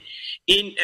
[0.46, 0.76] این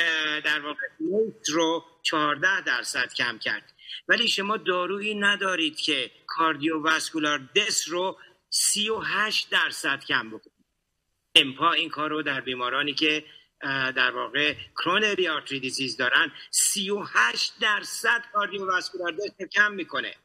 [0.45, 3.73] در واقع نیت رو 14 درصد کم کرد.
[4.07, 8.19] ولی شما دارویی ندارید که کاردیوواسکولار دس رو
[8.49, 10.65] 38 درصد کم بکنید
[11.35, 13.25] امپا این کار رو در بیمارانی که
[13.95, 20.15] در واقع کرونری آرتری دیزیز دارن 38 درصد کاردیوواسکولار دس کم می‌کنه.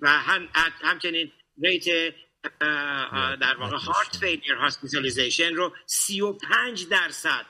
[0.00, 0.48] و هم
[0.82, 2.14] همچنین ریت
[3.40, 7.46] در واقع heart failure hospitalization رو 35 درصد.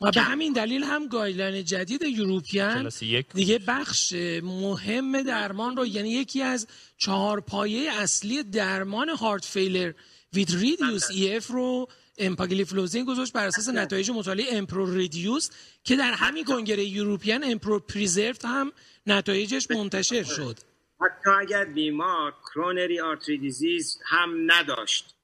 [0.00, 2.90] و به همین دلیل هم guideline جدید European
[3.34, 6.66] دیگه بخش مهم درمان رو یعنی یکی از
[6.98, 9.92] چهار پایه اصلی درمان heart failure
[10.32, 11.88] with reduced EF رو
[12.18, 15.50] امپاگلیفلوزین گذاشت بر اساس نتایج مطالعه EMPEROR-Reduced
[15.84, 18.72] که در همین کنگره European EMPEROR-Preserved هم
[19.06, 20.58] نتایجش منتشر شد.
[21.00, 25.16] حتی اگر بیمار coronary artery disease هم نداشت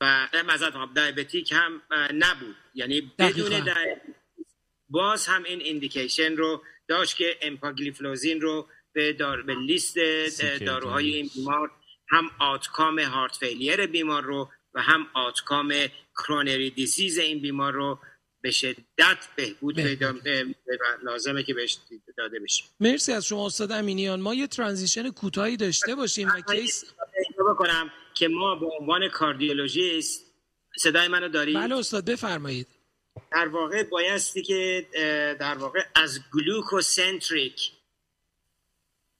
[0.00, 1.82] و مزد diabetic هم
[2.14, 2.56] نبود.
[2.74, 3.68] یعنی بدون
[4.88, 9.42] باز هم این indication رو داشت که امپاگلیفلوزین رو به, دار...
[9.42, 9.98] به لیست
[10.66, 11.70] داروهای این بیمار
[12.08, 15.74] هم outcome heart failure بیمار رو و هم outcome
[16.16, 17.98] coronary disease این بیمار رو
[18.46, 19.76] به شدت بهبود.
[19.76, 20.14] پیدا
[21.02, 21.78] لازمه که بهش
[22.16, 22.64] داده بشه.
[22.80, 24.20] مرسی از شما استاد امینیان.
[24.20, 26.84] ما یه transition کوتاهی داشته باشیم و case
[27.38, 30.24] بکنم که ما به عنوان cardiologist
[30.78, 32.66] صدای منو داری بله استاد بفرمایید.
[33.32, 34.86] در واقع بایستی که
[35.40, 37.72] در واقع از glucocentric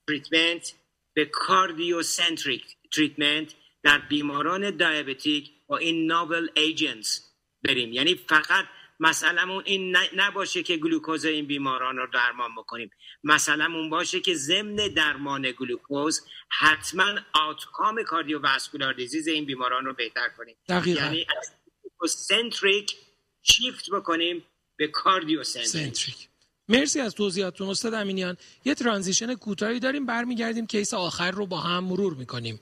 [0.08, 0.74] treatment
[1.14, 7.22] به cardiocentric treatment در بیماران diabetic با این novel agents
[7.62, 7.92] بریم.
[7.92, 8.66] یعنی فقط
[9.00, 12.90] مسئلمون این نباشه که گلوکوز این بیماران رو درمان بکنیم.
[13.24, 16.20] مسئلمون باشه که ضمن درمان گلوکوز
[16.60, 20.56] حتما outcome cardiovascular disease این بیماران رو بهتر کنیم.
[20.68, 21.04] دقیقاً.
[21.04, 21.50] یعنی از
[21.82, 22.96] glucocentric
[23.42, 24.44] shift بکنیم
[24.76, 25.68] به cardiocentric.
[25.68, 26.28] centric.
[26.68, 28.36] مرسی از توضیحاتتون استاد امینیان.
[28.64, 32.60] یه transition کوتاهی داریم برمیگردیم case آخر رو با هم مرور می‌کنیم.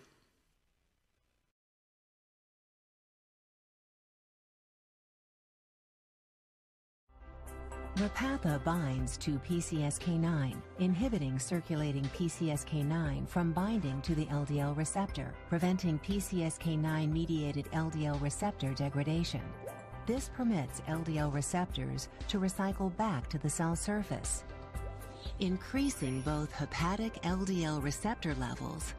[7.96, 17.12] Repatha binds to PCSK9, inhibiting circulating PCSK9 from binding to the LDL receptor, preventing PCSK9
[17.12, 19.42] mediated LDL receptor degradation.
[20.06, 24.42] This permits LDL receptors to recycle back to the cell surface,
[25.38, 28.94] increasing both hepatic LDL receptor levels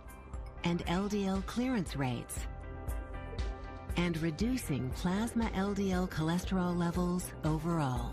[0.64, 2.40] and LDL clearance rates.
[3.98, 8.12] and reducing plasma LDL cholesterol levels overall.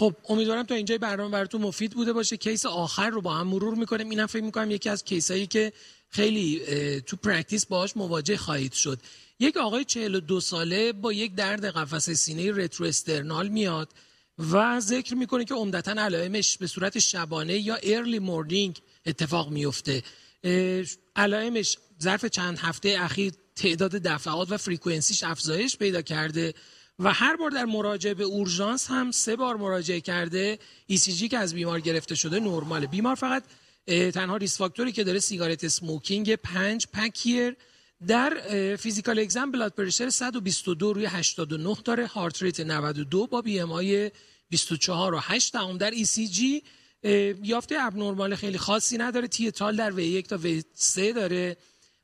[0.00, 2.36] خب امیدوارم تا اینجای برنامه براتون مفید بوده باشه.
[2.36, 4.10] case آخر رو با هم مرور می‌کنیم.
[4.10, 5.72] اینم فکر می‌کنم یکی از case ایی که
[6.10, 6.60] خیلی
[7.00, 8.98] تو practice باهاش مواجه خواهید شد.
[9.40, 13.88] یک آقای 42 ساله با یک درد قفسه سینه retrosternal میاد
[14.52, 20.02] و ذکر می‌کنه که عمدتا علائمش به صورت شبانه یا early morning اتفاق میفته
[21.16, 26.54] علائمش ظرف چند هفته اخیر تعداد دفعات و frequency ش افزایش پیدا کرده.
[27.00, 30.58] و هر بار در مراجعه به اورژانس هم سه بار مراجعه کرده.
[30.92, 32.86] ECG که از بیمار گرفته شده نرماله.
[32.86, 33.42] بیمار فقط
[33.86, 37.56] تنها risk factor ی که داره cigarette smoking 5 pack-year
[38.06, 38.30] در
[38.76, 42.06] physical exam blood pressure 122 روی 89 داره.
[42.06, 44.10] heart rate 92 با BMI
[44.48, 46.40] 24 و 8 دهم در ECG
[47.42, 49.28] یافته abnormal خیلی خاصی نداره.
[49.28, 51.56] T tall در V1 تا V3 داره.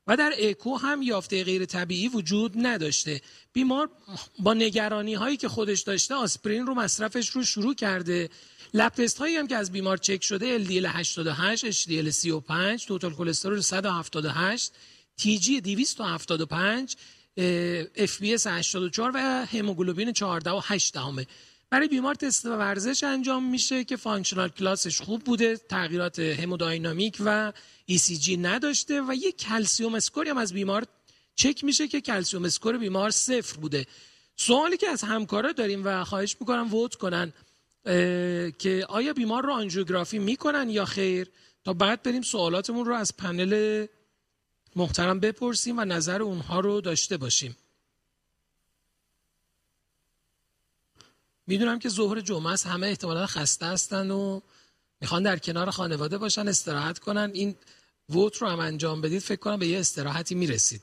[0.07, 3.21] و در اکو هم یافته غیر طبیعی وجود نداشته.
[3.53, 3.89] بیمار
[4.39, 8.29] با نگرانی هایی که خودش داشته آسپرین رو مصرفش رو شروع کرده.
[8.73, 13.61] lab test هایی هم که از بیمار چک شده LDL 88 HDL 35 total cholesterol
[13.61, 14.71] 178
[15.21, 16.95] TG 275
[17.97, 21.27] FBS 84 و هموگلوبین 14 و 8 دهمه
[21.69, 27.53] برای بیمار تست ورزش انجام میشه که functional class ش خوب بوده تغییرات hemodynamic و
[27.91, 30.85] ECG نداشته و یک calcium score ی هم از بیمار
[31.35, 33.85] چک میشه که calcium score بیمار صفر بوده.
[34.35, 37.33] سوالی که از همکارا داریم و خواهش می‌کنم vote کنن
[38.59, 41.27] که آیا بیمار رو آنژیوگرافی می‌کنن یا خیر؟
[41.65, 43.85] تا بعد بریم سوالاتمون رو از پنل
[44.75, 47.55] محترم بپرسیم و نظر اونها رو داشته باشیم.
[51.47, 54.41] می‌دونم که ظهر جمعه است همه احتمالا خسته هستن و
[55.01, 57.31] می‌خوان در کنار خانواده باشن استراحت کنن.
[57.33, 57.55] این
[58.09, 60.81] ووت رو هم انجام بدید فکر کنم به یه استراحتی می‌رسید.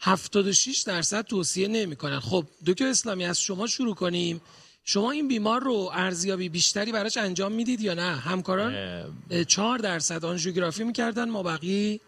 [0.00, 0.52] هفتاد و
[0.86, 2.20] درصد توصیه نمی‌کنن.
[2.20, 4.40] خب دکتر اسلامی از شما شروع کنیم.
[4.84, 8.74] شما این بیمار رو ارزیابی بیشتری براش انجام می‌دید یا نه؟ همکاران
[9.44, 12.00] چهار درصد آنژیوگرافی می‌کردن ما بقیه؟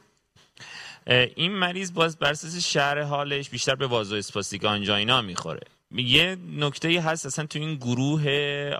[1.36, 5.60] این مریض باز بر اساس شهر حالش بیشتر به وازو اسپاستیک آنجاینا می‌خوره.
[5.96, 8.24] یه نکته هست اصلا تو این گروه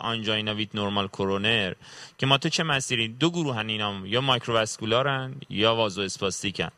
[0.01, 1.73] آنجاینا ویت نورمال کرونر
[2.19, 6.69] که ما تو چه مسیری؟ دو گروه هن اینا یا مایکروواسکولارن یا وازو اسپاستیکن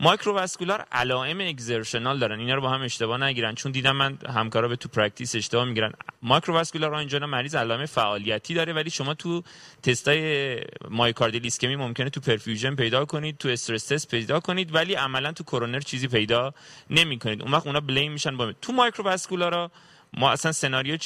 [0.00, 2.38] microvascular علائم exertional دارن.
[2.38, 3.54] اینا رو با هم اشتباه نگیرن.
[3.54, 5.92] چون دیدم من همکارا به تو practice اشتباه می‌گیرن.
[6.22, 9.42] microvascular angina مریض علائم فعالیتی داره ولی شما تو
[9.82, 10.60] test
[10.90, 15.32] ای myocardial ischemia ممکنه تو perfusion پیدا کنید تو stress test پیدا کنید ولی عملا
[15.32, 16.54] تو کرونر چیزی پیدا
[16.90, 17.42] نمی‌کنید.
[17.42, 19.70] اون وقت اونا blame میشن با تو microvascular ا
[20.12, 20.98] ما اصلا سناریو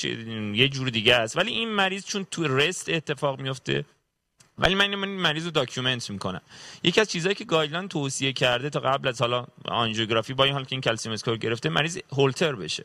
[0.55, 1.37] یه جور دیگه است.
[1.37, 3.85] ولی این مریض چون تو rest اتفاق میفته
[4.59, 6.41] ولی من این مریض رو document می‌کنم.
[6.83, 10.65] یکی از چیزهایی که guideline توصیه کرده تا قبل از حالا آنژیوگرافی با این حال
[10.65, 12.85] که این calcium score گرفته مریض هولتر بشه.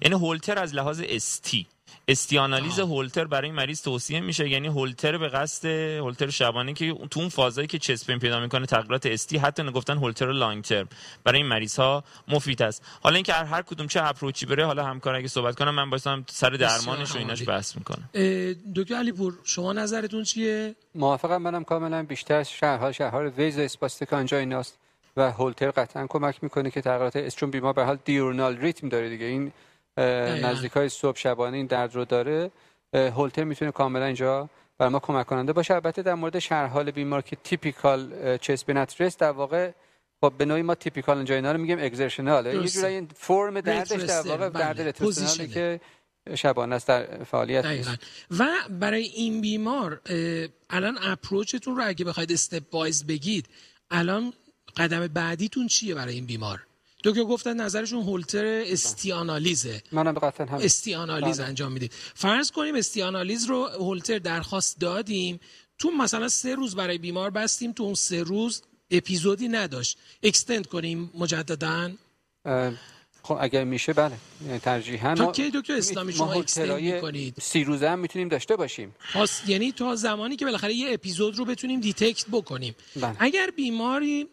[0.00, 1.66] یعنی هولتر از لحاظ ST
[2.08, 5.68] ST analysis Holter برای مریض توصیه میشه یعنی هولتر به قصد
[5.98, 9.62] هولتر شبانه که تو اون phase ایی که chest pain پیدا می‌کنه تغییرات ST حتی
[9.62, 10.88] نگفتن Holter long term
[11.24, 12.82] برای این مریض ها مفید است.
[13.02, 15.90] حالا اینکه هر هر کدوم چه approach ی بره حالا همکار اگه صحبت کنم من
[15.90, 18.08] بایستم سر درمانش و ایناش بحث می‌کنم
[18.76, 24.78] دکتر علیپور شما نظرتون چیه؟ موافقم منم کاملا بیشتر از شهرها شهرها ویز اسپاستیک ایناست
[25.16, 29.08] و هولتر قطعا کمک می‌کنه که تغییرات اس چون بیمار به حال دیورنال ریتم داره
[29.08, 29.26] دیگه.
[29.26, 29.52] این
[30.42, 32.50] نزدیک های صبح شبانه این درد رو داره.
[32.92, 34.48] هولتر می‌تونه کاملا اینجا
[34.78, 35.74] برای ما کمک کننده باشه.
[35.74, 39.70] البته در مورد شرح حال بیمار که تیپیکال چسپینت رست در واقع
[40.20, 44.48] خب به نوعی ما تیپیکال اینا رو میگیم اگزرشنال یه جورایی فرم دردش در واقع
[44.48, 45.80] درد رتروستنالی که
[46.34, 47.94] شبانه است در فعالیت دقیقا.
[48.38, 48.46] و
[48.80, 50.00] برای این بیمار
[50.70, 53.48] الان اپروچتون رو اگه بخواید استپ وایز بگید
[53.90, 54.32] الان
[54.76, 56.66] قدم بعدیتون چیه برای این بیمار؟
[57.08, 59.82] دکتر گفتن نظرشون هولتر استیانالیزه.
[59.92, 61.48] منم قطعا هم استیانالیز بله.
[61.48, 65.40] انجام می‌دید فرض کنیم استیانالیز رو هولتر درخواست دادیم.
[65.78, 69.98] تو مثلا سه روز برای بیمار بستیم تو اون سه روز اپیزودی نداشت.
[70.22, 71.90] اکستند کنیم مجددا.
[73.22, 74.14] خب اگر میشه بله.
[74.46, 78.28] یعنی ترجیحاً تا ما- کی دکتر اسلامی ما شما extend می‌کنید؟ سی روزه هم می‌تونیم
[78.28, 78.94] داشته باشیم.
[79.14, 82.74] پس یعنی تا زمانی که بالاخره یه اپیزود رو بتونیم detect بکنیم.
[82.96, 83.16] بله.
[83.18, 84.26] اگر بیماری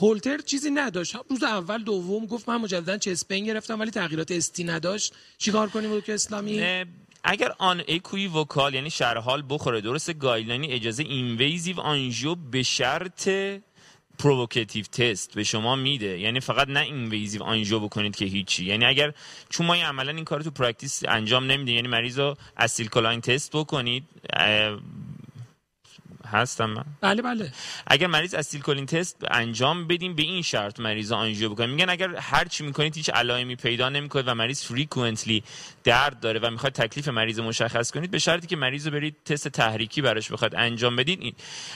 [0.00, 1.16] هولتر چیزی نداشت.
[1.30, 5.14] روز اول دوم گفت من مجددا chest pain گرفتم ولی تغییرات ST نداشت.
[5.38, 6.84] چیکار کنیم دکتر اسلامی؟ اه،
[7.24, 13.28] اگر آن equivocal یعنی شرح حال بخوره درست guideline ی اجازه invasive آنژیو به شرط
[14.18, 16.18] provocative test به شما میده.
[16.20, 18.64] یعنی فقط نه invasive آنژیو بکنید که هیچی.
[18.64, 19.12] یعنی اگر
[19.48, 24.04] چون ما عملا این کار تو practice انجام نمیده یعنی مریض رو acetylcholine test بکنید
[26.26, 26.84] هستم من.
[27.00, 27.52] بله بله.
[27.86, 31.70] اگر مریض acetylcholine test انجام بدیم به این شرط مریض آنژیو بکنیم.
[31.70, 35.42] میگن اگر هر چی می‌کنید هیچ علائمی پیدا نمی‌کنه و مریض frequently
[35.84, 39.48] درد داره و می‌خواد تکلیف مریض مشخص کنید به شرطی که مریض رو برید تست
[39.48, 41.32] تحریکی براش بخواد انجام بدید این.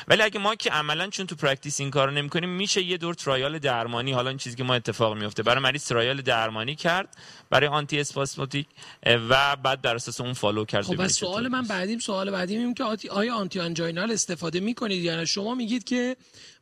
[0.08, 3.58] ولی اگه ما که عملا چون تو practice این کارو نمی‌کنیم میشه یه دور trial
[3.58, 7.16] درمانی حالا این چیزی که ما اتفاق میفته برای مریض trial درمانی کرد
[7.50, 8.66] برای antispasmodic
[9.06, 10.84] و بعد بر اساس اون follow کرد.
[10.84, 11.62] خب سوال من.
[11.68, 16.16] بعدیم سوال بعدیم این که آیا antianginal استفاده می‌کنید یا نه؟ شما میگید که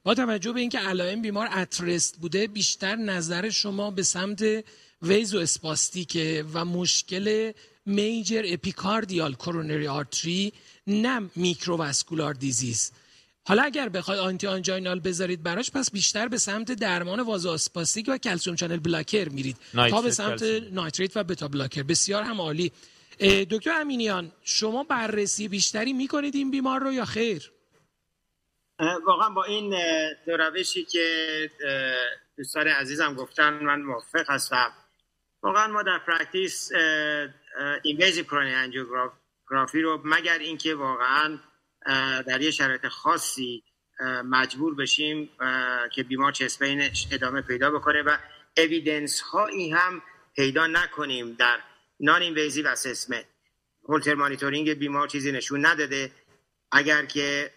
[0.04, 4.64] با توجه به اینکه علائم بیمار at rest بوده بیشتر نظر شما به سمت
[5.02, 7.52] vasospastic ه و مشکل
[7.86, 10.52] major epicardial coronary artery
[10.86, 12.92] نه میکروواسکولار دیزیز.
[13.44, 18.56] حالا اگر بخواید آنتی آنژینال بذارید براش پس بیشتر به سمت درمان وازواسپاستیک و کلسیوم
[18.56, 19.56] چنل بلاکر میرید.
[19.90, 20.42] تا به سمت.
[20.72, 21.82] نایتریت و بتا بلاکر.
[21.82, 22.72] بسیار هم عالی.
[23.50, 27.50] دکتر امینیان شما بررسی بیشتری می‌کنید این بیمار رو یا خیر؟
[28.78, 29.70] واقعا با این
[30.26, 31.50] دو روشی که
[32.36, 34.72] دوستان عزیزم گفتن من موافق هستم.
[35.42, 36.72] واقعا ما در پرکتیس
[37.82, 41.38] invasive coronary angiography رو مگر اینکه واقعا
[42.26, 43.62] در یه شرایط خاصی
[44.24, 45.30] مجبور بشیم
[45.92, 48.16] که بیمار chest pain ش ادامه پیدا بکنه و
[48.56, 50.02] evidence هایی هم
[50.36, 51.58] پیدا نکنیم در
[52.00, 53.24] non-invasive assessment
[53.88, 56.10] Holter monitoring بیمار چیزی نشون نداده.
[56.76, 57.50] اگر که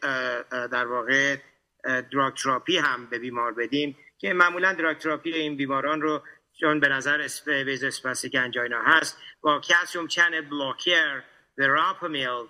[0.51, 1.37] در واقع
[1.83, 6.23] drug therapy هم به بیمار بدیم که معمولا drug therapy این بیماران رو
[6.59, 11.23] چون به نظر vasospastic angina هست با calcium channel blocker
[11.57, 12.47] verapamil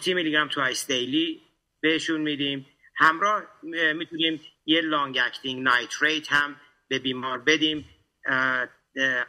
[0.00, 1.42] 40 میلی گرم twice daily
[1.80, 2.66] بهشون میدیم.
[2.96, 3.42] همراه
[3.74, 6.56] اه، می‌تونیم یه long acting nitrate هم
[6.88, 7.88] به بیمار بدیم.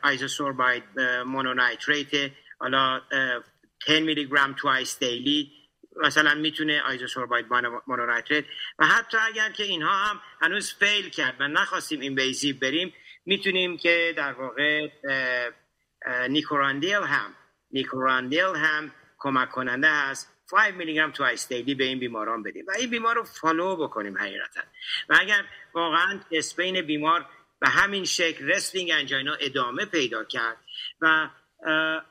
[0.01, 0.83] isosorbide
[1.25, 3.43] mononitrate حالا اه،
[3.87, 5.51] 10 میلی گرم twice daily
[5.99, 7.45] مثلا می‌تونه isosorbide
[7.87, 8.45] mononitrate
[8.79, 12.93] و حتی اگر که اینها هم هنوز fail کرد و نخواستیم invasive بریم
[13.25, 14.89] می‌تونیم که در واقع
[16.29, 17.35] nicorandil هم
[17.71, 20.35] nicorandil هم کمک کننده هست.
[20.51, 22.65] 5 میلی گرم twice daily به این بیماران بدیم.
[22.67, 24.61] و این بیمار رو follow بکنیم حقیقتا.
[25.09, 27.25] و اگر واقعا chest pain بیمار
[27.59, 30.57] به همین شکل resting angina ادامه پیدا کرد
[31.01, 31.29] و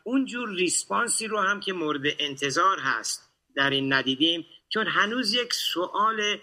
[0.05, 3.28] اونجور response ی رو هم که مورد انتظار هست
[3.59, 6.39] در این ندیدیم چون هنوز یک سوال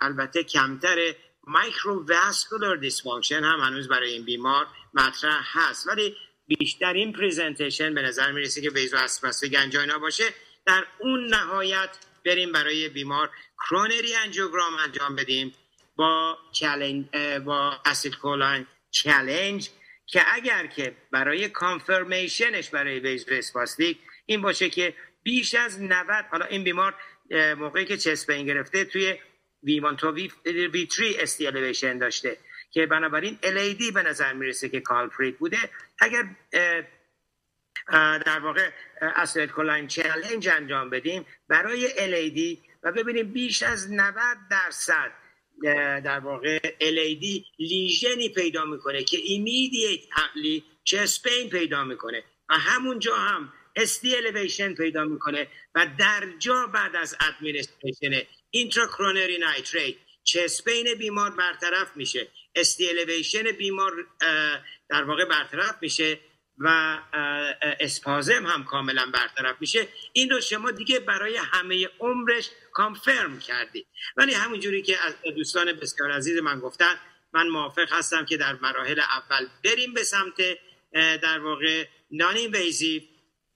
[0.00, 1.14] البته کمتر
[1.46, 5.88] microvascular dysfunction هم هنوز برای این بیمار مطرح هست.
[5.88, 10.24] ولی بیشتر این presentation به نظر می‌رسه که vasospastic angina باشه.
[10.66, 15.54] در اون نهایت بریم برای بیمار coronary angiogram انجام بدیم
[15.96, 17.04] با challenge
[17.44, 19.68] با acetylcholine challenge
[20.06, 24.94] که اگر که برای confirmation ش برای vasospastic این باشه که
[25.24, 26.94] بیش از 90 حالا این بیمار
[27.58, 29.18] موقعی که chest pain گرفته توی
[29.62, 31.50] V1 to V, V3 ST
[31.98, 32.38] داشته
[32.70, 35.58] که بنابراین LAD به نظر می‌رسه که culprit بوده.
[35.98, 36.24] اگر
[38.26, 38.70] در واقع
[39.00, 44.14] acetylcholine challenge انجام بدیم برای LAD و ببینیم بیش از 90
[44.50, 45.12] درصد
[46.04, 52.24] در واقع LAD lesion ی پیدا می‌کنه که immediately chest pain پیدا می‌کنه.
[52.48, 59.96] و همونجا هم ST elevation پیدا می‌کنه و در جا بعد از administration intracoronary nitrate
[60.24, 62.28] chest pain بیمار برطرف میشه.
[62.54, 63.92] ST elevation بیمار
[64.88, 66.18] در واقع برطرف میشه
[66.58, 66.98] و
[67.80, 69.88] spasm هم کاملا برطرف میشه.
[70.12, 73.86] این رو شما دیگه برای همه عمرش confirm کردی
[74.16, 76.98] ولی همونجوری که از دوستان بسیار عزیز من گفتن
[77.32, 80.58] من موافق هستم که در مراحل اول بریم به سمت
[80.92, 83.02] در واقع non-invasive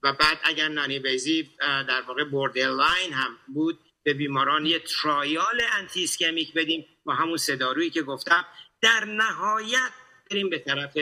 [0.03, 2.23] و بعد اگر non-invasive در واقع
[2.55, 6.85] لاین هم بود به بیماران یه trial anti-ischemic بدیم.
[7.05, 8.45] با همون سه دارویی که گفتم
[8.81, 9.91] در نهایت
[10.31, 10.97] بریم به طرف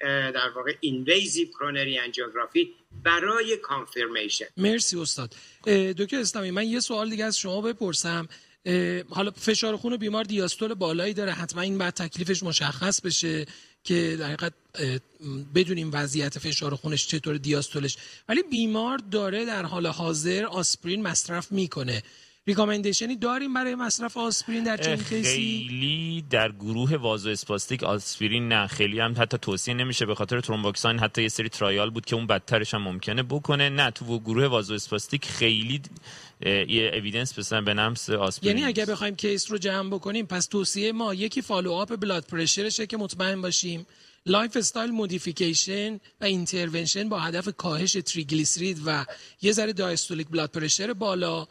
[0.00, 5.34] در واقع invasive coronary angiography برای confirmation مرسی استاد.
[5.98, 8.28] دکتر اسلامی من یه سوال دیگه از شما بپرسم.
[9.10, 13.46] حالا فشار خون بیمار دیاستول بالایی داره حتما این بعد تکلیفش مشخص بشه.
[13.88, 14.52] که در حقیقت
[15.54, 17.96] بدونیم وضعیت فشار خونش چطور دیاستولش.
[18.28, 22.02] ولی بیمار داره در حال حاضر آسپرین مصرف می‌کنه.
[22.46, 28.48] recommendation ی داریم برای مصرف آسپرین در چنین case ی؟ خیلی در گروه vasospastic آسپرین
[28.48, 28.66] نه.
[28.66, 32.26] خیلی هم حتی توصیه نمیشه به خاطر thromboxane حتی یه سری trial بود که اون
[32.26, 33.68] بدترش هم ممکنه بکنه.
[33.68, 35.80] نه تو گروه vasospastic خیلی
[36.40, 38.56] یه evidence based به نفع آسپرین.
[38.56, 42.69] یعنی اگه بخوایم case رو جمع بکنیم پس توصیه ما یکی follow up blood pressure
[42.69, 43.86] شه که مطمئن باشیم.
[44.26, 49.06] lifestyle modification و intervention با هدف کاهش تریگلیسرید و
[49.42, 51.46] یه ذره diastolic blood pressure بالا.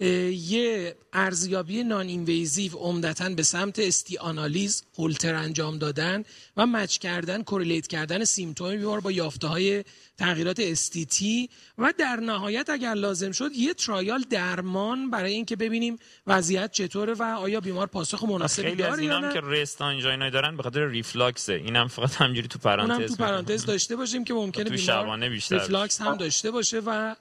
[0.00, 6.24] یه ارزیابی noninvasive عمدتا به سمت ST analysis هولتر انجام دادن
[6.56, 9.84] و match کردن correlate کردن symptom بیمار با یافته های
[10.18, 16.72] تغییرات ST-T و در نهایت اگر لازم شد یه trial درمان برای اینکه ببینیم وضعیت
[16.72, 20.86] چطوره و آیا بیمار پاسخ مناسبی داره از اینام که rest angina دارن به خاطر
[20.86, 21.52] ریفلاکسه.
[21.52, 25.18] اینم فقط همجوری تو پرانتز اونم تو پرانتز داشته باشیم که ممکنه بیمار
[25.50, 27.14] ریفلاکس هم داشته باشه و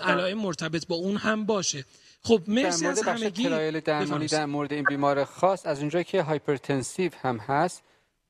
[0.00, 1.84] علائم مرتبط با اون هم باشه.
[2.22, 3.48] خب مرسی از همگی.
[3.80, 7.82] درمانی در مورد این بیمار خاص از اونجا که hypertensive هم هست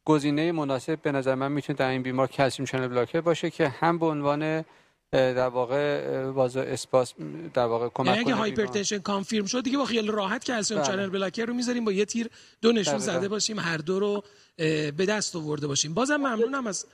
[0.04, 3.98] گزینه مناسب به نظر من می‌تونه در این بیمار calcium channel blocker باشه که هم
[3.98, 4.64] به عنوان
[5.12, 7.14] در واقع vasospasm
[7.54, 11.44] در واقع کمک یعنی اگه hypertension confirm شد دیگه با خیال راحت calcium channel blocker
[11.44, 12.30] رو می‌ذاریم با یه تیر
[12.62, 14.24] دو نشون زده باشیم هر دو رو
[14.56, 15.94] به دست آورده باشیم.
[15.94, 16.86] بازم ممنونم از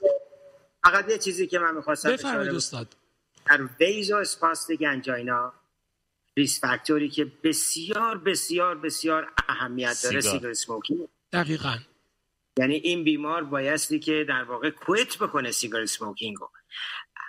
[0.85, 2.97] فقط یه چیزی که من می‌خواستم بفرمایید استاد.
[3.47, 5.53] در vasospastic angina
[6.37, 10.51] risk factor ی که بسیار بسیار بسیار اهمیت داره سیگار.
[10.51, 11.79] smoking دقیقا.
[12.59, 16.51] یعنی این بیمار بایستی که در واقع quit بکنه cigarette smoking رو.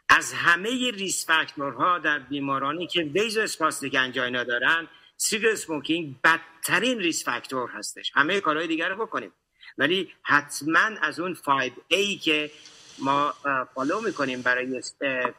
[0.09, 4.87] از همه risk factor ها در بیمارانی که vasospastic angina دارن
[5.17, 8.11] cigarette smoking بدترین risk factor هستش.
[8.15, 9.31] همه کارهای دیگر رو بکنیم.
[9.77, 12.51] ولی حتما از اون 5A که
[12.99, 13.33] ما
[13.75, 14.81] follow می‌کنیم برای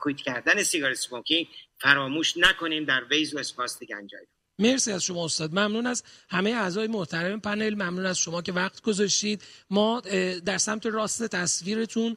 [0.01, 1.47] quit کردن cigarette smoking
[1.79, 4.27] فراموش نکنیم در vasospastic angina
[4.59, 5.51] مرسی از شما استاد.
[5.51, 7.75] ممنون از همه اعضای محترم پنل.
[7.75, 9.43] ممنون از شما که وقت گذاشتید.
[9.71, 10.01] ما
[10.45, 12.17] در سمت راست تصویرتون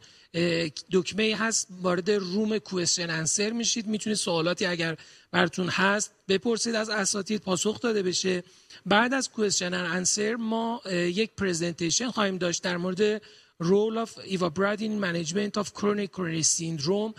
[0.92, 1.68] دکمه هست.
[1.82, 3.88] وارد room question answer میشید.
[3.88, 4.98] می‌تونید سوالاتی اگر
[5.32, 6.76] براتون هست بپرسید.
[6.76, 8.44] از اساتید پاسخ داده بشه.
[8.86, 13.22] بعد از question answer ما یک presentation خواهیم داشت در مورد
[13.60, 17.14] role of ivabradine management of chronic coronary syndrome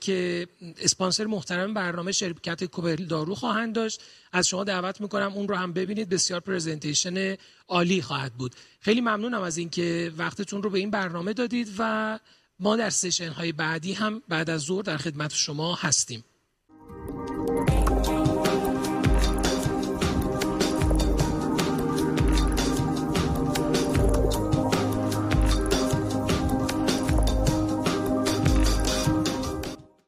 [0.00, 0.46] که
[0.78, 4.02] اسپانسر محترم برنامه شرکت کوبل دارو خواهند داشت.
[4.32, 6.08] از شما دعوت می‌کنم اون رو هم ببینید.
[6.08, 7.36] بسیار presentation
[7.68, 8.54] عالی خواهد بود.
[8.80, 12.18] خیلی ممنونم از اینکه وقتتون رو به این برنامه دادید و
[12.60, 16.24] ما در سشن های بعدی هم بعد از ظهر در خدمت شما هستیم.